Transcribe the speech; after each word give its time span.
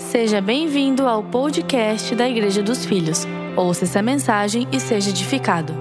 Seja 0.00 0.40
bem-vindo 0.40 1.06
ao 1.06 1.22
podcast 1.22 2.16
da 2.16 2.26
Igreja 2.26 2.62
dos 2.62 2.86
Filhos. 2.86 3.26
Ouça 3.54 3.84
essa 3.84 4.00
mensagem 4.00 4.66
e 4.72 4.80
seja 4.80 5.10
edificado. 5.10 5.74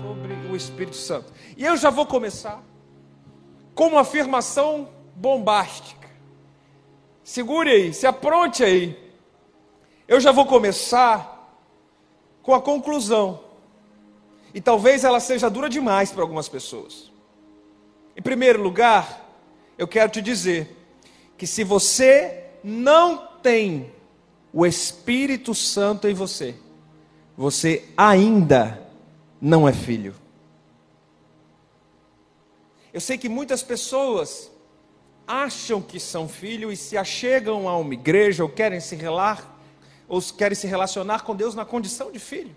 Sobre 0.00 0.34
o 0.50 0.56
Espírito 0.56 0.96
Santo. 0.96 1.32
E 1.56 1.64
eu 1.64 1.76
já 1.76 1.90
vou 1.90 2.06
começar 2.06 2.62
com 3.74 3.88
uma 3.88 4.02
afirmação 4.02 4.88
bombástica. 5.16 6.08
Segure 7.24 7.68
aí, 7.68 7.92
se 7.92 8.06
apronte 8.06 8.62
aí. 8.62 8.96
Eu 10.06 10.20
já 10.20 10.30
vou 10.30 10.46
começar 10.46 11.52
com 12.40 12.54
a 12.54 12.62
conclusão. 12.62 13.40
E 14.54 14.60
talvez 14.60 15.02
ela 15.02 15.18
seja 15.18 15.50
dura 15.50 15.68
demais 15.68 16.12
para 16.12 16.22
algumas 16.22 16.48
pessoas. 16.48 17.12
Em 18.16 18.22
primeiro 18.22 18.62
lugar, 18.62 19.28
eu 19.76 19.88
quero 19.88 20.10
te 20.10 20.22
dizer 20.22 20.76
que 21.36 21.48
se 21.48 21.64
você 21.64 22.46
não 22.62 23.28
tem 23.42 23.92
o 24.52 24.66
Espírito 24.66 25.54
Santo 25.54 26.08
em 26.08 26.14
você, 26.14 26.54
você 27.36 27.88
ainda 27.96 28.82
não 29.40 29.68
é 29.68 29.72
filho. 29.72 30.14
Eu 32.92 33.00
sei 33.00 33.16
que 33.16 33.28
muitas 33.28 33.62
pessoas 33.62 34.50
acham 35.26 35.80
que 35.80 36.00
são 36.00 36.28
filhos 36.28 36.72
e 36.72 36.76
se 36.76 36.96
achegam 36.96 37.68
a 37.68 37.76
uma 37.78 37.94
igreja 37.94 38.42
ou 38.42 38.48
querem 38.48 38.80
se 38.80 38.96
relar, 38.96 39.58
ou 40.08 40.20
querem 40.20 40.56
se 40.56 40.66
relacionar 40.66 41.22
com 41.22 41.36
Deus 41.36 41.54
na 41.54 41.64
condição 41.64 42.10
de 42.10 42.18
filho. 42.18 42.54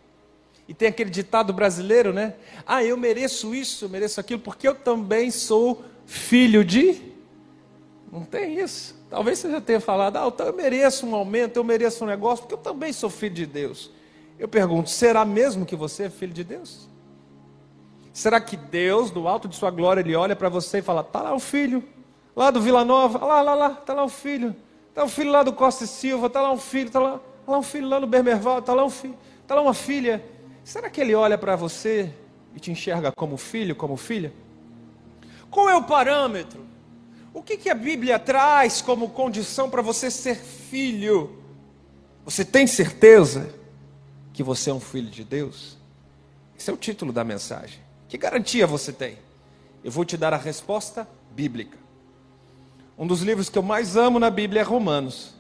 E 0.68 0.74
tem 0.74 0.88
aquele 0.88 1.10
ditado 1.10 1.54
brasileiro, 1.54 2.12
né? 2.12 2.34
Ah, 2.66 2.84
eu 2.84 2.98
mereço 2.98 3.54
isso, 3.54 3.86
eu 3.86 3.90
mereço 3.90 4.20
aquilo, 4.20 4.40
porque 4.40 4.68
eu 4.68 4.74
também 4.74 5.30
sou 5.30 5.84
filho 6.06 6.64
de. 6.64 7.00
Não 8.12 8.24
tem 8.24 8.60
isso. 8.60 8.96
Talvez 9.14 9.38
você 9.38 9.52
já 9.52 9.62
tenha 9.62 9.80
falado, 9.80 10.18
ah, 10.18 10.34
eu 10.44 10.54
mereço 10.54 11.06
um 11.06 11.14
aumento, 11.14 11.58
eu 11.58 11.64
mereço 11.64 12.04
um 12.04 12.08
negócio, 12.08 12.46
porque 12.46 12.56
eu 12.56 12.58
também 12.58 12.92
sou 12.92 13.12
filho 13.12 13.36
de 13.36 13.46
Deus. 13.46 13.92
Eu 14.40 14.48
pergunto, 14.48 14.90
será 14.90 15.24
mesmo 15.24 15.68
que 15.68 15.76
você 15.76 16.06
é 16.06 16.10
filho 16.10 16.34
de 16.34 16.44
Deus? 16.44 16.90
Será 18.12 18.42
que 18.42 18.58
Deus, 18.58 19.12
do 19.12 19.28
alto 19.28 19.48
de 19.48 19.56
sua 19.56 19.70
glória, 19.70 20.02
Ele 20.02 20.16
olha 20.16 20.36
para 20.36 20.50
você 20.50 20.80
e 20.80 20.82
fala, 20.82 21.02
está 21.02 21.22
lá 21.22 21.32
o 21.32 21.40
filho, 21.40 21.84
lá 22.36 22.50
do 22.50 22.60
Vila 22.60 22.84
Nova, 22.84 23.24
lá, 23.24 23.40
lá, 23.44 23.54
lá, 23.54 23.78
está 23.80 23.94
lá 23.94 24.04
o 24.04 24.10
filho, 24.10 24.56
está 24.90 25.04
o 25.04 25.08
filho 25.08 25.32
lá 25.32 25.44
do 25.44 25.54
Costa 25.54 25.84
e 25.84 25.88
Silva, 25.88 26.26
está 26.26 26.42
lá 26.42 26.52
um 26.52 26.58
filho, 26.58 26.88
está 26.88 27.00
lá, 27.00 27.20
tá 27.46 27.52
lá 27.52 27.60
um 27.60 27.64
filho 27.64 27.88
lá 27.88 28.00
no 28.00 28.08
Bermerval, 28.08 28.58
está 28.58 28.74
lá 28.74 28.84
um 28.84 28.90
filho, 28.90 29.16
está 29.44 29.54
lá 29.54 29.62
uma 29.62 29.76
filha. 29.76 30.26
Será 30.64 30.90
que 30.90 31.00
Ele 31.00 31.14
olha 31.14 31.38
para 31.38 31.56
você 31.56 32.12
e 32.56 32.60
te 32.60 32.72
enxerga 32.72 33.12
como 33.12 33.38
filho, 33.38 33.76
como 33.76 33.96
filha? 33.96 34.34
Qual 35.52 35.70
é 35.70 35.76
o 35.76 35.84
parâmetro? 35.84 36.73
O 37.34 37.42
que, 37.42 37.58
que 37.58 37.70
a 37.70 37.74
Bíblia 37.74 38.20
traz 38.20 38.82
como 38.82 39.10
condição 39.10 39.70
para 39.70 39.82
você 39.82 40.12
ser 40.12 40.36
filho? 40.36 41.40
Você 42.24 42.46
tem 42.46 42.68
certeza 42.68 43.50
que 44.32 44.44
você 44.44 44.70
é 44.70 44.74
um 44.74 44.80
filho 44.80 45.10
de 45.10 45.24
Deus? 45.24 45.78
Esse 46.58 46.70
é 46.70 46.74
o 46.74 46.78
título 46.78 47.12
da 47.12 47.24
mensagem. 47.24 47.80
Que 48.08 48.18
garantia 48.18 48.68
você 48.68 48.94
tem? 48.94 49.18
Eu 49.84 49.92
vou 49.92 50.06
te 50.06 50.16
dar 50.16 50.32
a 50.32 50.38
resposta 50.38 51.08
bíblica. 51.32 51.78
Um 52.98 53.08
dos 53.08 53.22
livros 53.22 53.50
que 53.50 53.58
eu 53.58 53.64
mais 53.64 53.98
amo 53.98 54.20
na 54.20 54.30
Bíblia 54.30 54.62
é 54.62 54.64
Romanos. 54.64 55.34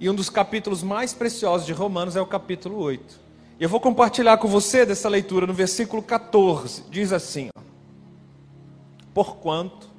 E 0.00 0.08
um 0.08 0.14
dos 0.14 0.30
capítulos 0.30 0.82
mais 0.82 1.12
preciosos 1.12 1.66
de 1.66 1.74
Romanos 1.74 2.16
é 2.16 2.20
o 2.22 2.26
capítulo 2.26 2.78
8. 2.78 3.20
E 3.60 3.62
eu 3.62 3.68
vou 3.68 3.78
compartilhar 3.78 4.38
com 4.38 4.48
você 4.48 4.86
dessa 4.86 5.08
leitura 5.10 5.46
no 5.46 5.52
versículo 5.52 6.02
14. 6.02 6.84
Diz 6.90 7.12
assim: 7.12 7.50
ó, 7.56 7.60
Porquanto 9.12 9.93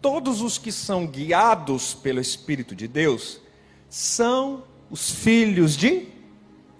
todos 0.00 0.40
os 0.40 0.58
que 0.58 0.72
são 0.72 1.06
guiados 1.06 1.94
pelo 1.94 2.20
Espírito 2.20 2.74
de 2.74 2.88
Deus 2.88 3.40
são 3.88 4.64
os 4.90 5.10
filhos 5.10 5.76
de 5.76 6.08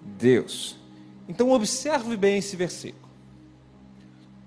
Deus. 0.01 0.75
Então, 1.27 1.51
observe 1.51 2.17
bem 2.17 2.37
esse 2.37 2.55
versículo. 2.55 3.09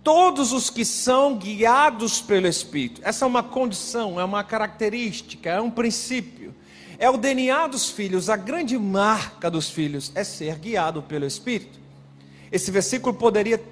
Todos 0.03 0.53
os 0.53 0.69
que 0.69 0.85
são 0.85 1.39
guiados 1.39 2.21
pelo 2.21 2.47
Espírito, 2.47 3.01
essa 3.05 3.25
é 3.25 3.29
uma 3.29 3.43
condição, 3.43 4.21
é 4.21 4.25
uma 4.25 4.45
característica, 4.45 5.49
é 5.49 5.61
um 5.61 5.71
princípio, 5.71 6.55
é 6.99 7.09
o 7.09 7.17
DNA 7.17 7.69
dos 7.69 7.89
filhos, 7.89 8.29
a 8.29 8.37
grande 8.37 8.79
marca 8.79 9.51
dos 9.51 9.71
filhos 9.71 10.13
é 10.15 10.23
ser 10.23 10.59
guiado 10.59 11.03
pelo 11.03 11.25
Espírito. 11.25 11.79
Esse 12.53 12.71
versículo 12.71 13.15
poderia 13.15 13.63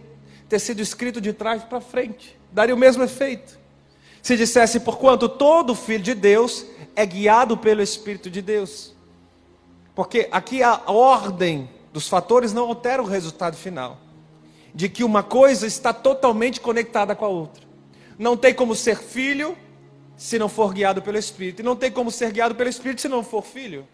ter 0.48 0.58
sido 0.58 0.80
escrito 0.80 1.20
de 1.20 1.34
trás 1.34 1.62
para 1.62 1.80
frente, 1.80 2.38
daria 2.50 2.74
o 2.74 2.78
mesmo 2.78 3.02
efeito 3.02 3.61
se 4.22 4.37
dissesse, 4.37 4.78
porquanto 4.78 5.28
todo 5.28 5.75
filho 5.75 6.03
de 6.03 6.15
Deus 6.15 6.65
é 6.94 7.05
guiado 7.05 7.56
pelo 7.56 7.83
Espírito 7.83 8.31
de 8.31 8.41
Deus. 8.41 8.94
Porque 9.94 10.28
aqui 10.31 10.62
a 10.62 10.81
ordem 10.87 11.69
dos 11.93 12.09
fatores 12.09 12.53
não 12.53 12.69
altera 12.69 13.03
o 13.03 13.06
resultado 13.06 13.56
final. 13.56 13.99
De 14.75 14.88
que 14.88 15.05
uma 15.05 15.22
coisa 15.22 15.66
está 15.66 15.93
totalmente 15.93 16.60
conectada 16.60 17.15
com 17.15 17.25
a 17.25 17.28
outra. 17.28 17.65
Não 18.19 18.37
tem 18.37 18.55
como 18.55 18.75
ser 18.75 18.97
filho 18.97 19.56
se 20.16 20.39
não 20.39 20.49
for 20.49 20.72
guiado 20.72 21.03
pelo 21.03 21.19
Espírito. 21.19 21.60
E 21.60 21.65
não 21.65 21.77
tem 21.77 21.91
como 21.91 22.10
ser 22.10 22.33
guiado 22.33 22.54
pelo 22.54 22.71
Espírito 22.71 23.03
se 23.03 23.09
não 23.09 23.25
for 23.25 23.43
filho. 23.43 23.87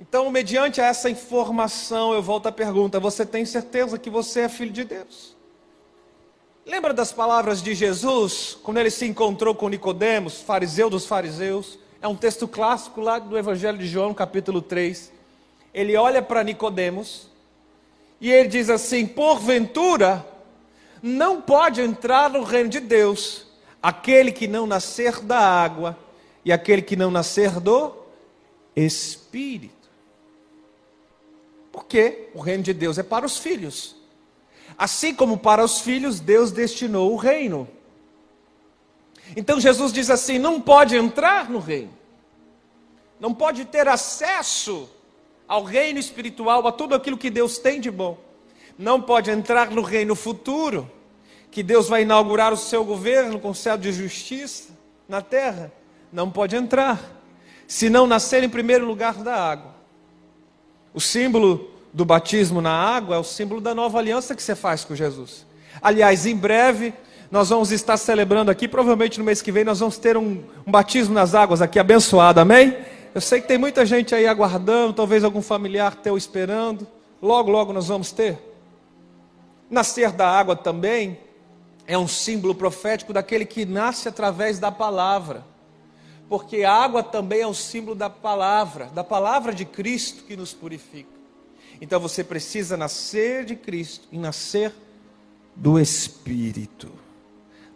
Então, 0.00 0.30
mediante 0.30 0.80
essa 0.80 1.10
informação, 1.10 2.14
eu 2.14 2.22
volto 2.22 2.46
à 2.46 2.52
pergunta: 2.52 2.98
você 2.98 3.26
tem 3.26 3.44
certeza 3.44 3.98
que 3.98 4.08
você 4.08 4.42
é 4.42 4.48
filho 4.48 4.72
de 4.72 4.84
Deus? 4.84 5.36
Lembra 6.66 6.94
das 6.94 7.12
palavras 7.12 7.62
de 7.62 7.74
Jesus 7.74 8.56
quando 8.62 8.78
ele 8.78 8.90
se 8.90 9.04
encontrou 9.04 9.54
com 9.54 9.68
Nicodemos, 9.68 10.40
fariseu 10.40 10.88
dos 10.88 11.04
fariseus? 11.04 11.78
É 12.00 12.08
um 12.08 12.16
texto 12.16 12.48
clássico 12.48 13.02
lá 13.02 13.18
do 13.18 13.36
Evangelho 13.36 13.76
de 13.76 13.86
João, 13.86 14.14
capítulo 14.14 14.62
3. 14.62 15.12
Ele 15.74 15.94
olha 15.94 16.22
para 16.22 16.42
Nicodemos 16.42 17.28
e 18.18 18.32
ele 18.32 18.48
diz 18.48 18.70
assim: 18.70 19.06
"Porventura 19.06 20.26
não 21.02 21.38
pode 21.38 21.82
entrar 21.82 22.30
no 22.30 22.42
reino 22.42 22.70
de 22.70 22.80
Deus 22.80 23.46
aquele 23.82 24.32
que 24.32 24.48
não 24.48 24.66
nascer 24.66 25.20
da 25.20 25.38
água 25.38 25.98
e 26.46 26.50
aquele 26.50 26.80
que 26.80 26.96
não 26.96 27.10
nascer 27.10 27.60
do 27.60 27.92
espírito". 28.74 29.90
Porque 31.70 32.30
o 32.34 32.40
reino 32.40 32.62
de 32.62 32.72
Deus 32.72 32.96
é 32.96 33.02
para 33.02 33.26
os 33.26 33.36
filhos. 33.36 34.02
Assim 34.76 35.14
como 35.14 35.38
para 35.38 35.64
os 35.64 35.80
filhos, 35.80 36.20
Deus 36.20 36.50
destinou 36.50 37.12
o 37.12 37.16
reino. 37.16 37.68
Então 39.36 39.60
Jesus 39.60 39.92
diz 39.92 40.10
assim: 40.10 40.38
não 40.38 40.60
pode 40.60 40.96
entrar 40.96 41.48
no 41.48 41.58
reino, 41.58 41.92
não 43.18 43.32
pode 43.32 43.64
ter 43.64 43.88
acesso 43.88 44.88
ao 45.46 45.62
reino 45.62 45.98
espiritual, 45.98 46.66
a 46.66 46.72
tudo 46.72 46.94
aquilo 46.94 47.18
que 47.18 47.30
Deus 47.30 47.58
tem 47.58 47.80
de 47.80 47.90
bom, 47.90 48.18
não 48.78 49.00
pode 49.00 49.30
entrar 49.30 49.70
no 49.70 49.82
reino 49.82 50.14
futuro, 50.14 50.90
que 51.50 51.62
Deus 51.62 51.88
vai 51.88 52.02
inaugurar 52.02 52.52
o 52.52 52.56
seu 52.56 52.84
governo 52.84 53.38
com 53.38 53.54
céu 53.54 53.76
de 53.76 53.92
justiça 53.92 54.72
na 55.08 55.20
terra, 55.20 55.72
não 56.12 56.30
pode 56.30 56.56
entrar, 56.56 57.00
se 57.66 57.88
não 57.88 58.06
nascer 58.06 58.42
em 58.42 58.48
primeiro 58.48 58.86
lugar 58.86 59.14
da 59.14 59.34
água. 59.34 59.74
O 60.92 61.00
símbolo 61.00 61.73
do 61.94 62.04
batismo 62.04 62.60
na 62.60 62.72
água 62.72 63.14
é 63.14 63.18
o 63.18 63.24
símbolo 63.24 63.60
da 63.60 63.72
nova 63.72 64.00
aliança 64.00 64.34
que 64.34 64.42
você 64.42 64.56
faz 64.56 64.84
com 64.84 64.96
Jesus. 64.96 65.46
Aliás, 65.80 66.26
em 66.26 66.36
breve 66.36 66.92
nós 67.30 67.50
vamos 67.50 67.70
estar 67.70 67.96
celebrando 67.96 68.50
aqui, 68.50 68.66
provavelmente 68.66 69.18
no 69.18 69.24
mês 69.24 69.40
que 69.40 69.52
vem 69.52 69.62
nós 69.62 69.78
vamos 69.78 69.96
ter 69.96 70.16
um, 70.16 70.42
um 70.66 70.72
batismo 70.72 71.14
nas 71.14 71.36
águas 71.36 71.62
aqui 71.62 71.78
abençoado, 71.78 72.40
amém? 72.40 72.76
Eu 73.14 73.20
sei 73.20 73.40
que 73.40 73.46
tem 73.46 73.56
muita 73.56 73.86
gente 73.86 74.12
aí 74.12 74.26
aguardando, 74.26 74.92
talvez 74.92 75.22
algum 75.22 75.40
familiar 75.40 75.94
teu 75.94 76.16
esperando. 76.16 76.84
Logo, 77.22 77.48
logo 77.48 77.72
nós 77.72 77.86
vamos 77.86 78.10
ter. 78.10 78.38
Nascer 79.70 80.10
da 80.10 80.28
água 80.28 80.56
também 80.56 81.18
é 81.86 81.96
um 81.96 82.08
símbolo 82.08 82.56
profético 82.56 83.12
daquele 83.12 83.44
que 83.44 83.64
nasce 83.64 84.08
através 84.08 84.58
da 84.58 84.72
palavra. 84.72 85.44
Porque 86.28 86.64
a 86.64 86.72
água 86.72 87.04
também 87.04 87.42
é 87.42 87.46
um 87.46 87.54
símbolo 87.54 87.94
da 87.94 88.10
palavra, 88.10 88.86
da 88.86 89.04
palavra 89.04 89.54
de 89.54 89.64
Cristo 89.64 90.24
que 90.24 90.36
nos 90.36 90.52
purifica. 90.52 91.13
Então 91.84 92.00
você 92.00 92.24
precisa 92.24 92.78
nascer 92.78 93.44
de 93.44 93.54
Cristo 93.54 94.08
e 94.10 94.16
nascer 94.16 94.72
do 95.54 95.78
Espírito. 95.78 96.90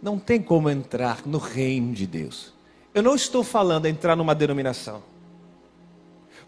Não 0.01 0.19
tem 0.19 0.41
como 0.41 0.71
entrar 0.71 1.27
no 1.27 1.37
reino 1.37 1.93
de 1.93 2.07
Deus. 2.07 2.55
Eu 2.95 3.03
não 3.03 3.15
estou 3.15 3.45
falando 3.45 3.85
entrar 3.85 4.17
numa 4.17 4.35
denominação. 4.35 5.03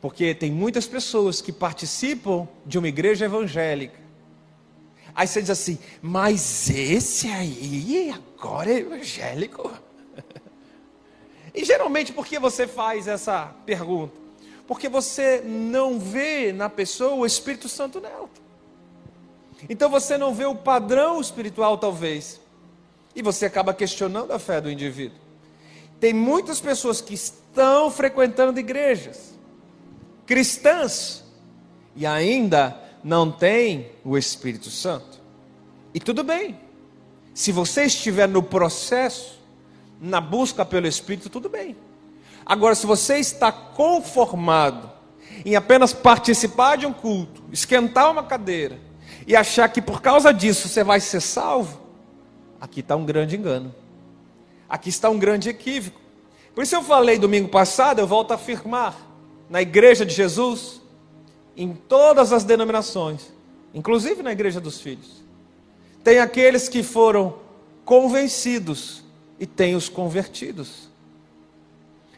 Porque 0.00 0.34
tem 0.34 0.50
muitas 0.50 0.86
pessoas 0.86 1.42
que 1.42 1.52
participam 1.52 2.48
de 2.64 2.78
uma 2.78 2.88
igreja 2.88 3.26
evangélica. 3.26 4.00
Aí 5.14 5.26
você 5.26 5.42
diz 5.42 5.50
assim, 5.50 5.78
mas 6.00 6.70
esse 6.70 7.28
aí 7.28 8.10
agora 8.10 8.72
é 8.72 8.78
evangélico? 8.78 9.70
E 11.52 11.64
geralmente 11.64 12.12
por 12.12 12.24
que 12.24 12.38
você 12.38 12.64
faz 12.64 13.08
essa 13.08 13.52
pergunta? 13.66 14.19
Porque 14.70 14.88
você 14.88 15.42
não 15.44 15.98
vê 15.98 16.52
na 16.52 16.68
pessoa 16.68 17.14
o 17.14 17.26
Espírito 17.26 17.68
Santo 17.68 18.00
nela. 18.00 18.30
Então 19.68 19.90
você 19.90 20.16
não 20.16 20.32
vê 20.32 20.44
o 20.44 20.54
padrão 20.54 21.20
espiritual, 21.20 21.76
talvez, 21.76 22.40
e 23.12 23.20
você 23.20 23.46
acaba 23.46 23.74
questionando 23.74 24.30
a 24.30 24.38
fé 24.38 24.60
do 24.60 24.70
indivíduo. 24.70 25.18
Tem 25.98 26.14
muitas 26.14 26.60
pessoas 26.60 27.00
que 27.00 27.14
estão 27.14 27.90
frequentando 27.90 28.60
igrejas 28.60 29.34
cristãs 30.24 31.24
e 31.96 32.06
ainda 32.06 32.80
não 33.02 33.28
têm 33.28 33.90
o 34.04 34.16
Espírito 34.16 34.70
Santo. 34.70 35.18
E 35.92 35.98
tudo 35.98 36.22
bem. 36.22 36.60
Se 37.34 37.50
você 37.50 37.86
estiver 37.86 38.28
no 38.28 38.40
processo, 38.40 39.36
na 40.00 40.20
busca 40.20 40.64
pelo 40.64 40.86
Espírito, 40.86 41.28
tudo 41.28 41.48
bem. 41.48 41.76
Agora, 42.50 42.74
se 42.74 42.84
você 42.84 43.18
está 43.20 43.52
conformado 43.52 44.90
em 45.44 45.54
apenas 45.54 45.92
participar 45.92 46.76
de 46.76 46.84
um 46.84 46.92
culto, 46.92 47.44
esquentar 47.52 48.10
uma 48.10 48.24
cadeira 48.24 48.76
e 49.24 49.36
achar 49.36 49.68
que 49.68 49.80
por 49.80 50.02
causa 50.02 50.34
disso 50.34 50.66
você 50.66 50.82
vai 50.82 50.98
ser 50.98 51.20
salvo, 51.20 51.80
aqui 52.60 52.80
está 52.80 52.96
um 52.96 53.04
grande 53.04 53.36
engano. 53.36 53.72
Aqui 54.68 54.88
está 54.88 55.08
um 55.08 55.16
grande 55.16 55.48
equívoco. 55.48 56.00
Por 56.52 56.64
isso 56.64 56.74
eu 56.74 56.82
falei 56.82 57.20
domingo 57.20 57.48
passado, 57.48 58.00
eu 58.00 58.06
volto 58.08 58.32
a 58.32 58.34
afirmar, 58.34 58.96
na 59.48 59.62
igreja 59.62 60.04
de 60.04 60.12
Jesus, 60.12 60.82
em 61.56 61.72
todas 61.72 62.32
as 62.32 62.42
denominações, 62.42 63.32
inclusive 63.72 64.24
na 64.24 64.32
igreja 64.32 64.60
dos 64.60 64.80
filhos, 64.80 65.22
tem 66.02 66.18
aqueles 66.18 66.68
que 66.68 66.82
foram 66.82 67.36
convencidos 67.84 69.04
e 69.38 69.46
tem 69.46 69.76
os 69.76 69.88
convertidos. 69.88 70.89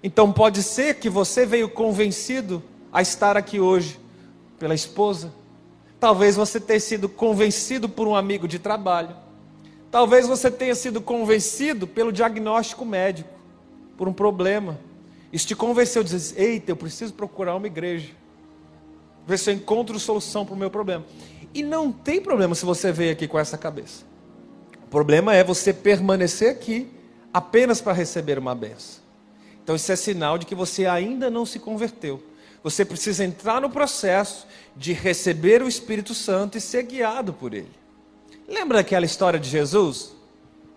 Então 0.03 0.33
pode 0.33 0.63
ser 0.63 0.97
que 0.97 1.09
você 1.09 1.47
veio 1.47 1.69
convencido 1.69 2.63
a 2.93 3.01
estar 3.01 3.37
aqui 3.37 3.61
hoje 3.61 3.99
pela 4.59 4.75
esposa. 4.75 5.33
Talvez 6.01 6.35
você 6.35 6.59
tenha 6.59 6.81
sido 6.81 7.09
convencido 7.09 7.89
por 7.89 8.09
um 8.09 8.17
amigo 8.17 8.49
de 8.49 8.59
trabalho. 8.59 9.15
Talvez 9.91 10.27
você 10.27 10.51
tenha 10.51 10.75
sido 10.75 11.01
convencido 11.01 11.87
pelo 11.87 12.11
diagnóstico 12.11 12.85
médico, 12.85 13.29
por 13.97 14.09
um 14.09 14.13
problema. 14.13 14.81
Isso 15.33 15.47
te 15.47 15.55
convenceu, 15.55 16.03
diz: 16.03 16.35
Eita, 16.37 16.73
eu 16.73 16.77
preciso 16.77 17.13
procurar 17.15 17.55
uma 17.55 17.67
igreja. 17.67 18.11
Ver 19.27 19.39
se 19.39 19.51
eu 19.51 19.55
encontro 19.55 19.99
solução 20.01 20.45
para 20.45 20.55
o 20.55 20.59
meu 20.59 20.71
problema. 20.71 21.05
E 21.55 21.63
não 21.63 21.93
tem 21.93 22.21
problema 22.21 22.55
se 22.55 22.65
você 22.65 22.91
veio 22.91 23.13
aqui 23.13 23.29
com 23.29 23.39
essa 23.39 23.57
cabeça. 23.57 24.05
O 24.85 24.89
problema 24.89 25.35
é 25.35 25.45
você 25.45 25.73
permanecer 25.73 26.51
aqui 26.51 26.91
apenas 27.33 27.81
para 27.81 27.93
receber 27.93 28.39
uma 28.39 28.55
benção. 28.55 29.02
Então 29.63 29.77
isso 29.77 29.91
é 29.93 29.97
sinal 29.97 30.39
de 30.39 30.47
que 30.47 30.55
você 30.55 30.87
ainda 30.87 31.31
não 31.31 31.47
se 31.47 31.59
converteu. 31.59 32.23
Você 32.63 32.85
precisa 32.85 33.25
entrar 33.25 33.61
no 33.61 33.71
processo 33.71 34.47
de 34.77 34.93
receber 34.93 35.63
o 35.63 35.69
Espírito 35.69 36.15
Santo 36.15 36.57
e 36.57 36.61
ser 36.61 36.85
guiado 36.85 37.33
por 37.33 37.55
ele. 37.55 37.71
Lembra 38.47 38.79
daquela 38.79 39.07
história 39.07 39.39
de 39.39 39.49
Jesus? 39.49 40.13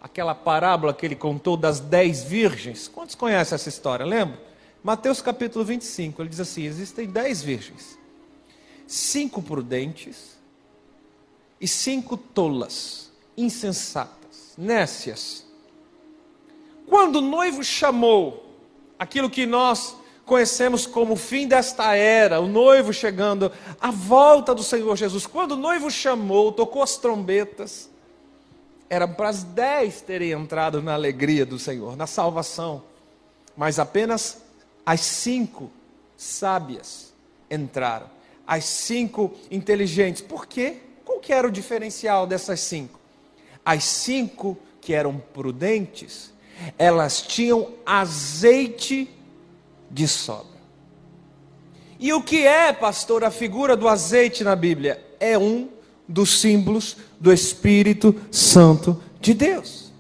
Aquela 0.02 0.36
parábola 0.36 0.94
que 0.94 1.06
ele 1.06 1.16
contou 1.16 1.58
das 1.58 1.80
dez 1.80 2.24
virgens? 2.24 2.88
Quantos 2.88 3.16
conhecem 3.16 3.56
essa 3.56 3.70
história? 3.70 4.06
Lembra? 4.06 4.40
Mateus 4.84 5.20
capítulo 5.20 5.66
25, 5.66 6.22
ele 6.22 6.30
diz 6.30 6.40
assim: 6.40 6.64
existem 6.64 7.08
dez 7.08 7.42
virgens, 7.42 7.98
cinco 8.86 9.42
prudentes 9.42 10.38
e 11.60 11.68
cinco 11.68 12.16
tolas, 12.16 13.12
insensatas, 13.36 14.54
nécias. 14.56 15.44
Quando 16.88 17.16
o 17.16 17.22
noivo 17.22 17.64
chamou 17.64 18.45
aquilo 18.98 19.30
que 19.30 19.46
nós 19.46 19.96
conhecemos 20.26 20.88
como 20.88 21.14
o 21.14 21.18
fim 21.18 21.48
desta 21.48 21.96
era, 21.96 22.40
o 22.40 22.48
noivo 22.48 22.92
chegando, 22.92 23.52
a 23.80 23.92
volta 23.92 24.56
do 24.56 24.64
Senhor 24.64 24.96
Jesus. 24.96 25.28
Quando 25.28 25.52
o 25.52 25.58
noivo 25.58 25.92
chamou, 25.92 26.52
tocou 26.52 26.82
as 26.82 26.98
trombetas, 26.98 27.90
era 28.90 29.08
para 29.08 29.30
as 29.30 29.44
dez 29.44 30.02
terem 30.02 30.32
entrado 30.32 30.82
na 30.82 30.94
alegria 30.94 31.46
do 31.46 31.60
Senhor, 31.60 31.96
na 31.96 32.08
salvação, 32.08 32.84
mas 33.56 33.80
apenas 33.80 34.42
as 34.86 35.02
cinco 35.02 35.72
sábias 36.18 37.14
entraram, 37.50 38.10
as 38.48 38.66
cinco 38.66 39.34
inteligentes. 39.50 40.22
Por 40.22 40.46
quê? 40.46 40.78
Qual 41.04 41.20
que 41.20 41.34
era 41.34 41.48
o 41.48 41.52
diferencial 41.52 42.26
dessas 42.26 42.60
cinco? 42.62 43.00
As 43.64 43.84
cinco 43.84 44.58
que 44.82 44.94
eram 44.94 45.18
prudentes, 45.34 46.32
elas 46.78 47.22
tinham 47.22 47.70
azeite 47.86 49.10
de 49.90 50.08
sobra. 50.08 50.56
E 52.00 52.12
o 52.14 52.22
que 52.22 52.46
é, 52.46 52.74
pastor, 52.74 53.24
a 53.24 53.32
figura 53.32 53.76
do 53.76 53.88
azeite 53.88 54.44
na 54.44 54.56
Bíblia? 54.56 55.04
É 55.20 55.38
um 55.38 55.70
dos 56.08 56.42
símbolos 56.42 56.98
do 57.20 57.32
Espírito 57.32 58.16
Santo 58.30 59.02
de 59.20 59.34
Deus. 59.34 59.92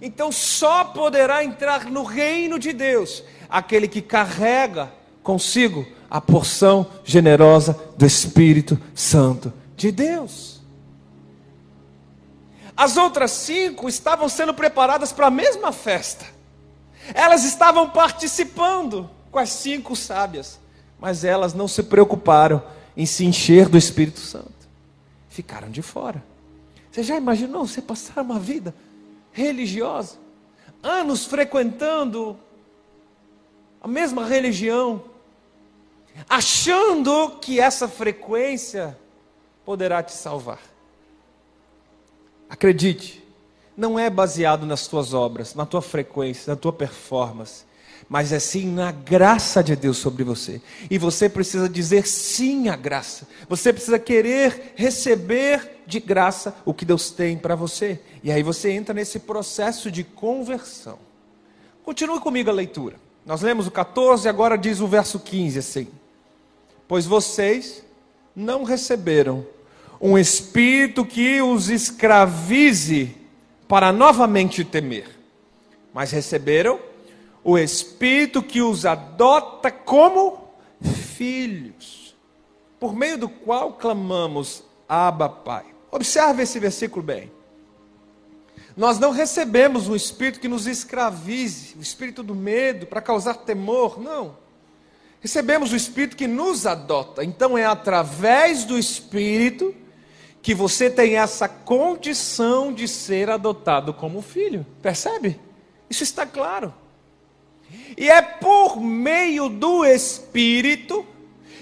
Então 0.00 0.32
só 0.32 0.84
poderá 0.84 1.44
entrar 1.44 1.84
no 1.84 2.02
reino 2.02 2.58
de 2.58 2.72
Deus 2.72 3.22
aquele 3.48 3.86
que 3.86 4.02
carrega 4.02 4.92
consigo 5.22 5.86
a 6.10 6.20
porção 6.20 6.86
generosa 7.04 7.78
do 7.96 8.04
Espírito 8.04 8.78
Santo 8.94 9.52
de 9.76 9.92
Deus. 9.92 10.61
As 12.76 12.96
outras 12.96 13.30
cinco 13.30 13.88
estavam 13.88 14.28
sendo 14.28 14.54
preparadas 14.54 15.12
para 15.12 15.26
a 15.26 15.30
mesma 15.30 15.72
festa. 15.72 16.24
Elas 17.14 17.44
estavam 17.44 17.90
participando 17.90 19.10
com 19.30 19.38
as 19.38 19.50
cinco 19.50 19.94
sábias, 19.96 20.60
mas 20.98 21.24
elas 21.24 21.54
não 21.54 21.66
se 21.66 21.82
preocuparam 21.82 22.62
em 22.96 23.06
se 23.06 23.24
encher 23.24 23.68
do 23.68 23.76
Espírito 23.76 24.20
Santo. 24.20 24.52
Ficaram 25.28 25.70
de 25.70 25.82
fora. 25.82 26.22
Você 26.90 27.02
já 27.02 27.16
imaginou 27.16 27.66
você 27.66 27.80
passar 27.80 28.22
uma 28.22 28.38
vida 28.38 28.74
religiosa, 29.32 30.18
anos 30.82 31.24
frequentando 31.24 32.38
a 33.80 33.88
mesma 33.88 34.26
religião, 34.26 35.02
achando 36.28 37.38
que 37.40 37.58
essa 37.58 37.88
frequência 37.88 38.96
poderá 39.64 40.02
te 40.02 40.12
salvar? 40.12 40.71
Acredite, 42.52 43.24
não 43.74 43.98
é 43.98 44.10
baseado 44.10 44.66
nas 44.66 44.86
tuas 44.86 45.14
obras, 45.14 45.54
na 45.54 45.64
tua 45.64 45.80
frequência, 45.80 46.50
na 46.50 46.54
tua 46.54 46.70
performance, 46.70 47.64
mas 48.10 48.30
é 48.30 48.38
sim 48.38 48.66
na 48.66 48.92
graça 48.92 49.64
de 49.64 49.74
Deus 49.74 49.96
sobre 49.96 50.22
você. 50.22 50.60
E 50.90 50.98
você 50.98 51.30
precisa 51.30 51.66
dizer 51.66 52.06
sim 52.06 52.68
à 52.68 52.76
graça. 52.76 53.26
Você 53.48 53.72
precisa 53.72 53.98
querer 53.98 54.74
receber 54.76 55.82
de 55.86 55.98
graça 55.98 56.54
o 56.66 56.74
que 56.74 56.84
Deus 56.84 57.10
tem 57.10 57.38
para 57.38 57.54
você. 57.54 57.98
E 58.22 58.30
aí 58.30 58.42
você 58.42 58.70
entra 58.70 58.92
nesse 58.92 59.18
processo 59.18 59.90
de 59.90 60.04
conversão. 60.04 60.98
Continue 61.82 62.20
comigo 62.20 62.50
a 62.50 62.52
leitura. 62.52 62.96
Nós 63.24 63.40
lemos 63.40 63.66
o 63.66 63.70
14 63.70 64.26
e 64.26 64.28
agora 64.28 64.58
diz 64.58 64.78
o 64.80 64.86
verso 64.86 65.18
15 65.18 65.58
assim: 65.58 65.88
Pois 66.86 67.06
vocês 67.06 67.82
não 68.36 68.62
receberam 68.62 69.46
um 70.02 70.18
espírito 70.18 71.04
que 71.04 71.40
os 71.40 71.70
escravize 71.70 73.16
para 73.68 73.92
novamente 73.92 74.64
temer, 74.64 75.08
mas 75.94 76.10
receberam 76.10 76.80
o 77.44 77.56
Espírito 77.56 78.42
que 78.42 78.60
os 78.60 78.84
adota 78.84 79.70
como 79.70 80.48
filhos, 81.16 82.16
por 82.80 82.94
meio 82.94 83.16
do 83.16 83.28
qual 83.28 83.74
clamamos, 83.74 84.64
Abba, 84.88 85.28
Pai. 85.28 85.66
Observe 85.90 86.42
esse 86.42 86.58
versículo 86.58 87.04
bem. 87.04 87.30
Nós 88.76 88.98
não 88.98 89.12
recebemos 89.12 89.86
um 89.86 89.94
espírito 89.94 90.40
que 90.40 90.48
nos 90.48 90.66
escravize, 90.66 91.76
o 91.78 91.82
espírito 91.82 92.22
do 92.22 92.34
medo, 92.34 92.86
para 92.86 93.00
causar 93.00 93.34
temor, 93.34 94.00
não. 94.00 94.36
Recebemos 95.20 95.72
o 95.72 95.76
espírito 95.76 96.16
que 96.16 96.26
nos 96.26 96.66
adota. 96.66 97.24
Então 97.24 97.56
é 97.56 97.64
através 97.64 98.64
do 98.64 98.78
espírito 98.78 99.74
que 100.42 100.54
você 100.54 100.90
tem 100.90 101.16
essa 101.16 101.48
condição 101.48 102.72
de 102.72 102.88
ser 102.88 103.30
adotado 103.30 103.94
como 103.94 104.20
filho. 104.20 104.66
Percebe? 104.82 105.40
Isso 105.88 106.02
está 106.02 106.26
claro. 106.26 106.74
E 107.96 108.10
é 108.10 108.20
por 108.20 108.80
meio 108.80 109.48
do 109.48 109.84
Espírito 109.84 111.06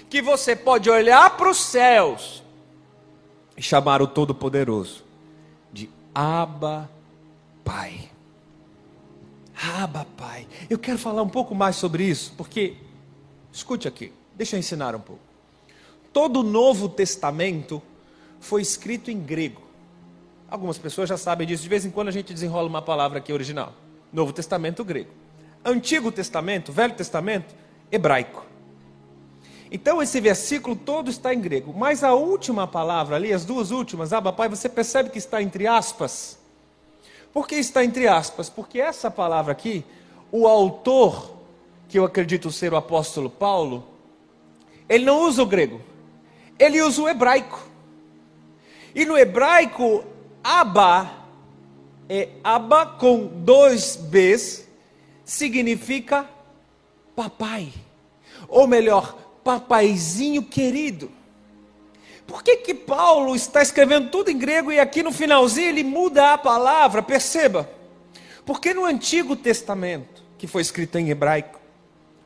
que 0.09 0.21
você 0.21 0.55
pode 0.55 0.89
olhar 0.89 1.37
para 1.37 1.49
os 1.49 1.57
céus 1.57 2.43
e 3.55 3.61
chamar 3.61 4.01
o 4.01 4.07
Todo-Poderoso 4.07 5.05
de 5.71 5.87
Abba 6.13 6.89
Pai. 7.63 8.09
Abba 9.55 10.07
Pai. 10.17 10.47
Eu 10.69 10.79
quero 10.79 10.97
falar 10.97 11.21
um 11.21 11.29
pouco 11.29 11.53
mais 11.53 11.75
sobre 11.75 12.03
isso, 12.03 12.33
porque, 12.35 12.75
escute 13.53 13.87
aqui, 13.87 14.11
deixa 14.35 14.55
eu 14.55 14.59
ensinar 14.59 14.95
um 14.95 14.99
pouco. 14.99 15.21
Todo 16.11 16.39
o 16.39 16.43
Novo 16.43 16.89
Testamento 16.89 17.81
foi 18.41 18.61
escrito 18.61 19.09
em 19.09 19.19
grego. 19.19 19.61
Algumas 20.49 20.77
pessoas 20.77 21.07
já 21.07 21.15
sabem 21.15 21.47
disso, 21.47 21.63
de 21.63 21.69
vez 21.69 21.85
em 21.85 21.91
quando 21.91 22.09
a 22.09 22.11
gente 22.11 22.33
desenrola 22.33 22.67
uma 22.67 22.81
palavra 22.81 23.19
aqui 23.19 23.31
original. 23.31 23.73
Novo 24.11 24.33
Testamento 24.33 24.83
grego. 24.83 25.11
Antigo 25.63 26.11
Testamento, 26.11 26.73
Velho 26.73 26.93
Testamento, 26.93 27.55
hebraico. 27.89 28.45
Então 29.71 30.01
esse 30.01 30.19
versículo 30.19 30.75
todo 30.75 31.09
está 31.09 31.33
em 31.33 31.39
grego, 31.39 31.73
mas 31.73 32.03
a 32.03 32.13
última 32.13 32.67
palavra 32.67 33.15
ali, 33.15 33.31
as 33.31 33.45
duas 33.45 33.71
últimas, 33.71 34.11
Abba 34.11 34.33
Pai, 34.33 34.49
você 34.49 34.67
percebe 34.67 35.09
que 35.09 35.17
está 35.17 35.41
entre 35.41 35.65
aspas? 35.65 36.37
Por 37.31 37.47
que 37.47 37.55
está 37.55 37.85
entre 37.85 38.07
aspas? 38.07 38.49
Porque 38.49 38.81
essa 38.81 39.09
palavra 39.09 39.53
aqui, 39.53 39.85
o 40.29 40.45
autor, 40.45 41.37
que 41.87 41.97
eu 41.97 42.03
acredito 42.03 42.51
ser 42.51 42.73
o 42.73 42.75
apóstolo 42.75 43.29
Paulo, 43.29 43.87
ele 44.89 45.05
não 45.05 45.21
usa 45.21 45.41
o 45.41 45.45
grego, 45.45 45.79
ele 46.59 46.81
usa 46.81 47.01
o 47.03 47.07
hebraico. 47.07 47.70
E 48.93 49.05
no 49.05 49.17
hebraico, 49.17 50.03
Abba 50.43 51.11
é 52.09 52.29
Abba 52.43 52.85
com 52.85 53.25
dois 53.25 53.95
Bs, 53.95 54.67
significa 55.23 56.29
papai. 57.15 57.71
Ou 58.47 58.67
melhor, 58.67 59.17
papaizinho 59.43 60.43
querido. 60.43 61.09
Por 62.27 62.43
que, 62.43 62.57
que 62.57 62.73
Paulo 62.73 63.35
está 63.35 63.61
escrevendo 63.61 64.09
tudo 64.09 64.29
em 64.29 64.37
grego 64.37 64.71
e 64.71 64.79
aqui 64.79 65.03
no 65.03 65.11
finalzinho 65.11 65.69
ele 65.69 65.83
muda 65.83 66.33
a 66.33 66.37
palavra? 66.37 67.01
Perceba. 67.01 67.69
Porque 68.45 68.73
no 68.73 68.85
Antigo 68.85 69.35
Testamento, 69.35 70.23
que 70.37 70.47
foi 70.47 70.61
escrito 70.61 70.97
em 70.97 71.09
hebraico, 71.09 71.59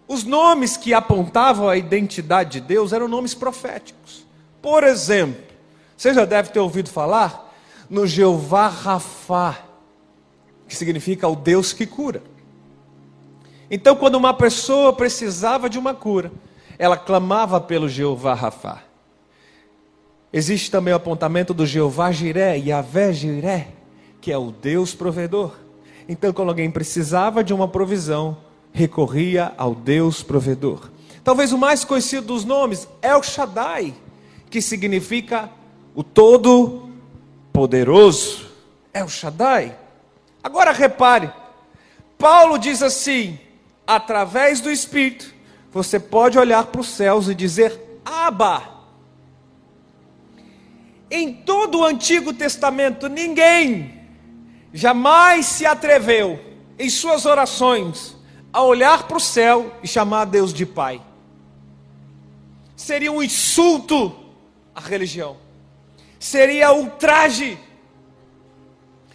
os 0.08 0.24
nomes 0.24 0.78
que 0.78 0.94
apontavam 0.94 1.68
a 1.68 1.78
identidade 1.78 2.60
de 2.60 2.68
Deus 2.68 2.94
eram 2.94 3.08
nomes 3.08 3.34
proféticos. 3.34 4.26
Por 4.62 4.84
exemplo, 4.84 5.45
você 5.96 6.14
já 6.14 6.26
deve 6.26 6.50
ter 6.50 6.60
ouvido 6.60 6.90
falar 6.90 7.54
no 7.90 8.06
Jeová 8.06 8.68
Rafá, 8.68 9.60
que 10.68 10.76
significa 10.76 11.28
o 11.28 11.36
Deus 11.36 11.74
que 11.74 11.86
cura. 11.86 12.22
Então, 13.70 13.96
quando 13.96 14.16
uma 14.16 14.34
pessoa 14.34 14.94
precisava 14.94 15.70
de 15.70 15.80
uma 15.80 15.94
cura, 15.94 16.32
ela 16.78 16.98
clamava 16.98 17.60
pelo 17.60 17.88
Jeová 17.88 18.34
Rafá. 18.34 18.84
Existe 20.32 20.70
também 20.70 20.94
o 20.94 20.98
apontamento 20.98 21.54
do 21.54 21.66
Jeová 21.66 22.12
Jiré, 22.12 22.58
Yahvé 22.58 23.14
Jiré, 23.14 23.68
que 24.20 24.32
é 24.32 24.38
o 24.38 24.52
Deus 24.52 24.94
provedor. 24.94 25.54
Então, 26.10 26.34
quando 26.34 26.50
alguém 26.50 26.70
precisava 26.70 27.44
de 27.44 27.54
uma 27.54 27.68
provisão, 27.68 28.38
recorria 28.74 29.54
ao 29.58 29.74
Deus 29.74 30.22
provedor. 30.22 30.90
Talvez 31.24 31.54
o 31.54 31.58
mais 31.58 31.84
conhecido 31.84 32.28
dos 32.28 32.44
nomes 32.44 32.88
é 33.02 33.16
o 33.16 33.24
Shaddai, 33.24 33.94
que 34.50 34.62
significa 34.62 35.50
o 35.96 36.04
Todo-Poderoso. 36.04 38.46
É 38.94 39.04
o 39.04 39.10
Shaddai. 39.10 39.76
Agora 40.44 40.72
repare, 40.72 41.34
Paulo 42.18 42.60
diz 42.60 42.84
assim: 42.84 43.40
através 43.88 44.60
do 44.62 44.72
Espírito, 44.72 45.34
você 45.72 46.00
pode 46.00 46.38
olhar 46.38 46.66
para 46.66 46.82
os 46.82 46.90
céus 46.90 47.28
e 47.28 47.36
dizer: 47.36 48.02
Abba. 48.04 48.76
Em 51.10 51.34
todo 51.34 51.80
o 51.80 51.86
Antigo 51.86 52.34
Testamento, 52.34 53.08
ninguém 53.08 54.02
jamais 54.74 55.46
se 55.46 55.66
atreveu, 55.66 56.40
em 56.78 56.90
suas 56.90 57.26
orações, 57.26 58.18
a 58.52 58.62
olhar 58.62 59.08
para 59.08 59.18
o 59.18 59.22
céu 59.22 59.74
e 59.82 59.88
chamar 59.88 60.26
Deus 60.26 60.54
de 60.54 60.66
Pai. 60.66 61.02
Seria 62.76 63.12
um 63.12 63.24
insulto 63.24 64.14
à 64.74 64.82
religião, 64.82 65.38
seria 66.20 66.72
ultraje, 66.72 67.58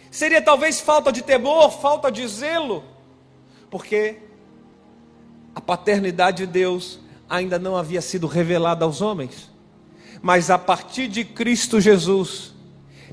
seria 0.09 0.41
talvez 0.41 0.79
falta 0.79 1.11
de 1.11 1.21
temor, 1.21 1.71
falta 1.71 2.11
de 2.11 2.27
zelo, 2.27 2.83
porque 3.69 4.17
a 5.55 5.61
paternidade 5.61 6.45
de 6.45 6.51
Deus 6.51 6.99
ainda 7.29 7.57
não 7.57 7.75
havia 7.75 8.01
sido 8.01 8.27
revelada 8.27 8.85
aos 8.85 9.01
homens. 9.01 9.49
Mas 10.21 10.49
a 10.49 10.57
partir 10.57 11.07
de 11.07 11.23
Cristo 11.23 11.79
Jesus, 11.79 12.53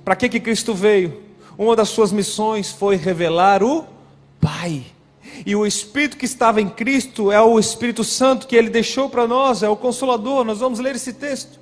para 0.04 0.16
que, 0.16 0.28
que 0.28 0.40
Cristo 0.40 0.74
veio? 0.74 1.22
Uma 1.56 1.74
das 1.74 1.88
suas 1.88 2.12
missões 2.12 2.70
foi 2.70 2.96
revelar 2.96 3.62
o 3.62 3.86
Pai. 4.40 4.84
E 5.46 5.54
o 5.54 5.66
Espírito 5.66 6.16
que 6.16 6.24
estava 6.24 6.60
em 6.60 6.68
Cristo 6.68 7.32
é 7.32 7.40
o 7.40 7.58
Espírito 7.58 8.04
Santo 8.04 8.46
que 8.46 8.56
ele 8.56 8.70
deixou 8.70 9.08
para 9.08 9.26
nós, 9.26 9.62
é 9.62 9.68
o 9.68 9.76
Consolador. 9.76 10.44
Nós 10.44 10.58
vamos 10.58 10.78
ler 10.78 10.96
esse 10.96 11.12
texto. 11.12 11.58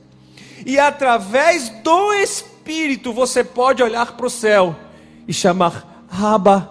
E 0.65 0.79
através 0.79 1.69
do 1.69 2.15
Espírito 2.15 3.13
você 3.13 3.45
pode 3.45 3.83
olhar 3.83 4.13
para 4.13 4.27
o 4.27 4.31
céu 4.31 4.75
e 5.27 5.33
chamar 5.33 6.07
Abba 6.11 6.71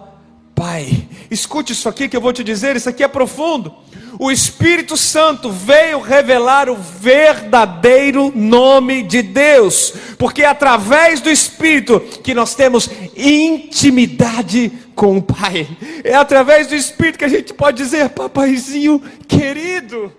Pai. 0.54 1.08
Escute 1.30 1.72
isso 1.72 1.88
aqui 1.88 2.08
que 2.08 2.16
eu 2.16 2.20
vou 2.20 2.32
te 2.32 2.42
dizer, 2.42 2.76
isso 2.76 2.88
aqui 2.88 3.04
é 3.04 3.08
profundo 3.08 3.74
o 4.18 4.30
Espírito 4.30 4.96
Santo 4.96 5.50
veio 5.50 6.00
revelar 6.00 6.68
o 6.70 6.76
verdadeiro 6.76 8.32
nome 8.34 9.02
de 9.02 9.22
Deus, 9.22 9.92
porque 10.18 10.42
é 10.42 10.46
através 10.46 11.20
do 11.20 11.30
Espírito 11.30 12.00
que 12.22 12.34
nós 12.34 12.54
temos 12.54 12.88
intimidade 13.16 14.72
com 14.94 15.18
o 15.18 15.22
Pai. 15.22 15.68
É 16.02 16.14
através 16.14 16.66
do 16.66 16.74
Espírito 16.74 17.18
que 17.18 17.24
a 17.24 17.28
gente 17.28 17.52
pode 17.52 17.76
dizer, 17.76 18.08
papaizinho 18.10 19.02
querido. 19.28 20.12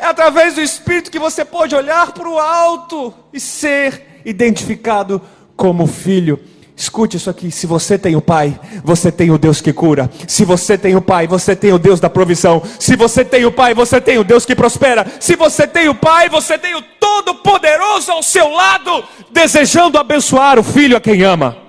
É 0.00 0.06
através 0.06 0.54
do 0.54 0.62
Espírito 0.62 1.10
que 1.10 1.18
você 1.18 1.44
pode 1.44 1.74
olhar 1.74 2.12
para 2.12 2.26
o 2.26 2.38
alto 2.38 3.12
e 3.34 3.38
ser 3.38 4.22
identificado 4.24 5.20
como 5.54 5.86
filho. 5.86 6.40
Escute 6.74 7.18
isso 7.18 7.28
aqui: 7.28 7.50
se 7.50 7.66
você 7.66 7.98
tem 7.98 8.16
o 8.16 8.22
Pai, 8.22 8.58
você 8.82 9.12
tem 9.12 9.30
o 9.30 9.36
Deus 9.36 9.60
que 9.60 9.74
cura. 9.74 10.10
Se 10.26 10.42
você 10.42 10.78
tem 10.78 10.96
o 10.96 11.02
Pai, 11.02 11.26
você 11.26 11.54
tem 11.54 11.74
o 11.74 11.78
Deus 11.78 12.00
da 12.00 12.08
provisão. 12.08 12.62
Se 12.78 12.96
você 12.96 13.22
tem 13.22 13.44
o 13.44 13.52
Pai, 13.52 13.74
você 13.74 14.00
tem 14.00 14.16
o 14.16 14.24
Deus 14.24 14.46
que 14.46 14.56
prospera. 14.56 15.06
Se 15.20 15.36
você 15.36 15.66
tem 15.66 15.90
o 15.90 15.94
Pai, 15.94 16.30
você 16.30 16.56
tem 16.56 16.74
o 16.74 16.80
Todo-Poderoso 16.80 18.10
ao 18.10 18.22
seu 18.22 18.48
lado, 18.48 19.04
desejando 19.30 19.98
abençoar 19.98 20.58
o 20.58 20.62
filho 20.62 20.96
a 20.96 21.00
quem 21.00 21.22
ama. 21.22 21.59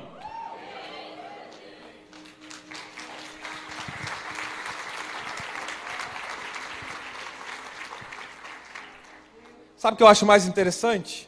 Sabe 9.82 9.96
o 9.96 9.98
que 9.98 10.04
eu 10.04 10.08
acho 10.08 10.28
mais 10.28 10.46
interessante? 10.46 11.28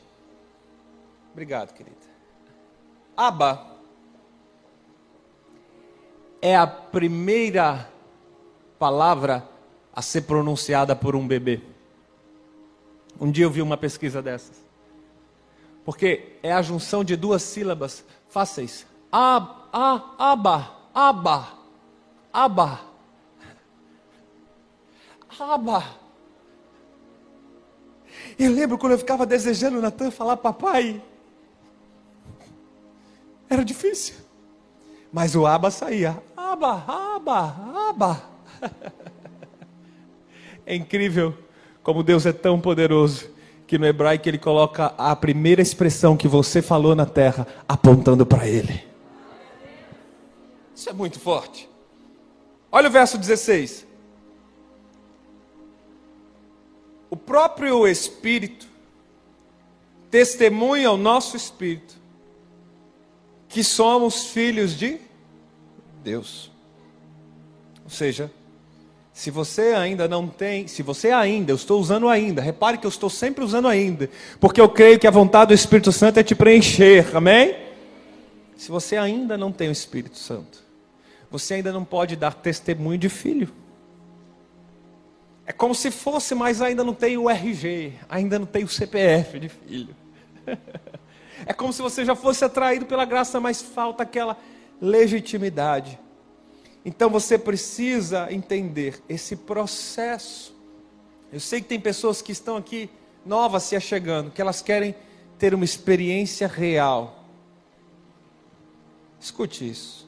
Obrigado, 1.31 1.73
querida. 1.73 1.97
Aba 3.17 3.65
é 6.39 6.55
a 6.55 6.67
primeira 6.67 7.89
palavra 8.77 9.49
a 9.91 10.03
ser 10.03 10.21
pronunciada 10.21 10.95
por 10.95 11.15
um 11.15 11.27
bebê. 11.27 11.63
Um 13.19 13.31
dia 13.31 13.45
eu 13.45 13.49
vi 13.49 13.59
uma 13.59 13.75
pesquisa 13.75 14.21
dessas. 14.21 14.63
Porque 15.83 16.37
é 16.43 16.53
a 16.53 16.61
junção 16.61 17.03
de 17.03 17.15
duas 17.15 17.41
sílabas 17.41 18.05
fáceis. 18.29 18.85
Ab, 19.11 19.47
a, 19.73 20.31
aba, 20.31 20.77
aba, 20.93 21.53
aba. 22.31 22.81
Aba. 25.39 26.02
Eu 28.37 28.51
lembro 28.51 28.77
quando 28.77 28.93
eu 28.93 28.97
ficava 28.97 29.25
desejando 29.25 29.81
Natan 29.81 30.11
falar 30.11 30.37
papai. 30.37 31.01
Era 33.49 33.63
difícil. 33.63 34.15
Mas 35.11 35.35
o 35.35 35.45
aba 35.45 35.69
saía. 35.69 36.21
Aba, 36.35 36.83
aba, 36.87 37.89
aba. 37.89 38.23
É 40.65 40.73
incrível 40.73 41.37
como 41.83 42.01
Deus 42.01 42.25
é 42.25 42.31
tão 42.31 42.57
poderoso 42.57 43.29
que 43.67 43.77
no 43.77 43.85
hebraico 43.85 44.29
ele 44.29 44.37
coloca 44.37 44.93
a 44.97 45.13
primeira 45.13 45.61
expressão 45.61 46.15
que 46.15 46.25
você 46.25 46.61
falou 46.61 46.95
na 46.95 47.05
terra 47.05 47.45
apontando 47.67 48.25
para 48.25 48.47
ele. 48.47 48.81
Isso 50.73 50.89
é 50.89 50.93
muito 50.93 51.19
forte. 51.19 51.69
Olha 52.71 52.87
o 52.87 52.91
verso 52.91 53.17
16. 53.17 53.85
O 57.13 57.15
próprio 57.15 57.87
Espírito 57.87 58.65
testemunha 60.09 60.87
ao 60.87 60.97
nosso 60.97 61.37
espírito 61.37 61.93
que 63.47 63.63
somos 63.63 64.29
filhos 64.29 64.75
de 64.75 64.97
Deus. 66.03 66.49
Ou 67.83 67.89
seja, 67.91 68.31
se 69.13 69.29
você 69.29 69.75
ainda 69.75 70.07
não 70.07 70.27
tem, 70.27 70.65
se 70.67 70.81
você 70.81 71.11
ainda, 71.11 71.51
eu 71.51 71.55
estou 71.55 71.79
usando 71.79 72.09
ainda, 72.09 72.41
repare 72.41 72.79
que 72.79 72.87
eu 72.87 72.89
estou 72.89 73.11
sempre 73.11 73.43
usando 73.43 73.67
ainda, 73.67 74.09
porque 74.39 74.59
eu 74.59 74.67
creio 74.67 74.97
que 74.97 75.05
a 75.05 75.11
vontade 75.11 75.49
do 75.49 75.53
Espírito 75.53 75.91
Santo 75.91 76.19
é 76.19 76.23
te 76.23 76.33
preencher, 76.33 77.15
amém? 77.15 77.55
Se 78.57 78.71
você 78.71 78.97
ainda 78.97 79.37
não 79.37 79.51
tem 79.51 79.69
o 79.69 79.71
Espírito 79.71 80.17
Santo, 80.17 80.63
você 81.29 81.53
ainda 81.53 81.71
não 81.71 81.85
pode 81.85 82.15
dar 82.15 82.33
testemunho 82.33 82.97
de 82.97 83.07
filho. 83.07 83.53
É 85.45 85.51
como 85.51 85.75
se 85.75 85.91
fosse, 85.91 86.33
mas 86.33 86.61
ainda 86.61 86.83
não 86.83 86.93
tem 86.93 87.17
o 87.17 87.29
RG, 87.29 87.93
ainda 88.07 88.39
não 88.39 88.45
tem 88.45 88.63
o 88.63 88.67
CPF 88.67 89.39
de 89.39 89.49
filho. 89.49 89.95
É 91.45 91.51
como 91.51 91.73
se 91.73 91.81
você 91.81 92.05
já 92.05 92.15
fosse 92.15 92.45
atraído 92.45 92.85
pela 92.85 93.03
graça, 93.03 93.39
mas 93.39 93.61
falta 93.61 94.03
aquela 94.03 94.37
legitimidade. 94.79 95.99
Então 96.85 97.09
você 97.09 97.37
precisa 97.37 98.31
entender 98.31 99.01
esse 99.09 99.35
processo. 99.35 100.55
Eu 101.31 101.39
sei 101.39 101.61
que 101.61 101.67
tem 101.67 101.79
pessoas 101.79 102.21
que 102.21 102.31
estão 102.31 102.55
aqui 102.55 102.89
novas 103.25 103.63
se 103.63 103.75
achegando, 103.75 104.31
que 104.31 104.41
elas 104.41 104.61
querem 104.61 104.95
ter 105.37 105.53
uma 105.53 105.65
experiência 105.65 106.47
real. 106.47 107.25
Escute 109.19 109.69
isso. 109.69 110.07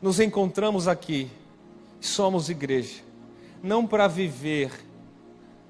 nos 0.00 0.18
encontramos 0.18 0.88
aqui, 0.88 1.30
somos 2.06 2.48
igreja, 2.48 3.00
não 3.62 3.86
para 3.86 4.08
viver 4.08 4.70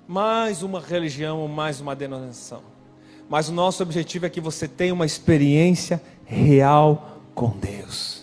mais 0.07 0.63
uma 0.63 0.81
religião 0.81 1.41
ou 1.41 1.49
mais 1.49 1.81
uma 1.81 1.95
denominação, 1.95 2.63
mas 3.29 3.49
o 3.49 3.53
nosso 3.53 3.83
objetivo 3.83 4.27
é 4.27 4.31
que 4.31 4.41
você 4.41 4.67
tenha 4.67 4.93
uma 4.93 5.07
experiência 5.07 6.03
real 6.25 7.21
com 7.35 7.51
Deus. 7.51 8.23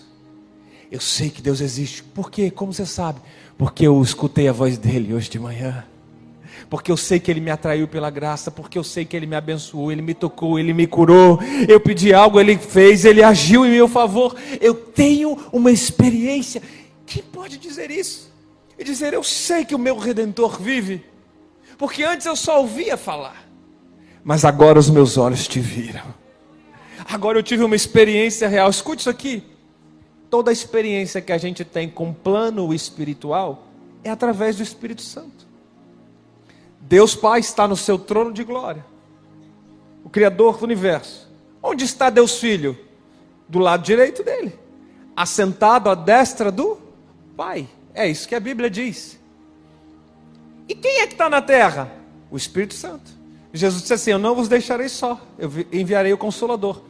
Eu 0.90 1.00
sei 1.00 1.30
que 1.30 1.40
Deus 1.40 1.60
existe, 1.60 2.02
por 2.02 2.30
quê? 2.30 2.50
Como 2.50 2.72
você 2.72 2.84
sabe? 2.84 3.20
Porque 3.56 3.86
eu 3.86 4.00
escutei 4.02 4.48
a 4.48 4.52
voz 4.52 4.76
dele 4.76 5.14
hoje 5.14 5.30
de 5.30 5.38
manhã 5.38 5.84
porque 6.70 6.92
eu 6.92 6.96
sei 6.96 7.18
que 7.18 7.28
Ele 7.28 7.40
me 7.40 7.50
atraiu 7.50 7.88
pela 7.88 8.08
graça, 8.10 8.48
porque 8.48 8.78
eu 8.78 8.84
sei 8.84 9.04
que 9.04 9.16
Ele 9.16 9.26
me 9.26 9.34
abençoou, 9.34 9.90
Ele 9.90 10.00
me 10.00 10.14
tocou, 10.14 10.56
Ele 10.56 10.72
me 10.72 10.86
curou. 10.86 11.40
Eu 11.68 11.80
pedi 11.80 12.14
algo, 12.14 12.38
Ele 12.38 12.56
fez, 12.56 13.04
Ele 13.04 13.24
agiu 13.24 13.66
em 13.66 13.70
meu 13.70 13.88
favor. 13.88 14.36
Eu 14.60 14.72
tenho 14.72 15.36
uma 15.52 15.72
experiência. 15.72 16.62
Quem 17.10 17.24
pode 17.24 17.58
dizer 17.58 17.90
isso? 17.90 18.30
E 18.78 18.84
dizer, 18.84 19.12
eu 19.12 19.24
sei 19.24 19.64
que 19.64 19.74
o 19.74 19.78
meu 19.78 19.98
redentor 19.98 20.62
vive, 20.62 21.04
porque 21.76 22.04
antes 22.04 22.24
eu 22.24 22.36
só 22.36 22.60
ouvia 22.60 22.96
falar, 22.96 23.50
mas 24.22 24.44
agora 24.44 24.78
os 24.78 24.88
meus 24.88 25.18
olhos 25.18 25.48
te 25.48 25.58
viram. 25.58 26.04
Agora 27.10 27.36
eu 27.36 27.42
tive 27.42 27.64
uma 27.64 27.74
experiência 27.74 28.46
real. 28.46 28.70
Escute 28.70 29.00
isso 29.00 29.10
aqui. 29.10 29.42
Toda 30.28 30.52
experiência 30.52 31.20
que 31.20 31.32
a 31.32 31.38
gente 31.38 31.64
tem 31.64 31.90
com 31.90 32.12
plano 32.12 32.72
espiritual 32.72 33.66
é 34.04 34.10
através 34.10 34.56
do 34.56 34.62
Espírito 34.62 35.02
Santo. 35.02 35.48
Deus 36.80 37.16
Pai 37.16 37.40
está 37.40 37.66
no 37.66 37.76
seu 37.76 37.98
trono 37.98 38.32
de 38.32 38.44
glória, 38.44 38.86
o 40.04 40.08
Criador 40.08 40.58
do 40.58 40.64
universo. 40.64 41.28
Onde 41.60 41.84
está 41.84 42.08
Deus 42.08 42.38
Filho? 42.38 42.78
Do 43.48 43.58
lado 43.58 43.82
direito 43.82 44.22
dele, 44.22 44.56
assentado 45.16 45.90
à 45.90 45.96
destra 45.96 46.52
do 46.52 46.79
Pai. 47.40 47.66
É 47.94 48.06
isso 48.06 48.28
que 48.28 48.34
a 48.34 48.38
Bíblia 48.40 48.68
diz. 48.68 49.18
E 50.68 50.74
quem 50.74 51.00
é 51.00 51.06
que 51.06 51.14
está 51.14 51.26
na 51.26 51.40
terra? 51.40 51.90
O 52.30 52.36
Espírito 52.36 52.74
Santo. 52.74 53.10
Jesus 53.50 53.80
disse 53.80 53.94
assim: 53.94 54.10
Eu 54.10 54.18
não 54.18 54.34
vos 54.34 54.46
deixarei 54.46 54.90
só, 54.90 55.18
eu 55.38 55.50
enviarei 55.72 56.12
o 56.12 56.18
Consolador. 56.18 56.82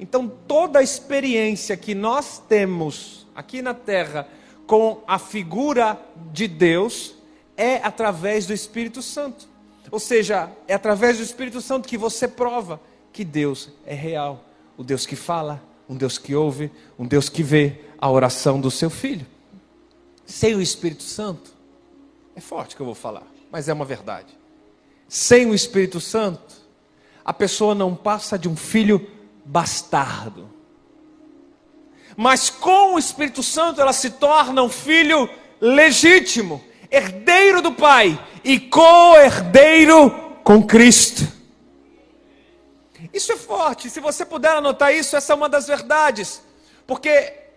Então, 0.00 0.26
toda 0.26 0.78
a 0.78 0.82
experiência 0.82 1.76
que 1.76 1.94
nós 1.94 2.42
temos 2.48 3.26
aqui 3.34 3.60
na 3.60 3.74
terra 3.74 4.26
com 4.66 5.02
a 5.06 5.18
figura 5.18 6.00
de 6.32 6.48
Deus, 6.48 7.14
é 7.54 7.74
através 7.74 8.46
do 8.46 8.54
Espírito 8.54 9.02
Santo. 9.02 9.46
Ou 9.90 10.00
seja, 10.00 10.50
é 10.66 10.72
através 10.72 11.18
do 11.18 11.22
Espírito 11.22 11.60
Santo 11.60 11.86
que 11.86 11.98
você 11.98 12.26
prova 12.26 12.80
que 13.12 13.26
Deus 13.26 13.68
é 13.84 13.92
real. 13.92 14.42
O 14.74 14.82
Deus 14.82 15.04
que 15.04 15.16
fala, 15.16 15.62
um 15.86 15.94
Deus 15.94 16.16
que 16.16 16.34
ouve, 16.34 16.72
um 16.98 17.06
Deus 17.06 17.28
que 17.28 17.42
vê 17.42 17.82
a 17.98 18.10
oração 18.10 18.58
do 18.58 18.70
seu 18.70 18.88
filho. 18.88 19.26
Sem 20.28 20.54
o 20.54 20.60
Espírito 20.60 21.02
Santo, 21.02 21.50
é 22.36 22.40
forte 22.40 22.76
que 22.76 22.82
eu 22.82 22.86
vou 22.86 22.94
falar, 22.94 23.26
mas 23.50 23.66
é 23.66 23.72
uma 23.72 23.86
verdade. 23.86 24.38
Sem 25.08 25.46
o 25.46 25.54
Espírito 25.54 26.02
Santo, 26.02 26.54
a 27.24 27.32
pessoa 27.32 27.74
não 27.74 27.96
passa 27.96 28.38
de 28.38 28.46
um 28.46 28.54
filho 28.54 29.10
bastardo. 29.42 30.50
Mas 32.14 32.50
com 32.50 32.94
o 32.94 32.98
Espírito 32.98 33.42
Santo, 33.42 33.80
ela 33.80 33.94
se 33.94 34.10
torna 34.10 34.62
um 34.62 34.68
filho 34.68 35.30
legítimo 35.58 36.62
herdeiro 36.90 37.62
do 37.62 37.72
Pai 37.72 38.22
e 38.44 38.60
co-herdeiro 38.60 40.10
com 40.44 40.62
Cristo. 40.62 41.26
Isso 43.14 43.32
é 43.32 43.36
forte, 43.36 43.88
se 43.88 43.98
você 43.98 44.26
puder 44.26 44.50
anotar 44.50 44.92
isso, 44.92 45.16
essa 45.16 45.32
é 45.32 45.36
uma 45.36 45.48
das 45.48 45.66
verdades, 45.66 46.42
porque 46.86 47.47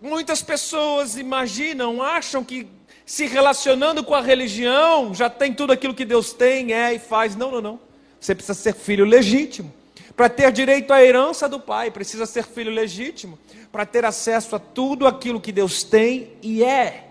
muitas 0.00 0.42
pessoas 0.42 1.16
imaginam, 1.16 2.02
acham 2.02 2.44
que 2.44 2.66
se 3.04 3.26
relacionando 3.26 4.04
com 4.04 4.14
a 4.14 4.20
religião 4.20 5.14
já 5.14 5.30
tem 5.30 5.54
tudo 5.54 5.72
aquilo 5.72 5.94
que 5.94 6.04
Deus 6.04 6.32
tem, 6.32 6.72
é 6.72 6.94
e 6.94 6.98
faz. 6.98 7.34
Não, 7.34 7.50
não, 7.50 7.60
não. 7.60 7.80
Você 8.20 8.34
precisa 8.34 8.58
ser 8.58 8.74
filho 8.74 9.04
legítimo. 9.04 9.72
Para 10.16 10.28
ter 10.28 10.50
direito 10.50 10.92
à 10.92 11.02
herança 11.02 11.48
do 11.48 11.60
Pai, 11.60 11.90
precisa 11.90 12.26
ser 12.26 12.44
filho 12.44 12.70
legítimo. 12.70 13.38
Para 13.70 13.86
ter 13.86 14.04
acesso 14.04 14.56
a 14.56 14.58
tudo 14.58 15.06
aquilo 15.06 15.40
que 15.40 15.52
Deus 15.52 15.82
tem 15.82 16.32
e 16.42 16.62
é. 16.62 17.08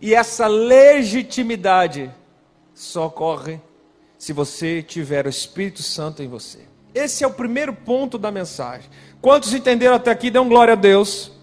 E 0.00 0.14
essa 0.14 0.46
legitimidade 0.46 2.10
só 2.74 3.06
ocorre 3.06 3.60
se 4.16 4.32
você 4.32 4.82
tiver 4.82 5.26
o 5.26 5.30
Espírito 5.30 5.82
Santo 5.82 6.22
em 6.22 6.28
você. 6.28 6.60
Esse 6.94 7.22
é 7.24 7.26
o 7.26 7.32
primeiro 7.32 7.74
ponto 7.74 8.16
da 8.16 8.30
mensagem. 8.30 8.88
Quantos 9.20 9.52
entenderam 9.52 9.96
até 9.96 10.10
aqui? 10.10 10.30
Dão 10.30 10.48
glória 10.48 10.72
a 10.72 10.76
Deus. 10.76 11.35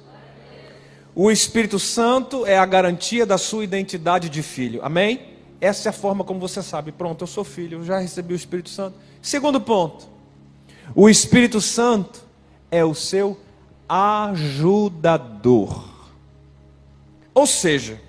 O 1.16 1.30
Espírito 1.30 1.78
Santo 1.78 2.46
é 2.46 2.58
a 2.58 2.66
garantia 2.66 3.26
da 3.26 3.38
sua 3.38 3.64
identidade 3.64 4.30
de 4.30 4.42
filho. 4.42 4.80
Amém? 4.84 5.22
Essa 5.62 5.88
é 5.88 5.92
a 5.92 5.94
forma 5.94 6.24
como 6.24 6.40
você 6.40 6.64
sabe. 6.64 6.92
Pronto, 6.92 7.22
eu 7.22 7.28
sou 7.28 7.44
filho, 7.44 7.80
eu 7.80 7.86
já 7.86 8.00
recebi 8.00 8.34
o 8.34 8.36
Espírito 8.36 8.70
Santo. 8.70 8.98
Segundo 9.22 9.62
ponto. 9.62 10.08
O 10.96 11.08
Espírito 11.08 11.62
Santo 11.62 12.24
é 12.72 12.84
o 12.84 12.96
seu 12.96 13.40
ajudador. 13.88 15.88
Ou 17.34 17.46
seja, 17.46 18.02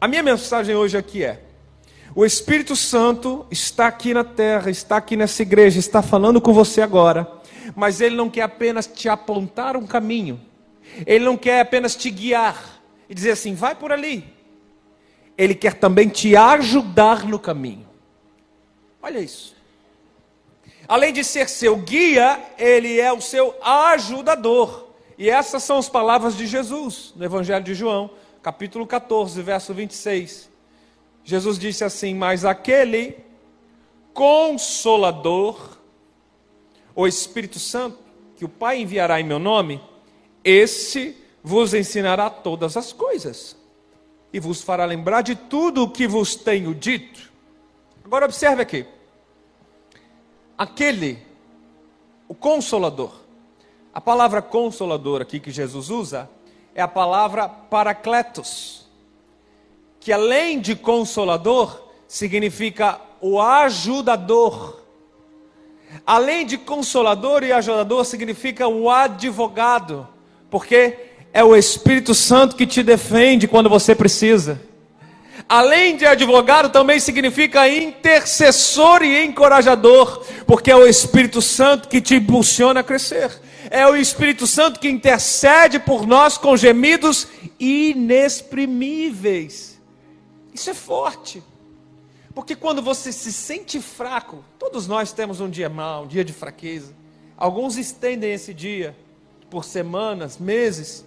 a 0.00 0.08
minha 0.08 0.22
mensagem 0.22 0.74
hoje 0.74 0.96
aqui 0.96 1.22
é: 1.22 1.42
o 2.14 2.24
Espírito 2.24 2.74
Santo 2.74 3.46
está 3.50 3.86
aqui 3.86 4.14
na 4.14 4.24
terra, 4.24 4.70
está 4.70 4.96
aqui 4.96 5.16
nessa 5.16 5.42
igreja, 5.42 5.78
está 5.78 6.02
falando 6.02 6.40
com 6.40 6.52
você 6.52 6.80
agora, 6.80 7.30
mas 7.76 8.00
ele 8.00 8.16
não 8.16 8.30
quer 8.30 8.42
apenas 8.42 8.86
te 8.86 9.08
apontar 9.08 9.76
um 9.76 9.86
caminho, 9.86 10.40
ele 11.06 11.24
não 11.24 11.36
quer 11.36 11.60
apenas 11.60 11.94
te 11.94 12.10
guiar 12.10 12.80
e 13.08 13.14
dizer 13.14 13.32
assim, 13.32 13.54
vai 13.54 13.74
por 13.74 13.92
ali. 13.92 14.24
Ele 15.36 15.54
quer 15.54 15.74
também 15.74 16.08
te 16.08 16.36
ajudar 16.36 17.24
no 17.24 17.38
caminho. 17.38 17.88
Olha 19.02 19.18
isso. 19.18 19.56
Além 20.86 21.12
de 21.12 21.22
ser 21.24 21.48
seu 21.48 21.76
guia, 21.76 22.40
ele 22.58 23.00
é 23.00 23.12
o 23.12 23.20
seu 23.20 23.54
ajudador. 23.62 24.88
E 25.16 25.30
essas 25.30 25.62
são 25.62 25.78
as 25.78 25.88
palavras 25.88 26.36
de 26.36 26.46
Jesus 26.46 27.12
no 27.14 27.24
Evangelho 27.24 27.64
de 27.64 27.74
João, 27.74 28.10
capítulo 28.42 28.86
14, 28.86 29.40
verso 29.42 29.72
26. 29.72 30.50
Jesus 31.24 31.58
disse 31.58 31.84
assim: 31.84 32.14
Mas 32.14 32.44
aquele 32.44 33.16
consolador, 34.12 35.78
o 36.94 37.06
Espírito 37.06 37.58
Santo, 37.58 37.98
que 38.36 38.44
o 38.44 38.48
Pai 38.48 38.80
enviará 38.80 39.20
em 39.20 39.24
meu 39.24 39.38
nome, 39.38 39.80
esse 40.44 41.16
vos 41.42 41.74
ensinará 41.74 42.28
todas 42.30 42.76
as 42.76 42.92
coisas 42.92 43.56
e 44.32 44.38
vos 44.38 44.62
fará 44.62 44.84
lembrar 44.84 45.22
de 45.22 45.34
tudo 45.34 45.82
o 45.82 45.90
que 45.90 46.06
vos 46.06 46.34
tenho 46.34 46.74
dito. 46.74 47.30
Agora 48.04 48.24
observe 48.24 48.62
aqui. 48.62 48.86
Aquele, 50.56 51.18
o 52.28 52.34
consolador. 52.34 53.12
A 53.92 54.00
palavra 54.00 54.40
consolador 54.40 55.20
aqui 55.20 55.40
que 55.40 55.50
Jesus 55.50 55.90
usa 55.90 56.30
é 56.74 56.82
a 56.82 56.88
palavra 56.88 57.48
paracletos, 57.48 58.86
que 59.98 60.12
além 60.12 60.60
de 60.60 60.76
consolador, 60.76 61.88
significa 62.06 63.00
o 63.20 63.40
ajudador. 63.40 64.80
Além 66.06 66.46
de 66.46 66.56
consolador 66.56 67.42
e 67.42 67.52
ajudador, 67.52 68.04
significa 68.04 68.68
o 68.68 68.88
advogado, 68.88 70.06
porque 70.50 70.96
é 71.32 71.44
o 71.44 71.54
Espírito 71.54 72.14
Santo 72.14 72.56
que 72.56 72.66
te 72.66 72.82
defende 72.82 73.46
quando 73.46 73.70
você 73.70 73.94
precisa. 73.94 74.60
Além 75.48 75.96
de 75.96 76.04
advogado, 76.04 76.70
também 76.70 77.00
significa 77.00 77.68
intercessor 77.68 79.02
e 79.02 79.24
encorajador, 79.24 80.24
porque 80.46 80.70
é 80.70 80.76
o 80.76 80.86
Espírito 80.86 81.40
Santo 81.40 81.88
que 81.88 82.00
te 82.00 82.16
impulsiona 82.16 82.80
a 82.80 82.84
crescer 82.84 83.30
é 83.70 83.86
o 83.86 83.96
Espírito 83.96 84.48
Santo 84.48 84.80
que 84.80 84.88
intercede 84.88 85.78
por 85.78 86.04
nós 86.06 86.36
com 86.36 86.56
gemidos 86.56 87.28
inexprimíveis. 87.58 89.80
Isso 90.52 90.68
é 90.70 90.74
forte. 90.74 91.40
Porque 92.34 92.56
quando 92.56 92.82
você 92.82 93.12
se 93.12 93.32
sente 93.32 93.80
fraco, 93.80 94.44
todos 94.58 94.88
nós 94.88 95.12
temos 95.12 95.40
um 95.40 95.48
dia 95.48 95.68
mau, 95.68 96.02
um 96.02 96.08
dia 96.08 96.24
de 96.24 96.32
fraqueza. 96.32 96.92
Alguns 97.36 97.76
estendem 97.76 98.32
esse 98.32 98.52
dia 98.52 98.96
por 99.50 99.64
semanas, 99.64 100.38
meses. 100.38 101.04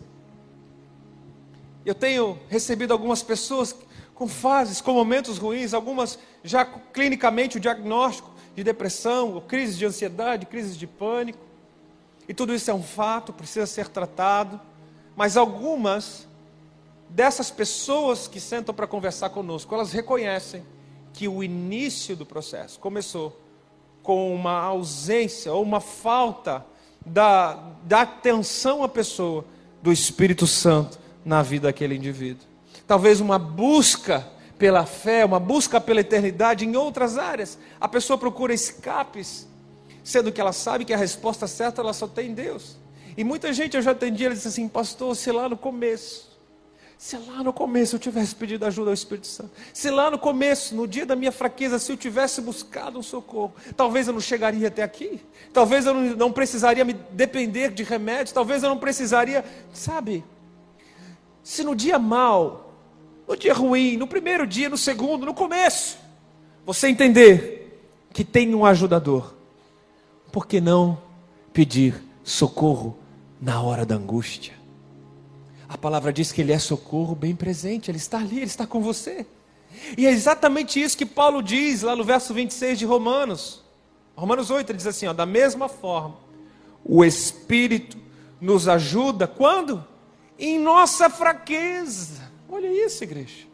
Eu 1.86 1.95
tenho 1.95 2.38
recebido 2.49 2.91
algumas 2.91 3.23
pessoas 3.23 3.75
com 4.13 4.27
fases, 4.27 4.82
com 4.82 4.93
momentos 4.93 5.38
ruins, 5.38 5.73
algumas 5.73 6.19
já 6.43 6.65
clinicamente 6.65 7.58
o 7.58 7.60
diagnóstico 7.60 8.32
de 8.56 8.63
depressão, 8.63 9.41
crise 9.47 9.77
de 9.77 9.86
ansiedade, 9.86 10.45
crise 10.45 10.77
de 10.77 10.86
pânico. 10.86 11.39
E 12.27 12.34
tudo 12.34 12.53
isso 12.53 12.69
é 12.69 12.73
um 12.73 12.84
fato, 12.84 13.34
precisa 13.34 13.65
ser 13.65 13.88
tratado. 13.88 14.60
Mas 15.15 15.36
algumas 15.36 16.27
dessas 17.10 17.49
pessoas 17.49 18.27
que 18.27 18.39
sentam 18.39 18.73
para 18.73 18.88
conversar 18.88 19.29
conosco, 19.29 19.73
elas 19.73 19.91
reconhecem 19.91 20.63
que 21.13 21.27
o 21.27 21.43
início 21.43 22.15
do 22.15 22.25
processo 22.25 22.79
começou 22.79 23.39
com 24.01 24.34
uma 24.34 24.60
ausência 24.60 25.53
ou 25.53 25.62
uma 25.62 25.79
falta 25.79 26.65
da, 27.05 27.57
da 27.83 28.01
atenção 28.01 28.83
à 28.83 28.89
pessoa 28.89 29.45
do 29.81 29.91
Espírito 29.91 30.47
Santo 30.47 30.97
na 31.25 31.41
vida 31.41 31.67
daquele 31.67 31.95
indivíduo. 31.95 32.45
Talvez 32.87 33.19
uma 33.19 33.37
busca 33.39 34.27
pela 34.57 34.85
fé, 34.85 35.25
uma 35.25 35.39
busca 35.39 35.79
pela 35.81 36.01
eternidade 36.01 36.65
em 36.65 36.75
outras 36.75 37.17
áreas. 37.17 37.57
A 37.79 37.87
pessoa 37.87 38.17
procura 38.17 38.53
escapes, 38.53 39.47
sendo 40.03 40.31
que 40.31 40.39
ela 40.39 40.53
sabe 40.53 40.85
que 40.85 40.93
a 40.93 40.97
resposta 40.97 41.47
certa 41.47 41.81
ela 41.81 41.93
só 41.93 42.07
tem 42.07 42.31
em 42.31 42.33
Deus. 42.33 42.77
E 43.15 43.23
muita 43.23 43.53
gente 43.53 43.75
eu 43.75 43.81
já 43.81 43.91
atendi, 43.91 44.25
ela 44.25 44.33
disse 44.33 44.47
assim, 44.47 44.67
pastor, 44.67 45.15
se 45.15 45.31
lá 45.31 45.47
no 45.47 45.57
começo, 45.57 46.32
se 47.03 47.17
lá 47.17 47.43
no 47.43 47.51
começo 47.51 47.97
eu 47.97 47.99
tivesse 47.99 48.33
pedido 48.33 48.65
ajuda 48.65 48.89
ao 48.89 48.93
Espírito 48.93 49.27
Santo, 49.27 49.51
se 49.73 49.91
lá 49.91 50.09
no 50.09 50.17
começo, 50.17 50.73
no 50.73 50.87
dia 50.87 51.05
da 51.05 51.17
minha 51.17 51.33
fraqueza, 51.33 51.77
se 51.77 51.91
eu 51.91 51.97
tivesse 51.97 52.39
buscado 52.39 52.97
um 52.97 53.03
socorro, 53.03 53.53
talvez 53.75 54.07
eu 54.07 54.13
não 54.13 54.21
chegaria 54.21 54.69
até 54.69 54.83
aqui, 54.83 55.19
talvez 55.51 55.85
eu 55.85 55.93
não, 55.93 56.31
precisaria 56.31 56.85
me 56.85 56.93
depender 56.93 57.71
de 57.71 57.83
remédios, 57.83 58.31
talvez 58.31 58.63
eu 58.63 58.69
não 58.69 58.77
precisaria, 58.77 59.43
sabe? 59.73 60.23
Se 61.43 61.61
no 61.61 61.75
dia 61.75 61.99
mal, 61.99 62.73
no 63.27 63.35
dia 63.35 63.53
ruim, 63.53 63.97
no 63.97 64.07
primeiro 64.07 64.47
dia, 64.47 64.69
no 64.69 64.77
segundo, 64.77 65.25
no 65.25 65.33
começo, 65.33 65.97
você 66.65 66.87
entender 66.87 67.83
que 68.13 68.23
tem 68.23 68.55
um 68.55 68.65
ajudador, 68.65 69.35
por 70.31 70.47
que 70.47 70.61
não 70.61 70.97
pedir 71.51 72.01
socorro 72.23 72.97
na 73.41 73.61
hora 73.61 73.85
da 73.85 73.95
angústia. 73.95 74.62
A 75.73 75.77
palavra 75.77 76.13
diz 76.13 76.31
que 76.31 76.39
Ele 76.39 76.53
é 76.53 76.59
socorro 76.59 77.15
bem 77.15 77.36
presente, 77.36 77.89
Ele 77.89 77.97
está 77.97 78.19
ali, 78.19 78.38
Ele 78.38 78.45
está 78.45 78.67
com 78.67 78.79
você. 78.79 79.25
E 79.97 80.05
é 80.05 80.12
exatamente 80.12 80.79
isso 80.79 80.95
que 80.95 81.05
Paulo 81.05 81.41
diz 81.41 81.81
lá 81.81 81.95
no 81.95 82.03
verso 82.03 82.31
26 82.31 82.77
de 82.77 82.86
Romanos. 82.86 83.63
Romanos 84.15 84.51
8 84.51 84.69
ele 84.69 84.77
diz 84.77 84.86
assim: 84.86 85.07
ó, 85.07 85.13
da 85.13 85.25
mesma 85.25 85.67
forma, 85.67 86.15
o 86.86 87.03
Espírito 87.03 87.97
nos 88.39 88.67
ajuda 88.67 89.25
quando? 89.25 89.83
Em 90.38 90.59
nossa 90.59 91.09
fraqueza. 91.09 92.31
Olha 92.47 92.67
isso, 92.86 93.03
igreja. 93.03 93.47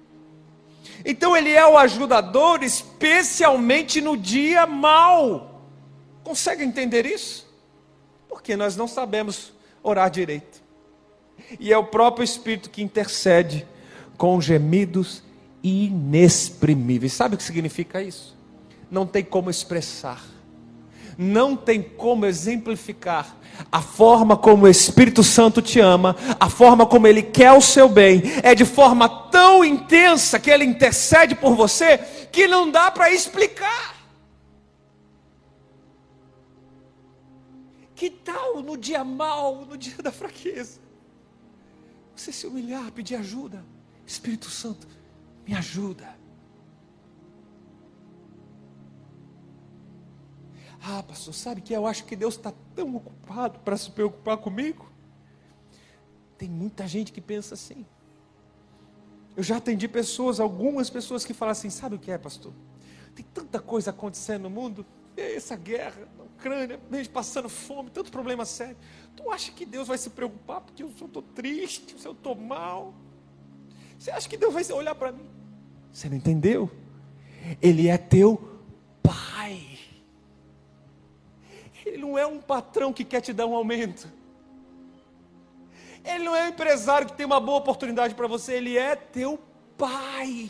Então 1.06 1.38
ele 1.38 1.54
é 1.54 1.66
o 1.66 1.78
ajudador, 1.78 2.64
especialmente 2.64 4.02
no 4.02 4.18
dia 4.18 4.68
mau. 4.68 5.64
Consegue 6.22 6.66
entender 6.66 7.06
isso? 7.06 7.48
Porque 8.28 8.58
nós 8.58 8.76
não 8.76 8.90
sabemos 8.90 9.54
orar 9.82 10.10
direito. 10.10 10.68
E 11.60 11.72
é 11.72 11.78
o 11.78 11.84
próprio 11.84 12.24
Espírito 12.24 12.70
que 12.70 12.82
intercede 12.82 13.66
com 14.18 14.40
gemidos 14.42 15.24
inexprimíveis. 15.64 17.14
Sabe 17.14 17.36
o 17.36 17.38
que 17.38 17.44
significa 17.44 18.02
isso? 18.02 18.38
Não 18.90 19.06
tem 19.06 19.24
como 19.24 19.50
expressar, 19.50 20.24
não 21.18 21.56
tem 21.56 21.82
como 21.82 22.26
exemplificar 22.26 23.36
a 23.72 23.82
forma 23.82 24.38
como 24.38 24.66
o 24.66 24.70
Espírito 24.70 25.24
Santo 25.24 25.62
te 25.62 25.80
ama, 25.80 26.16
a 26.40 26.50
forma 26.50 26.86
como 26.86 27.08
ele 27.08 27.22
quer 27.22 27.52
o 27.52 27.62
seu 27.62 27.90
bem, 27.90 28.22
é 28.42 28.56
de 28.56 28.66
forma 28.66 29.10
tão 29.30 29.64
intensa 29.64 30.40
que 30.40 30.50
ele 30.50 30.64
intercede 30.64 31.36
por 31.36 31.56
você 31.56 31.98
que 32.32 32.48
não 32.48 32.72
dá 32.72 32.90
para 32.90 33.12
explicar. 33.12 33.96
Que 37.96 38.10
tal 38.10 38.62
no 38.62 38.78
dia 38.78 39.04
mal, 39.04 39.66
no 39.70 39.78
dia 39.78 39.98
da 40.02 40.12
fraqueza? 40.12 40.80
Você 42.20 42.34
se 42.34 42.46
humilhar, 42.46 42.92
pedir 42.92 43.16
ajuda. 43.16 43.64
Espírito 44.06 44.50
Santo, 44.50 44.86
me 45.48 45.54
ajuda. 45.54 46.18
Ah, 50.84 51.02
pastor, 51.02 51.34
sabe 51.34 51.62
que 51.62 51.74
eu 51.74 51.88
acho 51.88 52.04
que 52.04 52.18
Deus 52.18 52.36
está 52.36 52.52
tão 52.76 52.94
ocupado 52.98 53.60
para 53.60 53.78
se 53.78 53.90
preocupar 53.92 54.36
comigo? 54.36 54.92
Tem 56.38 56.50
muita 56.50 56.86
gente 56.90 57.14
que 57.14 57.22
pensa 57.22 57.54
assim. 57.54 57.86
Eu 59.38 59.42
já 59.42 59.56
atendi 59.56 59.88
pessoas, 59.88 60.42
algumas 60.42 60.90
pessoas 60.90 61.24
que 61.24 61.34
falam 61.34 61.54
assim: 61.54 61.70
sabe 61.70 61.96
o 61.96 62.00
que 62.00 62.12
é, 62.12 62.18
pastor? 62.18 62.52
Tem 63.16 63.26
tanta 63.34 63.62
coisa 63.62 63.92
acontecendo 63.92 64.44
no 64.44 64.50
mundo, 64.50 64.86
essa 65.16 65.56
guerra 65.56 66.06
na 66.18 66.26
Ucrânia, 66.26 66.80
gente 66.92 67.10
passando 67.10 67.48
fome, 67.48 67.90
tanto 67.90 68.12
problema 68.12 68.44
sério. 68.44 68.76
Tu 69.20 69.30
acha 69.30 69.52
que 69.52 69.66
Deus 69.66 69.86
vai 69.86 69.98
se 69.98 70.10
preocupar 70.12 70.62
porque 70.62 70.82
eu 70.82 70.88
estou 70.88 71.22
triste, 71.22 72.00
se 72.00 72.08
eu 72.08 72.14
estou 72.14 72.34
mal? 72.34 72.94
Você 73.98 74.12
acha 74.12 74.30
que 74.30 74.38
Deus 74.38 74.54
vai 74.54 74.64
olhar 74.72 74.96
para 74.96 75.12
mim? 75.12 75.30
Você 75.92 76.08
não 76.08 76.16
entendeu? 76.16 76.72
Ele 77.62 77.90
é 77.90 77.98
teu 77.98 78.62
pai. 79.04 79.78
Ele 81.86 81.98
não 81.98 82.18
é 82.18 82.26
um 82.26 82.40
patrão 82.40 82.94
que 82.94 83.04
quer 83.04 83.20
te 83.20 83.34
dar 83.34 83.46
um 83.46 83.54
aumento. 83.54 84.08
Ele 86.06 86.24
não 86.24 86.34
é 86.34 86.46
um 86.46 86.48
empresário 86.48 87.06
que 87.06 87.14
tem 87.14 87.26
uma 87.26 87.42
boa 87.42 87.58
oportunidade 87.58 88.16
para 88.16 88.26
você, 88.26 88.54
ele 88.54 88.78
é 88.78 88.96
teu 88.96 89.38
pai. 89.78 90.50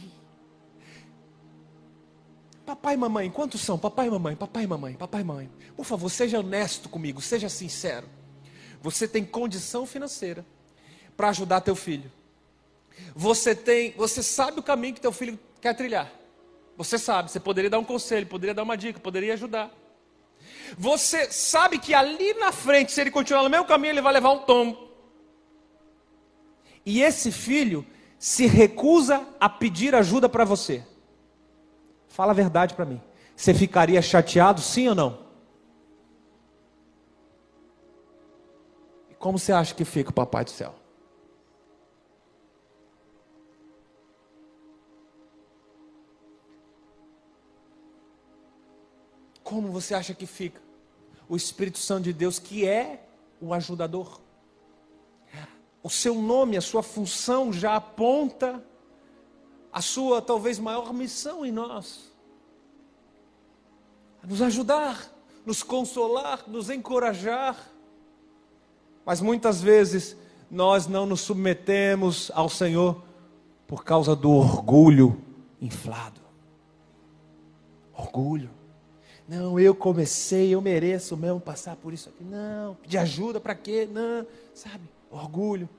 Papai 2.68 2.94
e 2.94 2.98
mamãe, 2.98 3.32
quantos 3.32 3.62
são? 3.62 3.80
Papai 3.80 4.06
e 4.06 4.12
mamãe, 4.12 4.36
papai 4.36 4.66
e 4.66 4.68
mamãe, 4.68 4.94
papai 4.94 5.22
e 5.22 5.24
mamãe. 5.24 5.50
Por 5.76 5.86
favor, 5.86 6.08
seja 6.08 6.40
honesto 6.40 6.88
comigo, 6.88 7.20
seja 7.20 7.50
sincero. 7.50 8.19
Você 8.82 9.08
tem 9.08 9.26
condição 9.26 9.86
financeira 9.86 10.46
para 11.18 11.30
ajudar 11.30 11.62
teu 11.62 11.76
filho. 11.76 12.12
Você 13.16 13.56
tem, 13.56 13.92
você 13.98 14.24
sabe 14.24 14.60
o 14.60 14.64
caminho 14.64 14.94
que 14.94 15.02
teu 15.02 15.12
filho 15.12 15.40
quer 15.62 15.76
trilhar. 15.76 16.12
Você 16.78 16.98
sabe, 16.98 17.30
você 17.30 17.40
poderia 17.40 17.70
dar 17.70 17.80
um 17.80 17.84
conselho, 17.84 18.26
poderia 18.26 18.54
dar 18.54 18.64
uma 18.64 18.78
dica, 18.78 19.00
poderia 19.00 19.34
ajudar. 19.34 19.70
Você 20.78 21.30
sabe 21.32 21.78
que 21.78 21.94
ali 21.94 22.34
na 22.36 22.52
frente, 22.52 22.92
se 22.92 23.02
ele 23.02 23.12
continuar 23.12 23.44
no 23.44 23.50
mesmo 23.50 23.66
caminho, 23.66 23.92
ele 23.92 24.02
vai 24.02 24.14
levar 24.14 24.32
um 24.32 24.40
tombo. 24.40 24.90
E 26.86 27.02
esse 27.02 27.32
filho 27.32 27.86
se 28.18 28.46
recusa 28.46 29.28
a 29.40 29.50
pedir 29.50 29.94
ajuda 29.94 30.30
para 30.30 30.46
você. 30.46 30.84
Fala 32.08 32.32
a 32.32 32.36
verdade 32.36 32.74
para 32.74 32.86
mim. 32.86 33.02
Você 33.36 33.54
ficaria 33.54 34.02
chateado, 34.02 34.62
sim 34.62 34.88
ou 34.88 34.96
não? 34.96 35.29
Como 39.20 39.38
você 39.38 39.52
acha 39.52 39.76
que 39.76 39.86
fica 39.86 40.10
o 40.10 40.14
Papai 40.14 40.44
do 40.44 40.50
Céu? 40.50 40.74
Como 49.44 49.72
você 49.72 49.94
acha 49.94 50.14
que 50.14 50.26
fica 50.26 50.62
o 51.28 51.36
Espírito 51.36 51.78
Santo 51.78 52.06
de 52.06 52.14
Deus, 52.14 52.40
que 52.40 52.68
é 52.68 53.06
o 53.42 53.54
ajudador? 53.54 54.20
O 55.84 55.90
seu 55.90 56.16
nome, 56.16 56.58
a 56.58 56.62
sua 56.62 56.82
função 56.82 57.54
já 57.54 57.76
aponta 57.76 58.64
a 59.72 59.82
sua 59.82 60.22
talvez 60.22 60.58
maior 60.58 60.94
missão 60.94 61.46
em 61.46 61.52
nós 61.52 62.10
nos 64.24 64.42
ajudar, 64.42 65.12
nos 65.46 65.64
consolar, 65.64 66.44
nos 66.48 66.70
encorajar. 66.70 67.58
Mas 69.06 69.22
muitas 69.22 69.62
vezes 69.62 70.16
nós 70.50 70.88
não 70.88 71.06
nos 71.06 71.22
submetemos 71.22 72.32
ao 72.34 72.50
Senhor 72.50 73.02
por 73.68 73.84
causa 73.84 74.16
do 74.16 74.32
orgulho 74.32 75.22
inflado. 75.62 76.22
Orgulho. 77.94 78.50
Não, 79.28 79.60
eu 79.60 79.76
comecei, 79.76 80.54
eu 80.54 80.62
mereço 80.62 81.16
mesmo 81.16 81.40
passar 81.40 81.76
por 81.76 81.94
isso 81.94 82.10
aqui. 82.10 82.24
Não, 82.24 82.76
pedir 82.76 82.98
ajuda 82.98 83.40
para 83.40 83.54
quê? 83.54 83.88
Não, 83.92 84.26
sabe? 84.54 84.84
Orgulho, 85.12 85.70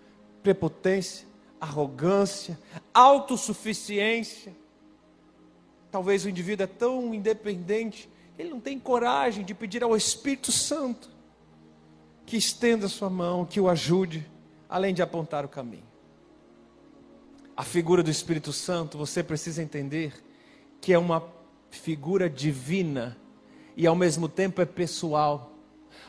prepotência, 0.42 1.26
arrogância, 1.60 2.58
autossuficiência. 2.94 4.54
Talvez 5.90 6.24
o 6.24 6.28
indivíduo 6.28 6.64
é 6.64 6.68
tão 6.68 7.12
independente 7.12 8.08
ele 8.40 8.48
não 8.48 8.60
tem 8.60 8.78
coragem 8.78 9.44
de 9.44 9.52
pedir 9.52 9.82
ao 9.82 9.94
Espírito 9.94 10.50
Santo 10.50 11.10
que 12.30 12.36
estenda 12.36 12.86
sua 12.86 13.10
mão, 13.10 13.44
que 13.44 13.60
o 13.60 13.68
ajude, 13.68 14.24
além 14.68 14.94
de 14.94 15.02
apontar 15.02 15.44
o 15.44 15.48
caminho. 15.48 15.82
A 17.56 17.64
figura 17.64 18.04
do 18.04 18.10
Espírito 18.10 18.52
Santo, 18.52 18.96
você 18.96 19.20
precisa 19.20 19.60
entender 19.60 20.14
que 20.80 20.92
é 20.92 20.98
uma 20.98 21.24
figura 21.72 22.30
divina 22.30 23.18
e 23.76 23.84
ao 23.84 23.96
mesmo 23.96 24.28
tempo 24.28 24.62
é 24.62 24.64
pessoal. 24.64 25.58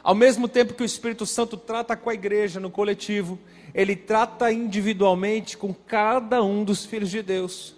Ao 0.04 0.14
mesmo 0.14 0.48
tempo 0.48 0.76
que 0.76 0.84
o 0.84 0.86
Espírito 0.86 1.26
Santo 1.26 1.58
trata 1.58 1.98
com 1.98 2.12
a 2.12 2.14
igreja 2.14 2.60
no 2.60 2.70
coletivo, 2.70 3.40
ele 3.74 3.96
trata 3.96 4.52
individualmente 4.52 5.58
com 5.58 5.74
cada 5.74 6.44
um 6.44 6.64
dos 6.64 6.86
filhos 6.86 7.10
de 7.10 7.24
Deus. 7.24 7.76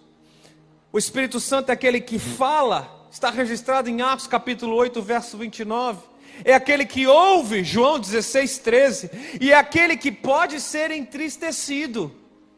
O 0.92 0.98
Espírito 0.98 1.40
Santo 1.40 1.70
é 1.70 1.72
aquele 1.72 2.02
que 2.02 2.20
fala 2.20 3.08
está 3.10 3.30
registrado 3.30 3.90
em 3.90 4.02
Atos 4.02 4.28
capítulo 4.28 4.76
8, 4.76 5.02
verso 5.02 5.38
29. 5.38 6.13
É 6.44 6.54
aquele 6.54 6.86
que 6.86 7.06
ouve, 7.06 7.64
João 7.64 8.00
16, 8.00 8.58
13, 8.60 9.12
e 9.40 9.52
é 9.52 9.56
aquele 9.56 9.96
que 9.96 10.12
pode 10.12 10.60
ser 10.60 10.92
entristecido. 10.92 12.12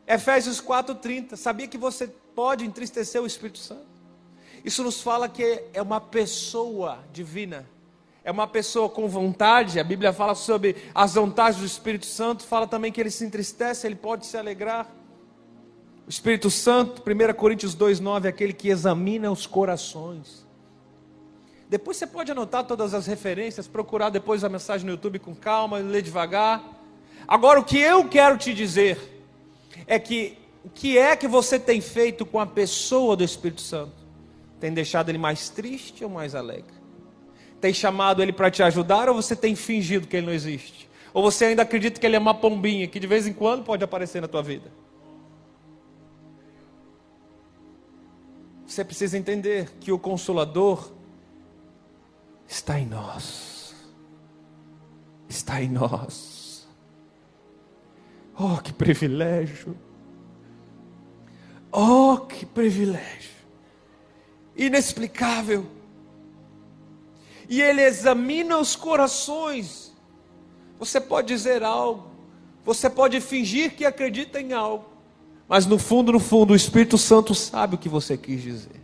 Efésios 0.07 0.61
4:30. 0.61 1.35
Sabia 1.35 1.67
que 1.67 1.77
você 1.77 2.07
pode 2.07 2.65
entristecer 2.65 3.21
o 3.21 3.25
Espírito 3.25 3.59
Santo? 3.59 3.87
Isso 4.63 4.83
nos 4.83 5.01
fala 5.01 5.27
que 5.29 5.63
é 5.73 5.81
uma 5.81 6.01
pessoa 6.01 6.99
divina. 7.11 7.67
é 8.23 8.31
uma 8.31 8.47
pessoa 8.47 8.89
com 8.89 9.07
vontade, 9.07 9.79
a 9.79 9.83
Bíblia 9.83 10.11
fala 10.11 10.33
sobre 10.33 10.75
as 10.95 11.13
vontades 11.13 11.59
do 11.59 11.65
Espírito 11.65 12.07
Santo, 12.07 12.43
fala 12.43 12.65
também 12.65 12.91
que 12.91 12.99
ele 12.99 13.11
se 13.11 13.23
entristece, 13.23 13.85
ele 13.85 13.95
pode 13.95 14.25
se 14.25 14.35
alegrar. 14.35 14.89
O 16.07 16.09
Espírito 16.09 16.49
Santo, 16.49 17.03
1 17.03 17.33
Coríntios 17.35 17.75
2,9, 17.75 18.25
é 18.25 18.29
aquele 18.29 18.51
que 18.51 18.69
examina 18.69 19.31
os 19.31 19.45
corações. 19.45 20.44
Depois 21.69 21.97
você 21.97 22.05
pode 22.05 22.31
anotar 22.31 22.63
todas 22.63 22.93
as 22.93 23.07
referências, 23.07 23.67
procurar 23.67 24.09
depois 24.09 24.43
a 24.43 24.49
mensagem 24.49 24.85
no 24.85 24.91
YouTube 24.93 25.19
com 25.19 25.35
calma, 25.35 25.79
ler 25.79 26.01
devagar. 26.01 26.63
Agora, 27.27 27.59
o 27.59 27.63
que 27.63 27.79
eu 27.79 28.07
quero 28.07 28.37
te 28.37 28.53
dizer 28.53 28.99
é 29.87 29.97
que 29.97 30.37
o 30.63 30.69
que 30.69 30.97
é 30.97 31.15
que 31.15 31.27
você 31.27 31.59
tem 31.59 31.79
feito 31.79 32.25
com 32.25 32.39
a 32.39 32.45
pessoa 32.45 33.15
do 33.15 33.23
Espírito 33.23 33.61
Santo? 33.61 33.93
Tem 34.59 34.73
deixado 34.73 35.09
ele 35.09 35.17
mais 35.19 35.47
triste 35.47 36.03
ou 36.03 36.09
mais 36.09 36.33
alegre? 36.33 36.73
Tem 37.61 37.71
chamado 37.71 38.21
ele 38.21 38.33
para 38.33 38.49
te 38.49 38.63
ajudar 38.63 39.07
ou 39.07 39.15
você 39.15 39.35
tem 39.35 39.55
fingido 39.55 40.07
que 40.07 40.17
ele 40.17 40.25
não 40.25 40.33
existe? 40.33 40.89
Ou 41.13 41.21
você 41.21 41.45
ainda 41.45 41.61
acredita 41.61 41.99
que 41.99 42.05
ele 42.05 42.15
é 42.15 42.19
uma 42.19 42.33
pombinha 42.33 42.87
que 42.87 42.99
de 42.99 43.05
vez 43.05 43.27
em 43.27 43.33
quando 43.33 43.63
pode 43.63 43.83
aparecer 43.83 44.21
na 44.21 44.27
tua 44.27 44.41
vida? 44.41 44.71
Você 48.65 48.83
precisa 48.83 49.17
entender 49.17 49.69
que 49.79 49.91
o 49.91 49.99
consolador 49.99 50.91
está 52.47 52.79
em 52.79 52.85
nós. 52.85 53.73
Está 55.27 55.61
em 55.61 55.69
nós. 55.69 56.67
Oh, 58.37 58.57
que 58.57 58.73
privilégio! 58.73 59.77
Oh, 61.71 62.17
que 62.17 62.45
privilégio! 62.45 63.31
Inexplicável 64.55 65.75
e 67.49 67.61
ele 67.61 67.81
examina 67.81 68.57
os 68.57 68.75
corações. 68.75 69.93
Você 70.79 70.99
pode 70.99 71.27
dizer 71.27 71.63
algo, 71.63 72.07
você 72.63 72.89
pode 72.89 73.21
fingir 73.21 73.75
que 73.75 73.85
acredita 73.85 74.41
em 74.41 74.53
algo, 74.53 74.85
mas 75.47 75.65
no 75.65 75.77
fundo, 75.77 76.11
no 76.11 76.19
fundo, 76.19 76.53
o 76.53 76.55
Espírito 76.55 76.97
Santo 76.97 77.35
sabe 77.35 77.75
o 77.75 77.77
que 77.77 77.87
você 77.87 78.17
quis 78.17 78.41
dizer. 78.41 78.83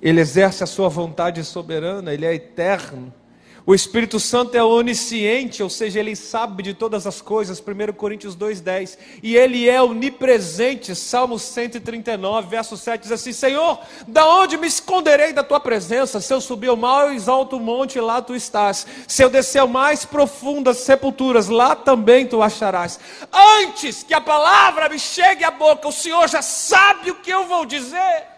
Ele 0.00 0.20
exerce 0.20 0.62
a 0.62 0.66
sua 0.66 0.88
vontade 0.88 1.42
soberana, 1.44 2.12
ele 2.12 2.24
é 2.24 2.34
eterno. 2.34 3.12
O 3.68 3.74
Espírito 3.74 4.18
Santo 4.18 4.54
é 4.54 4.64
onisciente, 4.64 5.62
ou 5.62 5.68
seja, 5.68 6.00
ele 6.00 6.16
sabe 6.16 6.62
de 6.62 6.72
todas 6.72 7.06
as 7.06 7.20
coisas, 7.20 7.60
1 7.60 7.92
Coríntios 7.92 8.34
2,10. 8.34 8.96
E 9.22 9.36
ele 9.36 9.68
é 9.68 9.82
onipresente, 9.82 10.94
Salmo 10.94 11.38
139, 11.38 12.48
verso 12.48 12.78
7 12.78 13.02
diz 13.02 13.12
assim: 13.12 13.30
Senhor, 13.30 13.78
da 14.06 14.26
onde 14.26 14.56
me 14.56 14.66
esconderei 14.66 15.34
da 15.34 15.44
tua 15.44 15.60
presença? 15.60 16.18
Se 16.18 16.32
eu 16.32 16.40
subir 16.40 16.68
ao 16.68 16.78
mais 16.78 17.28
alto 17.28 17.60
monte, 17.60 18.00
lá 18.00 18.22
tu 18.22 18.34
estás. 18.34 18.86
Se 19.06 19.22
eu 19.22 19.28
descer 19.28 19.58
ao 19.58 19.68
mais 19.68 20.02
profundas 20.02 20.78
sepulturas, 20.78 21.50
lá 21.50 21.76
também 21.76 22.26
tu 22.26 22.40
acharás. 22.40 22.98
Antes 23.60 24.02
que 24.02 24.14
a 24.14 24.20
palavra 24.22 24.88
me 24.88 24.98
chegue 24.98 25.44
à 25.44 25.50
boca, 25.50 25.88
o 25.88 25.92
Senhor 25.92 26.26
já 26.26 26.40
sabe 26.40 27.10
o 27.10 27.16
que 27.16 27.30
eu 27.30 27.44
vou 27.46 27.66
dizer. 27.66 28.37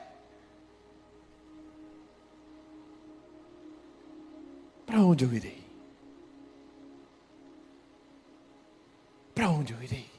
Para 4.91 5.03
onde 5.03 5.25
eu 5.25 5.33
irei? 5.33 5.63
Para 9.33 9.49
onde 9.49 9.73
eu 9.73 9.81
irei? 9.81 10.11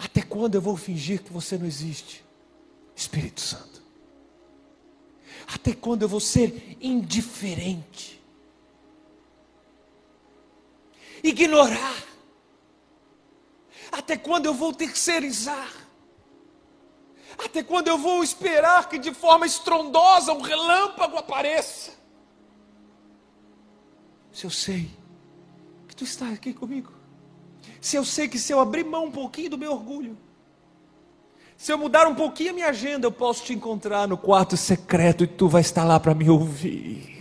Até 0.00 0.20
quando 0.20 0.56
eu 0.56 0.60
vou 0.60 0.76
fingir 0.76 1.22
que 1.22 1.32
você 1.32 1.56
não 1.56 1.64
existe? 1.64 2.24
Espírito 2.96 3.40
Santo. 3.40 3.80
Até 5.46 5.74
quando 5.74 6.02
eu 6.02 6.08
vou 6.08 6.18
ser 6.18 6.76
indiferente? 6.80 8.20
Ignorar? 11.22 12.02
Até 13.92 14.16
quando 14.16 14.46
eu 14.46 14.54
vou 14.54 14.72
terceirizar? 14.72 15.72
Até 17.38 17.62
quando 17.62 17.86
eu 17.86 17.96
vou 17.96 18.24
esperar 18.24 18.88
que 18.88 18.98
de 18.98 19.14
forma 19.14 19.46
estrondosa 19.46 20.32
um 20.32 20.40
relâmpago 20.40 21.16
apareça? 21.16 22.01
Se 24.32 24.44
eu 24.44 24.50
sei 24.50 24.88
que 25.86 25.94
tu 25.94 26.04
estás 26.04 26.32
aqui 26.32 26.54
comigo, 26.54 26.92
se 27.80 27.96
eu 27.96 28.04
sei 28.04 28.28
que 28.28 28.38
se 28.38 28.52
eu 28.52 28.60
abrir 28.60 28.84
mão 28.84 29.06
um 29.06 29.10
pouquinho 29.10 29.50
do 29.50 29.58
meu 29.58 29.72
orgulho, 29.72 30.16
se 31.56 31.72
eu 31.72 31.78
mudar 31.78 32.08
um 32.08 32.14
pouquinho 32.14 32.50
a 32.50 32.54
minha 32.54 32.68
agenda, 32.68 33.06
eu 33.06 33.12
posso 33.12 33.44
te 33.44 33.52
encontrar 33.52 34.08
no 34.08 34.16
quarto 34.16 34.56
secreto 34.56 35.22
e 35.22 35.28
tu 35.28 35.48
vai 35.48 35.60
estar 35.60 35.84
lá 35.84 36.00
para 36.00 36.14
me 36.14 36.28
ouvir. 36.28 37.12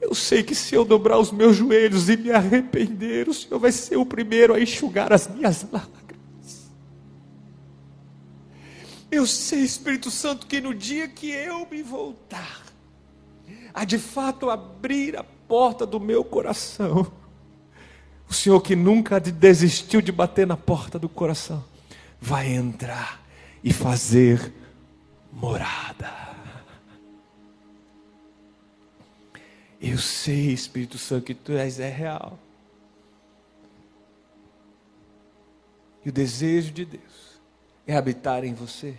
Eu 0.00 0.14
sei 0.14 0.42
que 0.42 0.54
se 0.54 0.74
eu 0.74 0.84
dobrar 0.84 1.18
os 1.18 1.32
meus 1.32 1.56
joelhos 1.56 2.08
e 2.08 2.16
me 2.16 2.30
arrepender, 2.30 3.28
o 3.28 3.34
Senhor 3.34 3.58
vai 3.58 3.72
ser 3.72 3.96
o 3.96 4.06
primeiro 4.06 4.54
a 4.54 4.60
enxugar 4.60 5.12
as 5.12 5.28
minhas 5.28 5.66
lágrimas. 5.70 6.70
Eu 9.10 9.26
sei, 9.26 9.60
Espírito 9.60 10.10
Santo, 10.10 10.46
que 10.46 10.60
no 10.60 10.72
dia 10.72 11.08
que 11.08 11.30
eu 11.30 11.66
me 11.70 11.82
voltar, 11.82 12.62
a 13.78 13.84
de 13.84 13.96
fato 13.96 14.50
abrir 14.50 15.16
a 15.16 15.22
porta 15.22 15.86
do 15.86 16.00
meu 16.00 16.24
coração. 16.24 17.12
O 18.28 18.34
Senhor 18.34 18.60
que 18.60 18.74
nunca 18.74 19.20
desistiu 19.20 20.02
de 20.02 20.10
bater 20.10 20.48
na 20.48 20.56
porta 20.56 20.98
do 20.98 21.08
coração, 21.08 21.64
vai 22.20 22.48
entrar 22.48 23.24
e 23.62 23.72
fazer 23.72 24.52
morada. 25.32 26.12
Eu 29.80 29.96
sei, 29.96 30.52
Espírito 30.52 30.98
Santo, 30.98 31.26
que 31.26 31.34
tu 31.34 31.52
és 31.52 31.78
é 31.78 31.88
real. 31.88 32.36
E 36.04 36.08
o 36.08 36.12
desejo 36.12 36.72
de 36.72 36.84
Deus 36.84 37.40
é 37.86 37.96
habitar 37.96 38.42
em 38.42 38.54
você, 38.54 38.98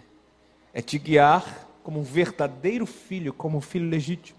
é 0.74 0.82
te 0.82 0.98
guiar 0.98 1.68
como 1.84 2.00
um 2.00 2.04
verdadeiro 2.04 2.86
filho, 2.86 3.34
como 3.34 3.58
um 3.58 3.62
filho 3.62 3.90
legítimo 3.90 4.39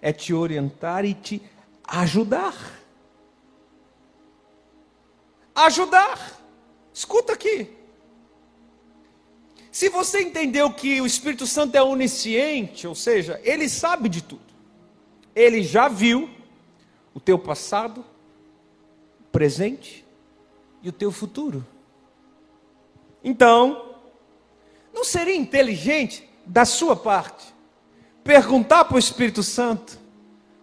é 0.00 0.12
te 0.12 0.32
orientar 0.32 1.04
e 1.04 1.14
te 1.14 1.42
ajudar. 1.84 2.54
Ajudar. 5.54 6.40
Escuta 6.92 7.32
aqui. 7.32 7.76
Se 9.70 9.88
você 9.88 10.22
entendeu 10.22 10.72
que 10.72 11.00
o 11.00 11.06
Espírito 11.06 11.46
Santo 11.46 11.76
é 11.76 11.82
onisciente, 11.82 12.86
ou 12.86 12.94
seja, 12.94 13.40
ele 13.44 13.68
sabe 13.68 14.08
de 14.08 14.22
tudo. 14.22 14.42
Ele 15.34 15.62
já 15.62 15.88
viu 15.88 16.28
o 17.14 17.20
teu 17.20 17.38
passado, 17.38 18.04
o 19.20 19.24
presente 19.30 20.04
e 20.82 20.88
o 20.88 20.92
teu 20.92 21.12
futuro. 21.12 21.64
Então, 23.22 23.94
não 24.92 25.04
seria 25.04 25.36
inteligente 25.36 26.28
da 26.44 26.64
sua 26.64 26.96
parte 26.96 27.54
perguntar 28.28 28.84
para 28.84 28.96
o 28.96 28.98
Espírito 28.98 29.42
Santo 29.42 29.98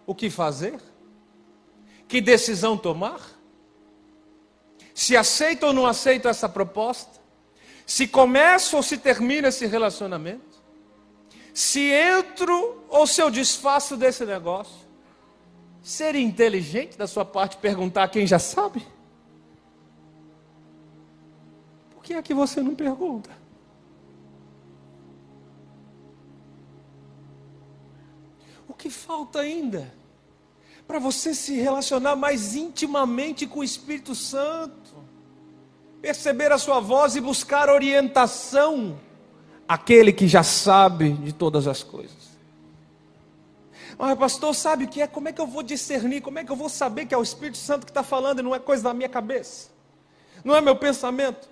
o 0.06 0.14
que 0.14 0.30
fazer, 0.30 0.80
que 2.06 2.20
decisão 2.20 2.78
tomar, 2.78 3.20
se 4.94 5.16
aceita 5.16 5.66
ou 5.66 5.72
não 5.72 5.84
aceita 5.84 6.28
essa 6.28 6.48
proposta, 6.48 7.20
se 7.84 8.06
começa 8.06 8.76
ou 8.76 8.84
se 8.84 8.96
termina 8.96 9.48
esse 9.48 9.66
relacionamento, 9.66 10.62
se 11.52 11.90
entro 11.90 12.84
ou 12.88 13.04
se 13.04 13.20
eu 13.20 13.32
desfaço 13.32 13.96
desse 13.96 14.24
negócio. 14.24 14.86
Seria 15.82 16.22
inteligente 16.22 16.96
da 16.96 17.08
sua 17.08 17.24
parte 17.24 17.56
perguntar 17.56 18.04
a 18.04 18.08
quem 18.08 18.28
já 18.28 18.38
sabe? 18.38 18.86
Por 21.90 22.04
que 22.04 22.14
é 22.14 22.22
que 22.22 22.32
você 22.32 22.62
não 22.62 22.76
pergunta? 22.76 23.45
Que 28.86 28.90
falta 28.90 29.40
ainda? 29.40 29.92
Para 30.86 31.00
você 31.00 31.34
se 31.34 31.54
relacionar 31.54 32.14
mais 32.14 32.54
intimamente 32.54 33.44
com 33.44 33.58
o 33.58 33.64
Espírito 33.64 34.14
Santo, 34.14 34.94
perceber 36.00 36.52
a 36.52 36.58
sua 36.58 36.78
voz 36.78 37.16
e 37.16 37.20
buscar 37.20 37.68
orientação, 37.68 38.96
aquele 39.66 40.12
que 40.12 40.28
já 40.28 40.44
sabe 40.44 41.12
de 41.14 41.32
todas 41.32 41.66
as 41.66 41.82
coisas. 41.82 42.36
Mas, 43.98 44.16
pastor, 44.16 44.54
sabe 44.54 44.84
o 44.84 44.88
que 44.88 45.02
é? 45.02 45.06
Como 45.08 45.28
é 45.28 45.32
que 45.32 45.40
eu 45.40 45.46
vou 45.46 45.64
discernir? 45.64 46.20
Como 46.20 46.38
é 46.38 46.44
que 46.44 46.52
eu 46.52 46.56
vou 46.56 46.68
saber 46.68 47.06
que 47.06 47.14
é 47.14 47.18
o 47.18 47.22
Espírito 47.22 47.58
Santo 47.58 47.86
que 47.86 47.90
está 47.90 48.04
falando 48.04 48.38
e 48.38 48.42
não 48.42 48.54
é 48.54 48.60
coisa 48.60 48.84
da 48.84 48.94
minha 48.94 49.08
cabeça? 49.08 49.70
Não 50.44 50.54
é 50.54 50.60
meu 50.60 50.76
pensamento? 50.76 51.48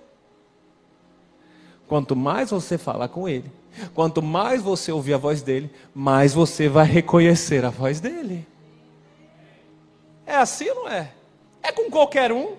Quanto 1.89 2.15
mais 2.15 2.51
você 2.51 2.79
falar 2.79 3.09
com 3.09 3.29
Ele, 3.29 3.51
Quanto 3.93 4.23
mais 4.23 4.63
você 4.63 4.93
ouvir 4.93 5.15
a 5.15 5.19
voz 5.19 5.43
dele, 5.43 5.71
mais 5.95 6.33
você 6.33 6.69
vai 6.69 6.87
reconhecer 6.87 7.65
a 7.65 7.71
voz 7.71 8.01
dele. 8.01 8.47
É 10.27 10.37
assim, 10.37 10.67
não 10.67 10.89
é? 10.89 11.13
É 11.63 11.73
com 11.73 11.91
qualquer 11.91 12.33
um. 12.33 12.57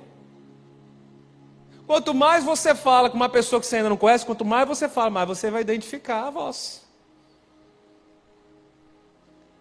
Quanto 1.88 2.14
mais 2.14 2.44
você 2.44 2.74
fala 2.74 3.10
com 3.10 3.16
uma 3.16 3.30
pessoa 3.30 3.60
que 3.60 3.68
você 3.68 3.78
ainda 3.78 3.90
não 3.90 3.98
conhece, 3.98 4.26
quanto 4.26 4.44
mais 4.44 4.68
você 4.68 4.90
fala, 4.90 5.10
mais 5.10 5.28
você 5.28 5.52
vai 5.52 5.62
identificar 5.62 6.28
a 6.28 6.30
voz. 6.32 6.84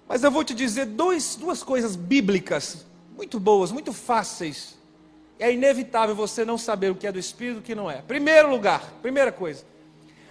Mas 0.08 0.22
eu 0.22 0.30
vou 0.30 0.44
te 0.44 0.54
dizer 0.54 0.86
dois, 0.86 1.36
duas 1.36 1.62
coisas 1.62 1.96
bíblicas, 1.96 2.86
muito 3.16 3.38
boas, 3.38 3.70
muito 3.70 3.92
fáceis. 3.92 4.78
É 5.38 5.52
inevitável 5.52 6.14
você 6.14 6.44
não 6.44 6.56
saber 6.56 6.90
o 6.90 6.94
que 6.94 7.06
é 7.06 7.12
do 7.12 7.18
Espírito 7.18 7.56
e 7.56 7.60
o 7.60 7.62
que 7.62 7.74
não 7.74 7.90
é. 7.90 8.00
Primeiro 8.02 8.48
lugar, 8.48 8.92
primeira 9.02 9.32
coisa, 9.32 9.64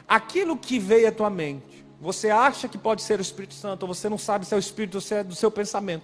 aquilo 0.08 0.58
que 0.58 0.80
veio 0.80 1.08
à 1.08 1.12
tua 1.12 1.30
mente, 1.30 1.86
você 2.00 2.30
acha 2.30 2.68
que 2.68 2.78
pode 2.78 3.02
ser 3.02 3.20
o 3.20 3.22
Espírito 3.22 3.54
Santo, 3.54 3.84
ou 3.84 3.94
você 3.94 4.10
não 4.10 4.18
sabe 4.18 4.46
se 4.46 4.54
é 4.54 4.58
o 4.58 4.60
Espírito 4.60 4.96
ou 4.96 5.02
se 5.02 5.16
é 5.16 5.24
do 5.24 5.36
seu 5.36 5.50
pensamento, 5.50 6.04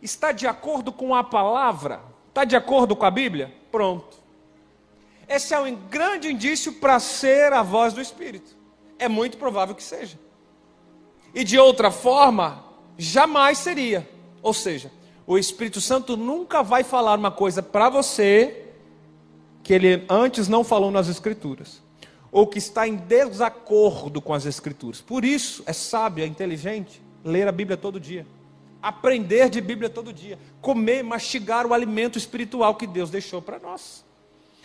está 0.00 0.32
de 0.32 0.46
acordo 0.46 0.92
com 0.92 1.14
a 1.14 1.22
palavra? 1.22 2.00
Está 2.28 2.44
de 2.44 2.56
acordo 2.56 2.96
com 2.96 3.04
a 3.04 3.10
Bíblia? 3.10 3.52
Pronto. 3.70 4.18
Esse 5.28 5.54
é 5.54 5.60
um 5.60 5.76
grande 5.76 6.28
indício 6.28 6.72
para 6.74 6.98
ser 6.98 7.52
a 7.52 7.62
voz 7.62 7.92
do 7.92 8.00
Espírito. 8.00 8.56
É 8.98 9.08
muito 9.08 9.36
provável 9.36 9.74
que 9.74 9.82
seja. 9.82 10.18
E 11.34 11.44
de 11.44 11.58
outra 11.58 11.90
forma, 11.90 12.64
jamais 12.98 13.58
seria. 13.58 14.08
Ou 14.42 14.52
seja, 14.52 14.90
o 15.26 15.38
Espírito 15.38 15.80
Santo 15.80 16.16
nunca 16.16 16.62
vai 16.62 16.82
falar 16.82 17.18
uma 17.18 17.30
coisa 17.30 17.62
para 17.62 17.88
você 17.88 18.66
que 19.62 19.72
ele 19.72 20.04
antes 20.08 20.48
não 20.48 20.64
falou 20.64 20.90
nas 20.90 21.08
Escrituras, 21.08 21.82
ou 22.32 22.46
que 22.46 22.58
está 22.58 22.86
em 22.86 22.96
desacordo 22.96 24.20
com 24.20 24.32
as 24.32 24.46
Escrituras. 24.46 25.00
Por 25.00 25.24
isso, 25.24 25.62
é 25.66 25.72
sábio, 25.72 26.24
é 26.24 26.26
inteligente 26.26 27.02
ler 27.24 27.48
a 27.48 27.52
Bíblia 27.52 27.76
todo 27.76 28.00
dia, 28.00 28.26
aprender 28.82 29.50
de 29.50 29.60
Bíblia 29.60 29.90
todo 29.90 30.12
dia, 30.12 30.38
comer, 30.60 31.02
mastigar 31.02 31.66
o 31.66 31.74
alimento 31.74 32.16
espiritual 32.16 32.74
que 32.74 32.86
Deus 32.86 33.10
deixou 33.10 33.42
para 33.42 33.58
nós. 33.58 34.04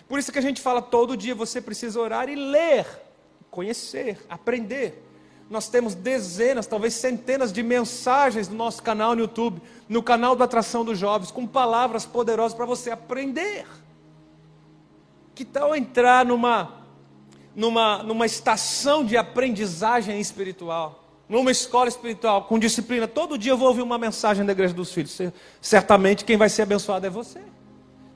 Por 0.07 0.19
isso 0.19 0.31
que 0.31 0.39
a 0.39 0.41
gente 0.41 0.61
fala 0.61 0.81
todo 0.81 1.17
dia, 1.17 1.33
você 1.33 1.59
precisa 1.59 1.99
orar 1.99 2.29
e 2.29 2.35
ler, 2.35 2.85
conhecer, 3.49 4.23
aprender. 4.29 5.01
Nós 5.49 5.67
temos 5.67 5.93
dezenas, 5.93 6.65
talvez 6.65 6.93
centenas 6.95 7.53
de 7.53 7.61
mensagens 7.61 8.47
no 8.47 8.55
nosso 8.55 8.81
canal 8.81 9.15
no 9.15 9.21
YouTube, 9.21 9.61
no 9.87 10.01
canal 10.01 10.35
da 10.35 10.45
Atração 10.45 10.83
dos 10.83 10.97
Jovens, 10.97 11.31
com 11.31 11.45
palavras 11.45 12.05
poderosas 12.05 12.55
para 12.55 12.65
você 12.65 12.89
aprender. 12.89 13.65
Que 15.35 15.45
tal 15.45 15.75
entrar 15.75 16.25
numa, 16.25 16.84
numa, 17.55 18.03
numa 18.03 18.25
estação 18.25 19.03
de 19.05 19.15
aprendizagem 19.17 20.19
espiritual? 20.19 21.03
Numa 21.27 21.49
escola 21.49 21.87
espiritual, 21.89 22.43
com 22.43 22.59
disciplina, 22.59 23.07
todo 23.07 23.37
dia 23.37 23.53
eu 23.53 23.57
vou 23.57 23.69
ouvir 23.69 23.81
uma 23.81 23.97
mensagem 23.97 24.45
da 24.45 24.51
igreja 24.51 24.73
dos 24.73 24.91
filhos. 24.91 25.19
Certamente 25.59 26.23
quem 26.23 26.37
vai 26.37 26.49
ser 26.49 26.61
abençoado 26.63 27.07
é 27.07 27.09
você 27.09 27.39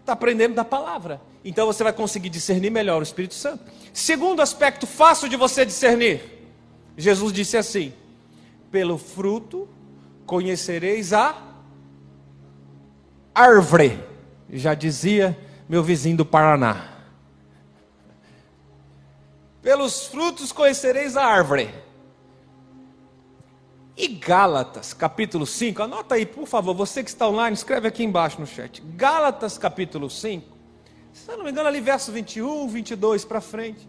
está 0.09 0.13
aprendendo 0.13 0.55
da 0.55 0.65
palavra. 0.65 1.21
Então 1.45 1.67
você 1.67 1.83
vai 1.83 1.93
conseguir 1.93 2.29
discernir 2.29 2.69
melhor 2.69 2.99
o 2.99 3.03
Espírito 3.03 3.35
Santo. 3.35 3.63
Segundo 3.93 4.41
aspecto 4.41 4.87
fácil 4.87 5.29
de 5.29 5.35
você 5.35 5.65
discernir, 5.65 6.21
Jesus 6.97 7.31
disse 7.31 7.55
assim: 7.55 7.93
pelo 8.71 8.97
fruto 8.97 9.67
conhecereis 10.25 11.13
a 11.13 11.35
árvore. 13.33 13.99
Já 14.51 14.73
dizia 14.73 15.37
meu 15.67 15.83
vizinho 15.83 16.17
do 16.17 16.25
Paraná. 16.25 16.98
Pelos 19.61 20.07
frutos 20.07 20.51
conhecereis 20.51 21.17
a 21.17 21.25
árvore. 21.25 21.69
E 23.95 24.07
Gálatas, 24.07 24.93
capítulo 24.93 25.45
5, 25.45 25.83
anota 25.83 26.15
aí, 26.15 26.25
por 26.25 26.47
favor, 26.47 26.73
você 26.73 27.03
que 27.03 27.09
está 27.09 27.27
online, 27.27 27.53
escreve 27.53 27.87
aqui 27.87 28.01
embaixo 28.03 28.39
no 28.39 28.47
chat. 28.47 28.81
Gálatas, 28.95 29.57
capítulo 29.57 30.09
5, 30.09 30.47
se 31.11 31.29
eu 31.29 31.37
não 31.37 31.43
me 31.43 31.51
engano, 31.51 31.67
ali 31.67 31.81
verso 31.81 32.09
21, 32.09 32.69
22 32.69 33.25
para 33.25 33.41
frente, 33.41 33.85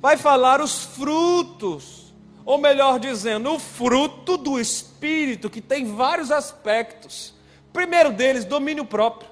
vai 0.00 0.16
falar 0.16 0.60
os 0.60 0.84
frutos, 0.84 2.12
ou 2.44 2.58
melhor 2.58 2.98
dizendo, 2.98 3.52
o 3.52 3.58
fruto 3.60 4.36
do 4.36 4.58
Espírito, 4.58 5.48
que 5.48 5.60
tem 5.60 5.86
vários 5.94 6.32
aspectos. 6.32 7.32
Primeiro 7.72 8.12
deles, 8.12 8.44
domínio 8.44 8.84
próprio. 8.84 9.30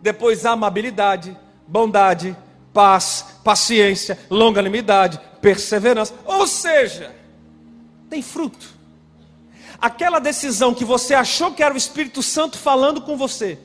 Depois, 0.00 0.46
amabilidade, 0.46 1.36
bondade, 1.66 2.36
paz, 2.78 3.40
paciência, 3.42 4.16
longanimidade, 4.30 5.18
perseverança. 5.42 6.14
Ou 6.24 6.46
seja, 6.46 7.12
tem 8.08 8.22
fruto. 8.22 8.72
Aquela 9.80 10.20
decisão 10.20 10.72
que 10.72 10.84
você 10.84 11.12
achou 11.12 11.52
que 11.52 11.60
era 11.60 11.74
o 11.74 11.76
Espírito 11.76 12.22
Santo 12.22 12.56
falando 12.56 13.00
com 13.00 13.16
você, 13.16 13.58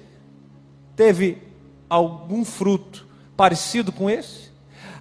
teve 0.96 1.44
algum 1.88 2.44
fruto 2.44 3.06
parecido 3.38 3.92
com 3.92 4.10
esse? 4.10 4.52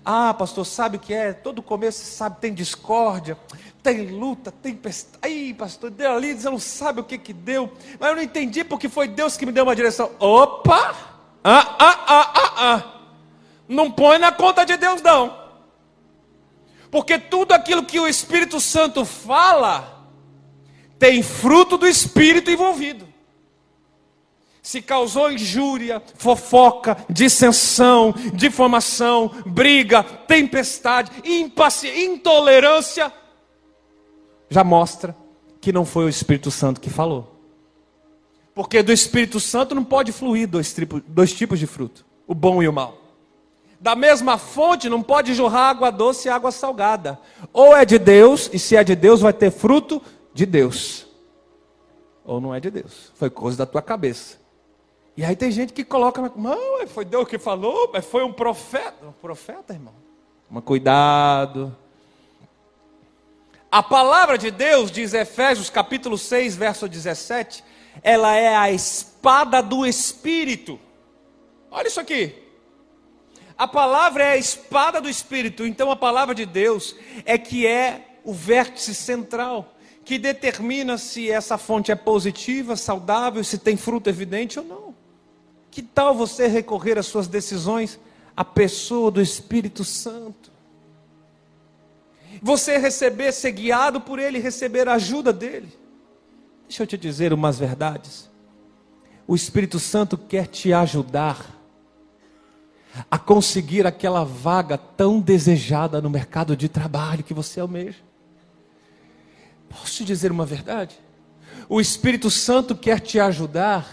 Ah, 0.04 0.34
pastor, 0.34 0.66
sabe 0.66 0.98
o 0.98 1.00
que 1.00 1.14
é? 1.14 1.32
Todo 1.32 1.62
começo, 1.62 2.04
sabe, 2.04 2.38
tem 2.38 2.52
discórdia, 2.52 3.38
tem 3.82 4.10
luta, 4.10 4.52
tem 4.52 4.74
pesta. 4.74 5.18
Aí, 5.22 5.54
pastor, 5.54 5.90
deu 5.90 6.12
ali, 6.12 6.34
você 6.34 6.50
não 6.50 6.58
sabe 6.58 7.00
o 7.00 7.04
que 7.04 7.16
que 7.16 7.32
deu. 7.32 7.72
Mas 7.98 8.10
eu 8.10 8.16
não 8.16 8.22
entendi 8.22 8.62
porque 8.62 8.90
foi 8.90 9.08
Deus 9.08 9.38
que 9.38 9.46
me 9.46 9.52
deu 9.52 9.64
uma 9.64 9.74
direção. 9.74 10.10
Opa! 10.18 10.94
Ah, 11.42 11.76
ah, 11.78 12.04
ah, 12.06 12.32
ah, 12.34 12.52
ah. 12.58 13.01
Não 13.72 13.90
põe 13.90 14.18
na 14.18 14.30
conta 14.30 14.64
de 14.64 14.76
Deus, 14.76 15.00
não. 15.00 15.40
Porque 16.90 17.18
tudo 17.18 17.52
aquilo 17.52 17.84
que 17.84 17.98
o 17.98 18.06
Espírito 18.06 18.60
Santo 18.60 19.04
fala, 19.04 20.06
tem 20.98 21.22
fruto 21.22 21.78
do 21.78 21.86
espírito 21.86 22.50
envolvido. 22.50 23.08
Se 24.60 24.80
causou 24.80 25.32
injúria, 25.32 26.00
fofoca, 26.16 26.96
dissensão, 27.08 28.14
difamação, 28.34 29.28
briga, 29.46 30.04
tempestade, 30.04 31.10
impaciência, 31.24 32.04
intolerância, 32.04 33.12
já 34.48 34.62
mostra 34.62 35.16
que 35.60 35.72
não 35.72 35.84
foi 35.84 36.04
o 36.04 36.08
Espírito 36.08 36.50
Santo 36.50 36.80
que 36.80 36.90
falou. 36.90 37.40
Porque 38.54 38.82
do 38.82 38.92
Espírito 38.92 39.40
Santo 39.40 39.74
não 39.74 39.82
pode 39.82 40.12
fluir 40.12 40.46
dois, 40.46 40.76
dois 41.08 41.32
tipos 41.32 41.58
de 41.58 41.66
fruto: 41.66 42.04
o 42.26 42.34
bom 42.34 42.62
e 42.62 42.68
o 42.68 42.72
mal. 42.72 43.01
Da 43.82 43.96
mesma 43.96 44.38
fonte 44.38 44.88
não 44.88 45.02
pode 45.02 45.34
jorrar 45.34 45.70
água 45.70 45.90
doce 45.90 46.28
e 46.28 46.30
água 46.30 46.52
salgada. 46.52 47.18
Ou 47.52 47.76
é 47.76 47.84
de 47.84 47.98
Deus, 47.98 48.48
e 48.52 48.58
se 48.58 48.76
é 48.76 48.84
de 48.84 48.94
Deus, 48.94 49.20
vai 49.20 49.32
ter 49.32 49.50
fruto 49.50 50.00
de 50.32 50.46
Deus. 50.46 51.04
Ou 52.24 52.40
não 52.40 52.54
é 52.54 52.60
de 52.60 52.70
Deus. 52.70 53.10
Foi 53.16 53.28
coisa 53.28 53.58
da 53.58 53.66
tua 53.66 53.82
cabeça. 53.82 54.38
E 55.16 55.24
aí 55.24 55.34
tem 55.34 55.50
gente 55.50 55.72
que 55.72 55.82
coloca, 55.82 56.32
não, 56.36 56.86
foi 56.86 57.04
Deus 57.04 57.26
que 57.26 57.40
falou, 57.40 57.90
mas 57.92 58.06
foi 58.06 58.22
um 58.22 58.32
profeta. 58.32 59.04
Um 59.04 59.10
profeta, 59.10 59.72
irmão. 59.72 59.94
Toma 60.46 60.62
cuidado. 60.62 61.76
A 63.68 63.82
palavra 63.82 64.38
de 64.38 64.52
Deus, 64.52 64.92
diz 64.92 65.12
Efésios 65.12 65.68
capítulo 65.68 66.16
6, 66.16 66.54
verso 66.54 66.88
17, 66.88 67.64
ela 68.00 68.36
é 68.36 68.54
a 68.54 68.70
espada 68.70 69.60
do 69.60 69.84
Espírito. 69.84 70.78
Olha 71.68 71.88
isso 71.88 71.98
aqui. 71.98 72.41
A 73.56 73.68
palavra 73.68 74.24
é 74.24 74.32
a 74.32 74.36
espada 74.36 75.00
do 75.00 75.08
Espírito, 75.08 75.66
então 75.66 75.90
a 75.90 75.96
palavra 75.96 76.34
de 76.34 76.46
Deus 76.46 76.96
é 77.24 77.36
que 77.36 77.66
é 77.66 78.18
o 78.24 78.32
vértice 78.32 78.94
central 78.94 79.74
que 80.04 80.18
determina 80.18 80.98
se 80.98 81.30
essa 81.30 81.56
fonte 81.56 81.92
é 81.92 81.94
positiva, 81.94 82.76
saudável, 82.76 83.42
se 83.44 83.58
tem 83.58 83.76
fruto 83.76 84.08
evidente 84.08 84.58
ou 84.58 84.64
não. 84.64 84.94
Que 85.70 85.80
tal 85.80 86.14
você 86.14 86.46
recorrer 86.46 86.98
às 86.98 87.06
suas 87.06 87.28
decisões 87.28 87.98
à 88.36 88.44
pessoa 88.44 89.10
do 89.10 89.22
Espírito 89.22 89.84
Santo? 89.84 90.50
Você 92.42 92.78
receber, 92.78 93.32
ser 93.32 93.52
guiado 93.52 94.00
por 94.00 94.18
Ele, 94.18 94.38
receber 94.38 94.88
a 94.88 94.94
ajuda 94.94 95.32
dEle. 95.32 95.72
Deixa 96.66 96.82
eu 96.82 96.86
te 96.86 96.98
dizer 96.98 97.32
umas 97.32 97.58
verdades. 97.58 98.28
O 99.26 99.36
Espírito 99.36 99.78
Santo 99.78 100.18
quer 100.18 100.46
te 100.46 100.72
ajudar 100.72 101.61
a 103.10 103.18
conseguir 103.18 103.86
aquela 103.86 104.24
vaga 104.24 104.76
tão 104.76 105.20
desejada 105.20 106.00
no 106.00 106.10
mercado 106.10 106.56
de 106.56 106.68
trabalho 106.68 107.24
que 107.24 107.34
você 107.34 107.60
almeja. 107.60 107.98
Posso 109.68 109.96
te 109.96 110.04
dizer 110.04 110.30
uma 110.30 110.44
verdade? 110.44 110.98
O 111.68 111.80
Espírito 111.80 112.30
Santo 112.30 112.76
quer 112.76 113.00
te 113.00 113.18
ajudar 113.18 113.90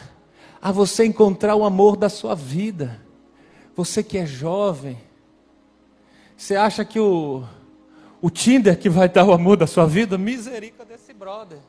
a 0.62 0.72
você 0.72 1.06
encontrar 1.06 1.56
o 1.56 1.64
amor 1.64 1.96
da 1.96 2.10
sua 2.10 2.36
vida. 2.36 3.00
Você 3.76 4.04
que 4.04 4.18
é 4.18 4.26
jovem, 4.26 5.00
você 6.36 6.56
acha 6.56 6.84
que 6.84 7.00
o, 7.00 7.44
o 8.22 8.30
Tinder 8.30 8.78
que 8.78 8.90
vai 8.90 9.08
dar 9.08 9.26
o 9.26 9.32
amor 9.32 9.56
da 9.56 9.68
sua 9.68 9.86
vida? 9.86 10.18
Misericórdia 10.18 10.98
desse 10.98 11.14
brother. 11.14 11.60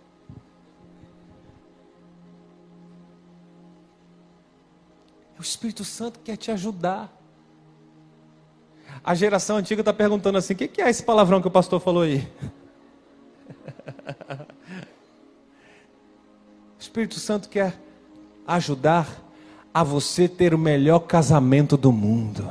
O 5.39 5.43
Espírito 5.43 5.85
Santo 5.85 6.21
quer 6.21 6.37
te 6.37 6.51
ajudar. 6.51 7.20
A 9.03 9.15
geração 9.15 9.57
antiga 9.57 9.81
está 9.81 9.93
perguntando 9.93 10.39
assim: 10.39 10.53
o 10.53 10.57
que 10.57 10.81
é 10.81 10.91
esse 10.91 11.03
palavrão 11.03 11.41
que 11.41 11.49
o 11.49 11.51
pastor 11.51 11.81
falou 11.81 12.03
aí? 12.03 12.29
O 16.79 16.79
Espírito 16.79 17.19
Santo 17.19 17.49
quer 17.49 17.75
ajudar 18.47 19.07
a 19.73 19.83
você 19.83 20.29
ter 20.29 20.53
o 20.53 20.59
melhor 20.59 21.01
casamento 21.01 21.77
do 21.77 21.93
mundo. 21.93 22.51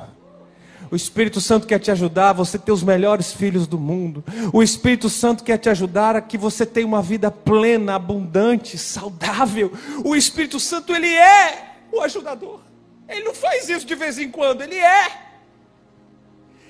O 0.92 0.96
Espírito 0.96 1.40
Santo 1.40 1.68
quer 1.68 1.78
te 1.78 1.92
ajudar 1.92 2.30
a 2.30 2.34
você 2.34 2.58
ter 2.58 2.72
os 2.72 2.82
melhores 2.82 3.32
filhos 3.32 3.68
do 3.68 3.78
mundo. 3.78 4.24
O 4.52 4.64
Espírito 4.64 5.08
Santo 5.08 5.44
quer 5.44 5.58
te 5.60 5.70
ajudar 5.70 6.16
a 6.16 6.22
que 6.22 6.36
você 6.36 6.66
tenha 6.66 6.88
uma 6.88 7.02
vida 7.02 7.30
plena, 7.30 7.94
abundante, 7.94 8.76
saudável. 8.76 9.72
O 10.04 10.16
Espírito 10.16 10.60
Santo, 10.60 10.96
ele 10.96 11.14
é 11.14 11.76
o 11.92 12.02
ajudador. 12.02 12.60
Ele 13.08 13.24
não 13.24 13.36
faz 13.36 13.70
isso 13.70 13.86
de 13.86 13.94
vez 13.94 14.18
em 14.18 14.32
quando, 14.32 14.62
ele 14.62 14.78
é. 14.78 15.29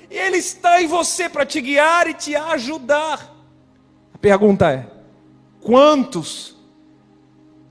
Ele 0.10 0.38
está 0.38 0.82
em 0.82 0.88
você 0.88 1.30
para 1.30 1.46
te 1.46 1.62
guiar 1.62 2.08
e 2.08 2.14
te 2.14 2.36
ajudar. 2.36 3.36
A 4.14 4.18
pergunta 4.18 4.72
é: 4.72 4.88
quantos 5.62 6.56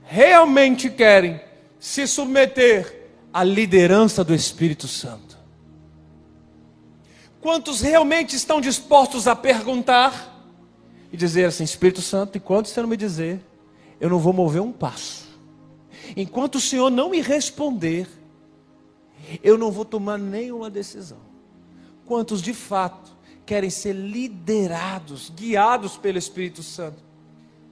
realmente 0.03 0.89
querem 0.89 1.41
se 1.79 2.07
submeter 2.07 3.09
à 3.33 3.43
liderança 3.43 4.23
do 4.23 4.33
Espírito 4.33 4.87
Santo? 4.87 5.37
Quantos 7.41 7.81
realmente 7.81 8.35
estão 8.35 8.59
dispostos 8.59 9.27
a 9.27 9.35
perguntar 9.35 10.47
e 11.11 11.17
dizer 11.17 11.45
assim: 11.45 11.63
Espírito 11.63 12.01
Santo, 12.01 12.37
enquanto 12.37 12.67
você 12.67 12.81
não 12.81 12.89
me 12.89 12.97
dizer, 12.97 13.41
eu 13.99 14.09
não 14.09 14.19
vou 14.19 14.33
mover 14.33 14.61
um 14.61 14.71
passo. 14.71 15.27
Enquanto 16.15 16.55
o 16.55 16.61
Senhor 16.61 16.89
não 16.89 17.09
me 17.09 17.21
responder, 17.21 18.07
eu 19.43 19.57
não 19.57 19.71
vou 19.71 19.85
tomar 19.85 20.17
nenhuma 20.17 20.69
decisão. 20.69 21.28
Quantos 22.09 22.41
de 22.41 22.55
fato 22.55 23.11
querem 23.45 23.69
ser 23.69 23.93
liderados, 23.93 25.29
guiados 25.29 25.95
pelo 25.95 26.17
Espírito 26.17 26.63
Santo? 26.63 27.03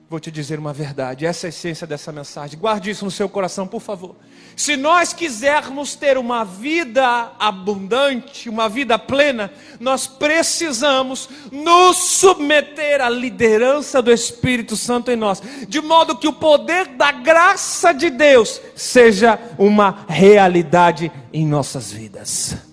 Vou 0.08 0.20
te 0.20 0.30
dizer 0.30 0.60
uma 0.60 0.72
verdade, 0.72 1.26
essa 1.26 1.46
é 1.46 1.48
a 1.48 1.50
essência 1.50 1.88
dessa 1.88 2.12
mensagem. 2.12 2.56
Guarde 2.56 2.88
isso 2.88 3.04
no 3.04 3.10
seu 3.10 3.28
coração, 3.28 3.66
por 3.66 3.80
favor. 3.80 4.14
Se 4.54 4.76
nós 4.76 5.12
quisermos 5.12 5.96
ter 5.96 6.16
uma 6.16 6.44
vida 6.44 7.32
abundante, 7.36 8.48
uma 8.48 8.68
vida 8.68 8.96
plena, 8.96 9.52
nós 9.80 10.06
precisamos 10.06 11.28
nos 11.50 11.96
submeter 11.96 13.00
à 13.00 13.10
liderança 13.10 14.00
do 14.00 14.12
Espírito 14.12 14.76
Santo 14.76 15.10
em 15.10 15.16
nós, 15.16 15.42
de 15.66 15.80
modo 15.80 16.16
que 16.16 16.28
o 16.28 16.32
poder 16.32 16.86
da 16.86 17.10
graça 17.10 17.92
de 17.92 18.08
Deus 18.08 18.60
seja 18.76 19.36
uma 19.58 20.04
realidade 20.06 21.10
em 21.32 21.44
nossas 21.44 21.90
vidas. 21.90 22.67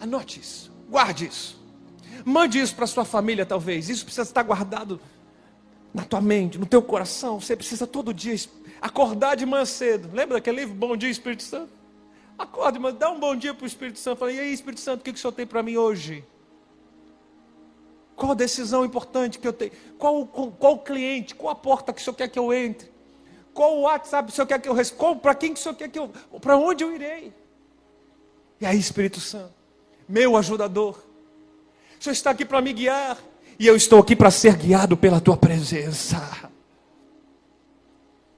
Anote 0.00 0.40
isso, 0.40 0.72
guarde 0.88 1.26
isso. 1.26 1.58
Mande 2.24 2.60
isso 2.60 2.74
para 2.74 2.86
sua 2.86 3.04
família, 3.04 3.46
talvez. 3.46 3.88
Isso 3.88 4.04
precisa 4.04 4.22
estar 4.28 4.42
guardado 4.42 5.00
na 5.94 6.04
tua 6.04 6.20
mente, 6.20 6.58
no 6.58 6.66
teu 6.66 6.82
coração. 6.82 7.40
Você 7.40 7.54
precisa 7.54 7.86
todo 7.86 8.12
dia 8.12 8.34
acordar 8.80 9.36
de 9.36 9.46
manhã 9.46 9.64
cedo. 9.64 10.08
Lembra 10.12 10.36
daquele 10.36 10.60
livro 10.60 10.74
Bom 10.74 10.96
Dia 10.96 11.08
Espírito 11.08 11.42
Santo? 11.42 11.72
Acorde, 12.38 12.78
mas 12.78 12.94
dá 12.94 13.10
um 13.10 13.18
bom 13.18 13.34
dia 13.34 13.54
para 13.54 13.64
o 13.64 13.66
Espírito 13.66 13.98
Santo. 13.98 14.18
Fala, 14.18 14.32
e 14.32 14.38
aí, 14.38 14.52
Espírito 14.52 14.80
Santo, 14.80 15.00
o 15.00 15.04
que, 15.04 15.12
que 15.12 15.18
o 15.18 15.20
Senhor 15.20 15.32
tem 15.32 15.46
para 15.46 15.62
mim 15.62 15.76
hoje? 15.76 16.22
Qual 18.14 18.32
a 18.32 18.34
decisão 18.34 18.84
importante 18.84 19.38
que 19.38 19.48
eu 19.48 19.52
tenho? 19.52 19.72
Qual, 19.98 20.26
qual, 20.26 20.50
qual 20.52 20.78
cliente? 20.78 21.34
Qual 21.34 21.50
a 21.50 21.54
porta 21.54 21.92
que 21.92 22.00
o 22.00 22.04
Senhor 22.04 22.14
quer 22.14 22.28
que 22.28 22.38
eu 22.38 22.52
entre? 22.52 22.90
Qual 23.54 23.78
o 23.78 23.80
WhatsApp 23.82 24.26
que 24.26 24.32
o 24.32 24.34
Senhor 24.34 24.46
quer 24.46 24.60
que 24.60 24.68
eu 24.68 24.74
responda? 24.74 25.20
Para 25.20 25.34
quem 25.34 25.54
que 25.54 25.60
o 25.60 25.62
Senhor 25.62 25.74
quer 25.74 25.88
que 25.88 25.98
eu. 25.98 26.10
Para 26.40 26.58
onde 26.58 26.84
eu 26.84 26.94
irei? 26.94 27.32
E 28.60 28.66
aí, 28.66 28.78
Espírito 28.78 29.20
Santo, 29.20 29.52
meu 30.08 30.36
ajudador, 30.36 30.96
o 31.98 32.02
Senhor 32.02 32.12
está 32.12 32.30
aqui 32.30 32.44
para 32.44 32.60
me 32.60 32.72
guiar. 32.72 33.18
E 33.58 33.66
eu 33.66 33.74
estou 33.74 33.98
aqui 34.00 34.14
para 34.14 34.30
ser 34.30 34.54
guiado 34.56 34.96
pela 34.96 35.20
tua 35.20 35.36
presença. 35.36 36.50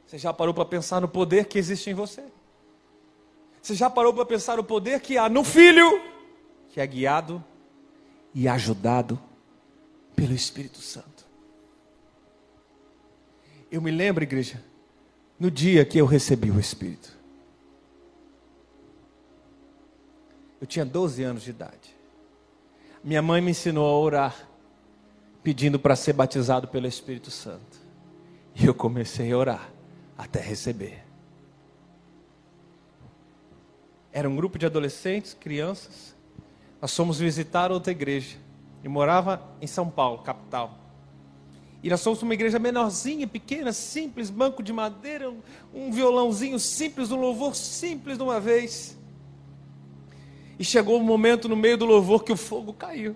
Você 0.06 0.16
já 0.16 0.32
parou 0.32 0.54
para 0.54 0.64
pensar 0.64 1.00
no 1.00 1.08
poder 1.08 1.46
que 1.46 1.58
existe 1.58 1.90
em 1.90 1.94
você? 1.94 2.22
Você 3.60 3.74
já 3.74 3.90
parou 3.90 4.14
para 4.14 4.24
pensar 4.24 4.56
no 4.56 4.64
poder 4.64 5.00
que 5.00 5.18
há 5.18 5.28
no 5.28 5.42
filho, 5.42 6.00
que 6.70 6.80
é 6.80 6.86
guiado 6.86 7.44
e 8.32 8.48
ajudado 8.48 9.20
pelo 10.14 10.32
Espírito 10.32 10.78
Santo? 10.78 11.26
Eu 13.70 13.82
me 13.82 13.90
lembro, 13.90 14.22
igreja, 14.22 14.62
no 15.38 15.50
dia 15.50 15.84
que 15.84 15.98
eu 15.98 16.06
recebi 16.06 16.50
o 16.50 16.58
Espírito. 16.58 17.17
Eu 20.60 20.66
tinha 20.66 20.84
12 20.84 21.22
anos 21.22 21.42
de 21.42 21.50
idade. 21.50 21.96
Minha 23.02 23.22
mãe 23.22 23.40
me 23.40 23.52
ensinou 23.52 23.86
a 23.86 23.98
orar, 23.98 24.48
pedindo 25.42 25.78
para 25.78 25.94
ser 25.94 26.12
batizado 26.12 26.66
pelo 26.68 26.86
Espírito 26.86 27.30
Santo. 27.30 27.78
E 28.54 28.66
eu 28.66 28.74
comecei 28.74 29.32
a 29.32 29.36
orar 29.36 29.70
até 30.16 30.40
receber. 30.40 31.04
Era 34.12 34.28
um 34.28 34.34
grupo 34.34 34.58
de 34.58 34.66
adolescentes, 34.66 35.32
crianças. 35.32 36.16
Nós 36.82 36.94
fomos 36.94 37.20
visitar 37.20 37.70
outra 37.70 37.92
igreja. 37.92 38.36
E 38.82 38.88
morava 38.88 39.40
em 39.60 39.66
São 39.66 39.88
Paulo, 39.88 40.18
capital. 40.18 40.76
E 41.82 41.88
nós 41.88 42.02
fomos 42.02 42.20
uma 42.22 42.34
igreja 42.34 42.58
menorzinha, 42.58 43.28
pequena, 43.28 43.72
simples, 43.72 44.30
banco 44.30 44.60
de 44.62 44.72
madeira, 44.72 45.32
um 45.72 45.92
violãozinho 45.92 46.58
simples, 46.58 47.12
um 47.12 47.20
louvor 47.20 47.54
simples 47.54 48.16
de 48.16 48.24
uma 48.24 48.40
vez. 48.40 48.97
E 50.58 50.64
chegou 50.64 50.98
um 50.98 51.02
momento 51.02 51.48
no 51.48 51.56
meio 51.56 51.76
do 51.76 51.86
louvor 51.86 52.24
que 52.24 52.32
o 52.32 52.36
fogo 52.36 52.72
caiu. 52.72 53.14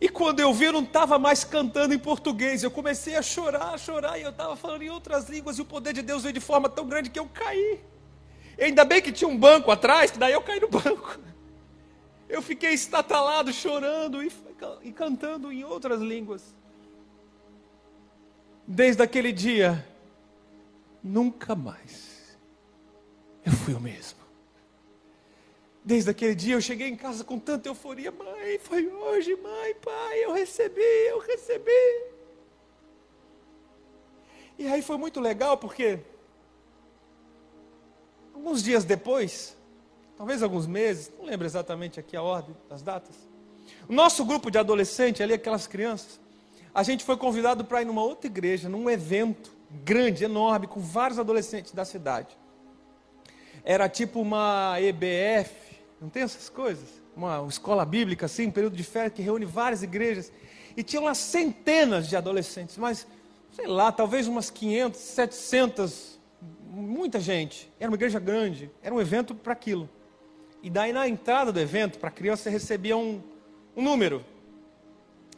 E 0.00 0.08
quando 0.08 0.40
eu 0.40 0.54
vi, 0.54 0.66
eu 0.66 0.72
não 0.72 0.82
estava 0.82 1.18
mais 1.18 1.44
cantando 1.44 1.92
em 1.92 1.98
português. 1.98 2.62
Eu 2.62 2.70
comecei 2.70 3.16
a 3.16 3.22
chorar, 3.22 3.74
a 3.74 3.78
chorar, 3.78 4.18
e 4.18 4.22
eu 4.22 4.30
estava 4.30 4.56
falando 4.56 4.82
em 4.82 4.88
outras 4.88 5.28
línguas, 5.28 5.58
e 5.58 5.62
o 5.62 5.64
poder 5.64 5.92
de 5.92 6.00
Deus 6.00 6.22
veio 6.22 6.32
de 6.32 6.40
forma 6.40 6.68
tão 6.68 6.86
grande 6.86 7.10
que 7.10 7.18
eu 7.18 7.26
caí. 7.26 7.80
E 8.56 8.64
ainda 8.64 8.84
bem 8.84 9.02
que 9.02 9.12
tinha 9.12 9.28
um 9.28 9.36
banco 9.36 9.70
atrás, 9.70 10.10
que 10.10 10.18
daí 10.18 10.32
eu 10.32 10.42
caí 10.42 10.60
no 10.60 10.68
banco. 10.68 11.18
Eu 12.28 12.40
fiquei 12.40 12.72
estatalado, 12.72 13.52
chorando 13.52 14.22
e, 14.22 14.32
e 14.82 14.92
cantando 14.92 15.52
em 15.52 15.64
outras 15.64 16.00
línguas. 16.00 16.54
Desde 18.66 19.02
aquele 19.02 19.32
dia, 19.32 19.84
nunca 21.02 21.56
mais 21.56 22.38
eu 23.44 23.52
fui 23.52 23.74
o 23.74 23.80
mesmo. 23.80 24.19
Desde 25.90 26.08
aquele 26.08 26.36
dia 26.36 26.54
eu 26.54 26.60
cheguei 26.60 26.86
em 26.86 26.94
casa 26.94 27.24
com 27.24 27.36
tanta 27.36 27.68
euforia. 27.68 28.12
Mãe, 28.12 28.60
foi 28.60 28.86
hoje, 28.86 29.34
mãe, 29.34 29.74
pai, 29.74 30.24
eu 30.24 30.32
recebi, 30.32 30.80
eu 31.08 31.18
recebi. 31.18 32.04
E 34.56 34.68
aí 34.68 34.82
foi 34.82 34.96
muito 34.96 35.18
legal 35.18 35.56
porque 35.56 35.98
alguns 38.32 38.62
dias 38.62 38.84
depois, 38.84 39.56
talvez 40.16 40.44
alguns 40.44 40.64
meses, 40.64 41.10
não 41.18 41.24
lembro 41.24 41.44
exatamente 41.44 41.98
aqui 41.98 42.16
a 42.16 42.22
ordem 42.22 42.56
das 42.68 42.82
datas. 42.82 43.16
O 43.88 43.92
nosso 43.92 44.24
grupo 44.24 44.48
de 44.48 44.58
adolescentes, 44.58 45.20
ali 45.20 45.34
aquelas 45.34 45.66
crianças, 45.66 46.20
a 46.72 46.84
gente 46.84 47.02
foi 47.04 47.16
convidado 47.16 47.64
para 47.64 47.82
ir 47.82 47.84
numa 47.84 48.04
outra 48.04 48.28
igreja, 48.28 48.68
num 48.68 48.88
evento 48.88 49.50
grande, 49.68 50.22
enorme, 50.22 50.68
com 50.68 50.78
vários 50.78 51.18
adolescentes 51.18 51.72
da 51.72 51.84
cidade. 51.84 52.38
Era 53.64 53.88
tipo 53.88 54.20
uma 54.20 54.76
EBF, 54.80 55.59
não 56.00 56.08
tem 56.08 56.22
essas 56.22 56.48
coisas? 56.48 56.88
Uma 57.14 57.46
escola 57.48 57.84
bíblica 57.84 58.26
assim, 58.26 58.50
período 58.50 58.76
de 58.76 58.82
férias 58.84 59.12
que 59.12 59.22
reúne 59.22 59.44
várias 59.44 59.82
igrejas. 59.82 60.32
E 60.76 60.82
tinha 60.82 61.02
umas 61.02 61.18
centenas 61.18 62.08
de 62.08 62.16
adolescentes, 62.16 62.78
mas 62.78 63.06
sei 63.52 63.66
lá, 63.66 63.92
talvez 63.92 64.26
umas 64.26 64.48
500, 64.48 64.98
700, 64.98 66.20
muita 66.70 67.20
gente. 67.20 67.70
Era 67.78 67.90
uma 67.90 67.96
igreja 67.96 68.18
grande, 68.18 68.70
era 68.82 68.94
um 68.94 69.00
evento 69.00 69.34
para 69.34 69.52
aquilo. 69.52 69.88
E 70.62 70.70
daí 70.70 70.92
na 70.92 71.08
entrada 71.08 71.52
do 71.52 71.60
evento, 71.60 71.98
para 71.98 72.08
a 72.08 72.12
criança, 72.12 72.44
você 72.44 72.50
recebia 72.50 72.96
um, 72.96 73.22
um 73.76 73.82
número. 73.82 74.24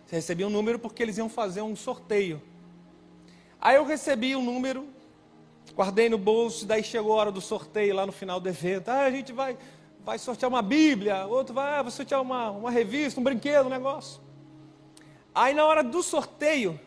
Você 0.06 0.16
recebia 0.16 0.46
um 0.46 0.50
número 0.50 0.78
porque 0.78 1.02
eles 1.02 1.18
iam 1.18 1.28
fazer 1.28 1.62
um 1.62 1.74
sorteio. 1.74 2.40
Aí 3.60 3.76
eu 3.76 3.84
recebi 3.84 4.36
um 4.36 4.44
número, 4.44 4.86
guardei 5.74 6.08
no 6.08 6.18
bolso, 6.18 6.66
daí 6.66 6.82
chegou 6.82 7.12
a 7.12 7.16
hora 7.16 7.32
do 7.32 7.40
sorteio 7.40 7.94
lá 7.94 8.04
no 8.04 8.12
final 8.12 8.38
do 8.38 8.48
evento. 8.48 8.88
Ah, 8.88 9.02
a 9.02 9.10
gente 9.10 9.32
vai 9.32 9.56
vai 10.04 10.18
sortear 10.18 10.48
uma 10.48 10.62
Bíblia, 10.62 11.26
outro 11.26 11.54
vai, 11.54 11.78
ah, 11.78 11.82
vai 11.82 11.90
sortear 11.92 12.20
uma, 12.20 12.50
uma 12.50 12.70
revista, 12.70 13.20
um 13.20 13.24
brinquedo, 13.24 13.66
um 13.66 13.70
negócio. 13.70 14.20
Aí 15.34 15.54
na 15.54 15.64
hora 15.64 15.82
do 15.82 16.02
sorteio, 16.02 16.78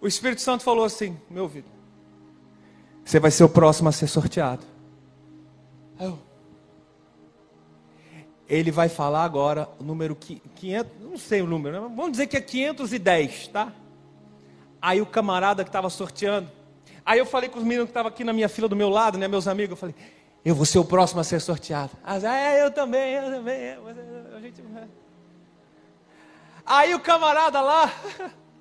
o 0.00 0.06
Espírito 0.06 0.40
Santo 0.40 0.64
falou 0.64 0.84
assim, 0.84 1.16
meu 1.30 1.44
ouvido, 1.44 1.68
você 3.04 3.20
vai 3.20 3.30
ser 3.30 3.44
o 3.44 3.48
próximo 3.48 3.88
a 3.88 3.92
ser 3.92 4.06
sorteado. 4.06 4.64
Eu, 6.00 6.18
ele 8.48 8.70
vai 8.70 8.88
falar 8.88 9.24
agora 9.24 9.68
o 9.78 9.84
número 9.84 10.14
500, 10.14 10.92
não 11.00 11.16
sei 11.16 11.42
o 11.42 11.46
número, 11.46 11.80
né? 11.80 11.94
vamos 11.94 12.12
dizer 12.12 12.26
que 12.26 12.36
é 12.36 12.40
510, 12.40 13.48
tá? 13.48 13.72
Aí 14.80 15.00
o 15.00 15.06
camarada 15.06 15.62
que 15.62 15.68
estava 15.68 15.88
sorteando, 15.88 16.50
aí 17.04 17.18
eu 17.18 17.26
falei 17.26 17.48
com 17.48 17.58
os 17.58 17.64
meninos 17.64 17.86
que 17.86 17.90
estavam 17.90 18.10
aqui 18.10 18.24
na 18.24 18.32
minha 18.32 18.48
fila 18.48 18.68
do 18.68 18.76
meu 18.76 18.88
lado, 18.88 19.16
né, 19.16 19.28
meus 19.28 19.48
amigos, 19.48 19.70
eu 19.70 19.76
falei, 19.76 19.94
eu 20.44 20.54
vou 20.54 20.66
ser 20.66 20.78
o 20.78 20.84
próximo 20.84 21.20
a 21.20 21.24
ser 21.24 21.40
sorteado. 21.40 21.92
Ah, 22.04 22.18
é, 22.18 22.62
eu 22.62 22.70
também, 22.70 23.14
eu 23.14 23.30
também. 23.30 23.78
A 24.36 24.40
gente... 24.40 24.62
Aí 26.66 26.94
o 26.94 27.00
camarada 27.00 27.60
lá, 27.60 27.92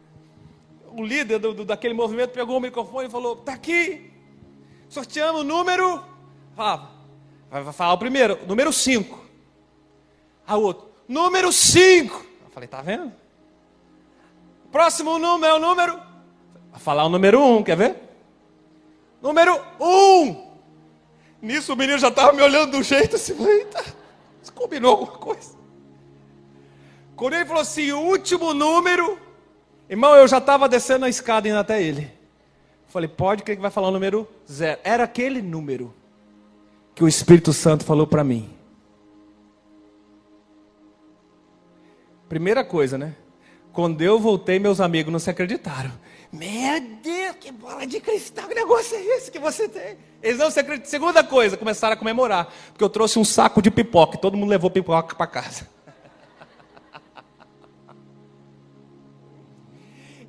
o 0.87 1.03
líder 1.03 1.39
do, 1.39 1.53
do, 1.53 1.65
daquele 1.65 1.93
movimento, 1.93 2.31
pegou 2.31 2.57
o 2.57 2.61
microfone 2.61 3.07
e 3.07 3.11
falou: 3.11 3.33
Está 3.39 3.53
aqui, 3.53 4.11
sorteando 4.87 5.39
o 5.39 5.43
número. 5.43 6.03
Falava, 6.55 6.93
Vai 7.49 7.71
falar 7.71 7.93
o 7.93 7.97
primeiro, 7.99 8.39
número 8.47 8.73
5. 8.73 9.19
A 10.47 10.57
outro, 10.57 10.89
número 11.07 11.51
5. 11.51 12.25
Eu 12.45 12.49
falei, 12.49 12.67
tá 12.67 12.81
vendo? 12.81 13.13
Próximo 14.71 15.19
número 15.19 15.53
é 15.53 15.55
o 15.55 15.59
número. 15.59 15.99
Vai 16.71 16.79
falar 16.79 17.05
o 17.05 17.09
número 17.09 17.39
1, 17.39 17.57
um, 17.57 17.63
quer 17.63 17.77
ver? 17.77 17.95
Número 19.21 19.63
1. 19.79 19.85
Um. 19.87 20.42
Nisso 21.43 21.73
o 21.73 21.75
menino 21.75 21.99
já 21.99 22.07
estava 22.07 22.31
me 22.31 22.41
olhando 22.41 22.71
do 22.71 22.81
jeito 22.81 23.17
assim, 23.17 23.35
eita, 23.45 23.83
combinou 24.55 24.91
alguma 24.91 25.17
coisa? 25.17 25.57
Quando 27.17 27.33
ele 27.33 27.43
falou 27.43 27.61
assim, 27.61 27.91
o 27.91 27.99
último 27.99 28.53
número, 28.53 29.19
irmão, 29.89 30.15
eu 30.15 30.25
já 30.25 30.37
estava 30.37 30.69
descendo 30.69 31.03
a 31.03 31.09
escada 31.09 31.49
indo 31.49 31.57
até 31.57 31.83
ele. 31.83 32.09
Falei, 32.87 33.09
pode, 33.09 33.43
que 33.43 33.55
vai 33.57 33.69
falar 33.69 33.89
o 33.89 33.91
número 33.91 34.25
zero. 34.49 34.79
Era 34.85 35.03
aquele 35.03 35.41
número 35.41 35.93
que 36.95 37.03
o 37.03 37.09
Espírito 37.09 37.51
Santo 37.51 37.83
falou 37.83 38.07
para 38.07 38.23
mim. 38.23 38.49
Primeira 42.29 42.63
coisa, 42.63 42.97
né? 42.97 43.17
Quando 43.73 44.01
eu 44.01 44.17
voltei, 44.17 44.59
meus 44.59 44.79
amigos 44.79 45.11
não 45.11 45.19
se 45.19 45.29
acreditaram. 45.29 45.91
Meu 46.33 46.79
Deus, 47.03 47.35
que 47.39 47.51
bola 47.51 47.85
de 47.85 47.99
cristal, 47.99 48.47
que 48.47 48.55
negócio 48.55 48.97
é 48.97 49.01
esse 49.17 49.29
que 49.29 49.37
você 49.37 49.69
tem? 49.69 49.95
Eles 50.19 50.39
não 50.39 50.49
se 50.49 50.59
acreditam. 50.59 50.89
Segunda 50.89 51.23
coisa, 51.23 51.55
começaram 51.55 51.93
a 51.93 51.95
comemorar. 51.95 52.51
Porque 52.69 52.83
eu 52.83 52.89
trouxe 52.89 53.19
um 53.19 53.23
saco 53.23 53.61
de 53.61 53.69
pipoca 53.69 54.17
e 54.17 54.19
todo 54.19 54.35
mundo 54.35 54.49
levou 54.49 54.71
pipoca 54.71 55.15
para 55.15 55.27
casa. 55.27 55.69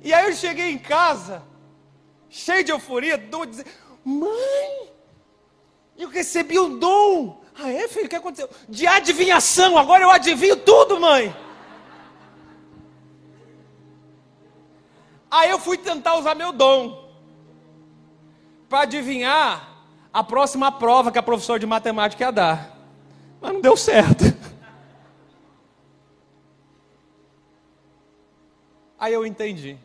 E 0.03 0.13
aí 0.13 0.29
eu 0.29 0.35
cheguei 0.35 0.69
em 0.69 0.77
casa, 0.77 1.41
cheio 2.29 2.63
de 2.63 2.71
euforia, 2.71 3.17
dou 3.17 3.43
dizer, 3.43 3.65
mãe, 4.03 4.91
eu 5.97 6.07
recebi 6.09 6.59
um 6.59 6.77
dom. 6.77 7.41
Ah, 7.57 7.71
é, 7.71 7.87
filho? 7.87 8.05
O 8.05 8.09
que 8.09 8.15
aconteceu? 8.15 8.47
De 8.69 8.85
adivinhação, 8.85 9.75
agora 9.75 10.03
eu 10.03 10.11
adivinho 10.11 10.57
tudo, 10.57 10.99
mãe. 10.99 11.35
Aí 15.35 15.49
eu 15.49 15.59
fui 15.59 15.77
tentar 15.77 16.15
usar 16.15 16.33
meu 16.33 16.53
dom 16.53 17.11
para 18.69 18.83
adivinhar 18.83 19.83
a 20.13 20.23
próxima 20.23 20.71
prova 20.71 21.11
que 21.11 21.17
a 21.17 21.23
professora 21.23 21.59
de 21.59 21.65
matemática 21.65 22.23
ia 22.23 22.31
dar. 22.31 22.79
Mas 23.41 23.51
não 23.51 23.59
deu 23.59 23.75
certo. 23.75 24.23
Aí 28.97 29.13
eu 29.13 29.25
entendi. 29.25 29.77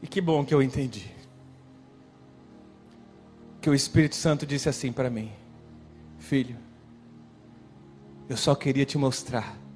E 0.00 0.06
que 0.06 0.20
bom 0.20 0.44
que 0.44 0.54
eu 0.54 0.62
entendi. 0.62 1.12
Que 3.60 3.68
o 3.68 3.74
Espírito 3.74 4.14
Santo 4.14 4.46
disse 4.46 4.68
assim 4.68 4.92
para 4.92 5.10
mim: 5.10 5.32
Filho, 6.20 6.56
eu 8.28 8.36
só 8.36 8.54
queria 8.54 8.86
te 8.86 8.96
mostrar 8.96 9.66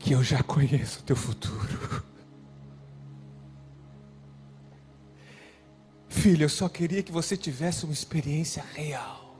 que 0.00 0.12
eu 0.14 0.24
já 0.24 0.42
conheço 0.42 1.00
o 1.00 1.02
teu 1.02 1.14
futuro. 1.14 2.02
Filho, 6.08 6.44
eu 6.44 6.48
só 6.48 6.68
queria 6.68 7.02
que 7.02 7.12
você 7.12 7.36
tivesse 7.36 7.84
uma 7.84 7.92
experiência 7.92 8.64
real. 8.74 9.36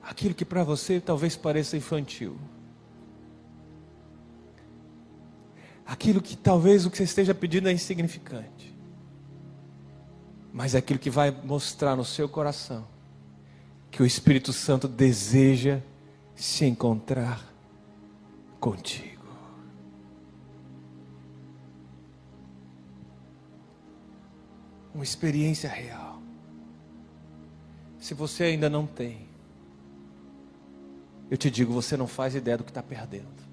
Aquilo 0.00 0.32
que 0.32 0.44
para 0.44 0.62
você 0.62 1.00
talvez 1.00 1.36
pareça 1.36 1.76
infantil. 1.76 2.38
Aquilo 5.84 6.22
que 6.22 6.36
talvez 6.36 6.86
o 6.86 6.90
que 6.90 6.96
você 6.96 7.04
esteja 7.04 7.34
pedindo 7.34 7.68
é 7.68 7.72
insignificante. 7.72 8.74
Mas 10.52 10.74
é 10.74 10.78
aquilo 10.78 11.00
que 11.00 11.10
vai 11.10 11.30
mostrar 11.30 11.96
no 11.96 12.04
seu 12.04 12.28
coração 12.28 12.86
que 13.90 14.02
o 14.02 14.06
Espírito 14.06 14.52
Santo 14.52 14.86
deseja 14.86 15.80
se 16.36 16.66
encontrar 16.66 17.42
contigo. 18.60 19.24
Uma 24.94 25.02
experiência 25.02 25.68
real. 25.68 26.22
Se 27.98 28.14
você 28.14 28.44
ainda 28.44 28.68
não 28.68 28.86
tem, 28.86 29.26
eu 31.30 31.36
te 31.36 31.50
digo, 31.50 31.72
você 31.72 31.96
não 31.96 32.06
faz 32.06 32.34
ideia 32.34 32.56
do 32.56 32.64
que 32.64 32.70
está 32.70 32.82
perdendo. 32.82 33.46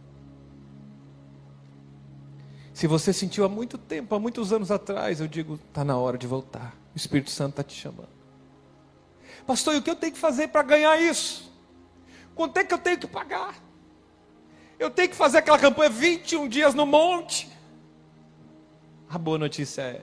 Se 2.73 2.85
você 2.87 3.13
sentiu 3.13 3.45
há 3.45 3.49
muito 3.49 3.77
tempo, 3.77 4.13
há 4.13 4.19
muitos 4.19 4.51
anos 4.51 4.71
atrás, 4.71 5.19
eu 5.21 5.27
digo, 5.27 5.55
está 5.55 5.83
na 5.83 5.97
hora 5.97 6.17
de 6.17 6.27
voltar. 6.27 6.75
O 6.93 6.97
Espírito 6.97 7.31
Santo 7.31 7.51
está 7.51 7.63
te 7.63 7.73
chamando. 7.73 8.09
Pastor, 9.45 9.75
e 9.75 9.77
o 9.77 9.81
que 9.81 9.89
eu 9.89 9.95
tenho 9.95 10.13
que 10.13 10.19
fazer 10.19 10.49
para 10.49 10.63
ganhar 10.63 11.01
isso? 11.01 11.52
Quanto 12.35 12.57
é 12.57 12.63
que 12.63 12.73
eu 12.73 12.77
tenho 12.77 12.97
que 12.97 13.07
pagar? 13.07 13.55
Eu 14.79 14.89
tenho 14.89 15.09
que 15.09 15.15
fazer 15.15 15.37
aquela 15.37 15.59
campanha 15.59 15.89
21 15.89 16.47
dias 16.47 16.73
no 16.73 16.85
monte. 16.85 17.49
A 19.09 19.17
boa 19.17 19.37
notícia 19.37 19.81
é 19.81 20.01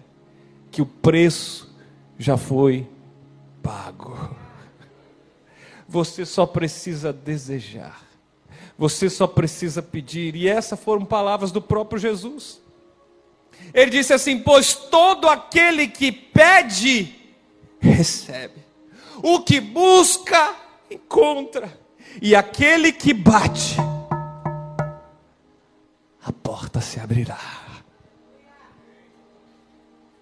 que 0.70 0.80
o 0.80 0.86
preço 0.86 1.74
já 2.18 2.36
foi 2.36 2.88
pago. 3.62 4.36
Você 5.88 6.24
só 6.24 6.46
precisa 6.46 7.12
desejar. 7.12 8.02
Você 8.78 9.10
só 9.10 9.26
precisa 9.26 9.82
pedir. 9.82 10.36
E 10.36 10.48
essas 10.48 10.78
foram 10.78 11.04
palavras 11.04 11.50
do 11.50 11.60
próprio 11.60 11.98
Jesus. 11.98 12.60
Ele 13.74 13.90
disse 13.90 14.12
assim: 14.12 14.38
Pois 14.38 14.74
todo 14.74 15.28
aquele 15.28 15.88
que 15.88 16.12
pede, 16.12 17.14
recebe. 17.80 18.60
O 19.22 19.40
que 19.40 19.60
busca, 19.60 20.54
encontra 20.90 21.79
e 22.20 22.34
aquele 22.34 22.92
que 22.92 23.12
bate, 23.12 23.76
a 26.22 26.32
porta 26.42 26.80
se 26.80 26.98
abrirá. 26.98 27.38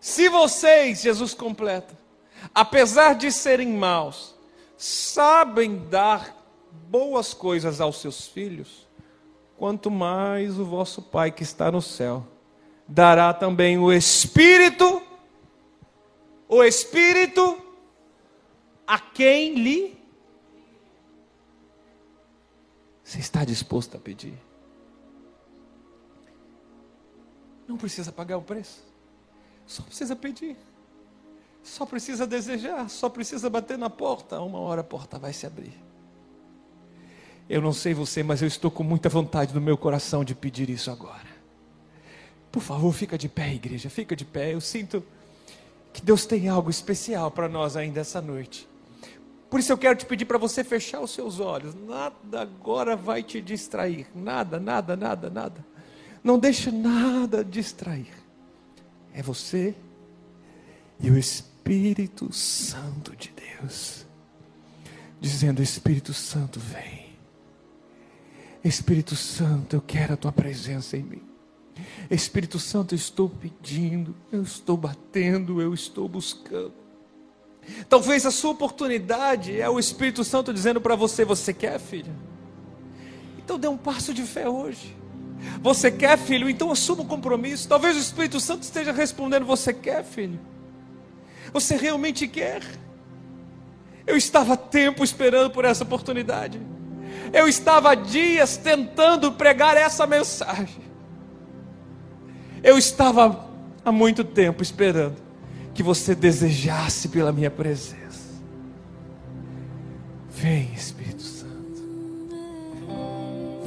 Se 0.00 0.28
vocês, 0.28 1.02
Jesus 1.02 1.34
completa, 1.34 1.96
apesar 2.54 3.14
de 3.14 3.30
serem 3.30 3.68
maus, 3.68 4.34
sabem 4.76 5.76
dar 5.88 6.36
boas 6.88 7.34
coisas 7.34 7.80
aos 7.80 8.00
seus 8.00 8.26
filhos, 8.26 8.86
quanto 9.56 9.90
mais 9.90 10.58
o 10.58 10.64
vosso 10.64 11.02
Pai 11.02 11.30
que 11.30 11.42
está 11.42 11.70
no 11.70 11.82
céu 11.82 12.26
dará 12.88 13.34
também 13.34 13.78
o 13.78 13.92
Espírito, 13.92 15.02
o 16.48 16.64
Espírito 16.64 17.62
a 18.86 18.98
quem 18.98 19.54
lhe 19.54 19.97
Você 23.08 23.20
está 23.20 23.42
disposto 23.42 23.96
a 23.96 23.98
pedir? 23.98 24.38
Não 27.66 27.78
precisa 27.78 28.12
pagar 28.12 28.36
o 28.36 28.42
preço, 28.42 28.84
só 29.66 29.82
precisa 29.82 30.14
pedir, 30.14 30.58
só 31.62 31.86
precisa 31.86 32.26
desejar, 32.26 32.90
só 32.90 33.08
precisa 33.08 33.48
bater 33.48 33.78
na 33.78 33.88
porta. 33.88 34.38
Uma 34.42 34.58
hora 34.58 34.82
a 34.82 34.84
porta 34.84 35.18
vai 35.18 35.32
se 35.32 35.46
abrir. 35.46 35.72
Eu 37.48 37.62
não 37.62 37.72
sei 37.72 37.94
você, 37.94 38.22
mas 38.22 38.42
eu 38.42 38.48
estou 38.48 38.70
com 38.70 38.82
muita 38.82 39.08
vontade 39.08 39.54
no 39.54 39.60
meu 39.60 39.78
coração 39.78 40.22
de 40.22 40.34
pedir 40.34 40.68
isso 40.68 40.90
agora. 40.90 41.28
Por 42.52 42.60
favor, 42.60 42.92
fica 42.92 43.16
de 43.16 43.26
pé, 43.26 43.54
igreja, 43.54 43.88
fica 43.88 44.14
de 44.14 44.26
pé. 44.26 44.52
Eu 44.52 44.60
sinto 44.60 45.02
que 45.94 46.02
Deus 46.02 46.26
tem 46.26 46.46
algo 46.50 46.68
especial 46.68 47.30
para 47.30 47.48
nós 47.48 47.74
ainda 47.74 48.00
essa 48.00 48.20
noite. 48.20 48.68
Por 49.50 49.60
isso 49.60 49.72
eu 49.72 49.78
quero 49.78 49.96
te 49.96 50.04
pedir 50.04 50.26
para 50.26 50.38
você 50.38 50.62
fechar 50.62 51.00
os 51.00 51.10
seus 51.10 51.40
olhos. 51.40 51.74
Nada 51.74 52.42
agora 52.42 52.94
vai 52.94 53.22
te 53.22 53.40
distrair. 53.40 54.06
Nada, 54.14 54.60
nada, 54.60 54.96
nada, 54.96 55.30
nada. 55.30 55.64
Não 56.22 56.38
deixe 56.38 56.70
nada 56.70 57.44
distrair. 57.44 58.12
É 59.14 59.22
você 59.22 59.74
e 61.00 61.10
o 61.10 61.16
Espírito 61.18 62.32
Santo 62.32 63.16
de 63.16 63.30
Deus. 63.30 64.06
Dizendo: 65.20 65.62
Espírito 65.62 66.12
Santo, 66.12 66.60
vem. 66.60 67.08
Espírito 68.62 69.16
Santo, 69.16 69.76
eu 69.76 69.80
quero 69.80 70.14
a 70.14 70.16
tua 70.16 70.32
presença 70.32 70.96
em 70.96 71.02
mim. 71.02 71.22
Espírito 72.10 72.58
Santo, 72.58 72.94
eu 72.94 72.96
estou 72.96 73.28
pedindo, 73.28 74.14
eu 74.30 74.42
estou 74.42 74.76
batendo, 74.76 75.62
eu 75.62 75.72
estou 75.72 76.08
buscando. 76.08 76.74
Talvez 77.88 78.26
a 78.26 78.30
sua 78.30 78.50
oportunidade 78.50 79.58
é 79.60 79.68
o 79.68 79.78
Espírito 79.78 80.22
Santo 80.24 80.52
dizendo 80.52 80.80
para 80.80 80.94
você: 80.94 81.24
Você 81.24 81.52
quer, 81.54 81.78
filho? 81.78 82.12
Então 83.38 83.58
dê 83.58 83.68
um 83.68 83.76
passo 83.76 84.12
de 84.12 84.22
fé 84.22 84.48
hoje. 84.48 84.96
Você 85.62 85.90
quer, 85.90 86.18
filho? 86.18 86.50
Então 86.50 86.70
assuma 86.70 87.02
o 87.02 87.04
um 87.04 87.08
compromisso. 87.08 87.68
Talvez 87.68 87.96
o 87.96 88.00
Espírito 88.00 88.40
Santo 88.40 88.62
esteja 88.62 88.92
respondendo: 88.92 89.46
Você 89.46 89.72
quer, 89.72 90.04
filho? 90.04 90.38
Você 91.52 91.76
realmente 91.76 92.28
quer? 92.28 92.62
Eu 94.06 94.16
estava 94.16 94.56
tempo 94.56 95.02
esperando 95.02 95.50
por 95.50 95.64
essa 95.64 95.84
oportunidade. 95.84 96.60
Eu 97.32 97.48
estava 97.48 97.94
dias 97.94 98.56
tentando 98.56 99.32
pregar 99.32 99.76
essa 99.76 100.06
mensagem. 100.06 100.82
Eu 102.62 102.76
estava 102.76 103.48
há 103.84 103.92
muito 103.92 104.24
tempo 104.24 104.62
esperando 104.62 105.27
que 105.78 105.82
você 105.84 106.12
desejasse 106.12 107.08
pela 107.08 107.30
minha 107.30 107.52
presença. 107.52 108.34
Vem, 110.28 110.72
Espírito 110.74 111.22
Santo. 111.22 111.82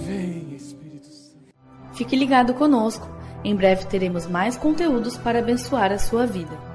Vem, 0.05 0.53
Espírito 0.53 1.07
Santo. 1.07 1.93
Fique 1.93 2.17
ligado 2.17 2.53
conosco. 2.53 3.07
Em 3.45 3.55
breve 3.55 3.85
teremos 3.85 4.27
mais 4.27 4.57
conteúdos 4.57 5.15
para 5.15 5.39
abençoar 5.39 5.93
a 5.93 5.97
sua 5.97 6.27
vida. 6.27 6.70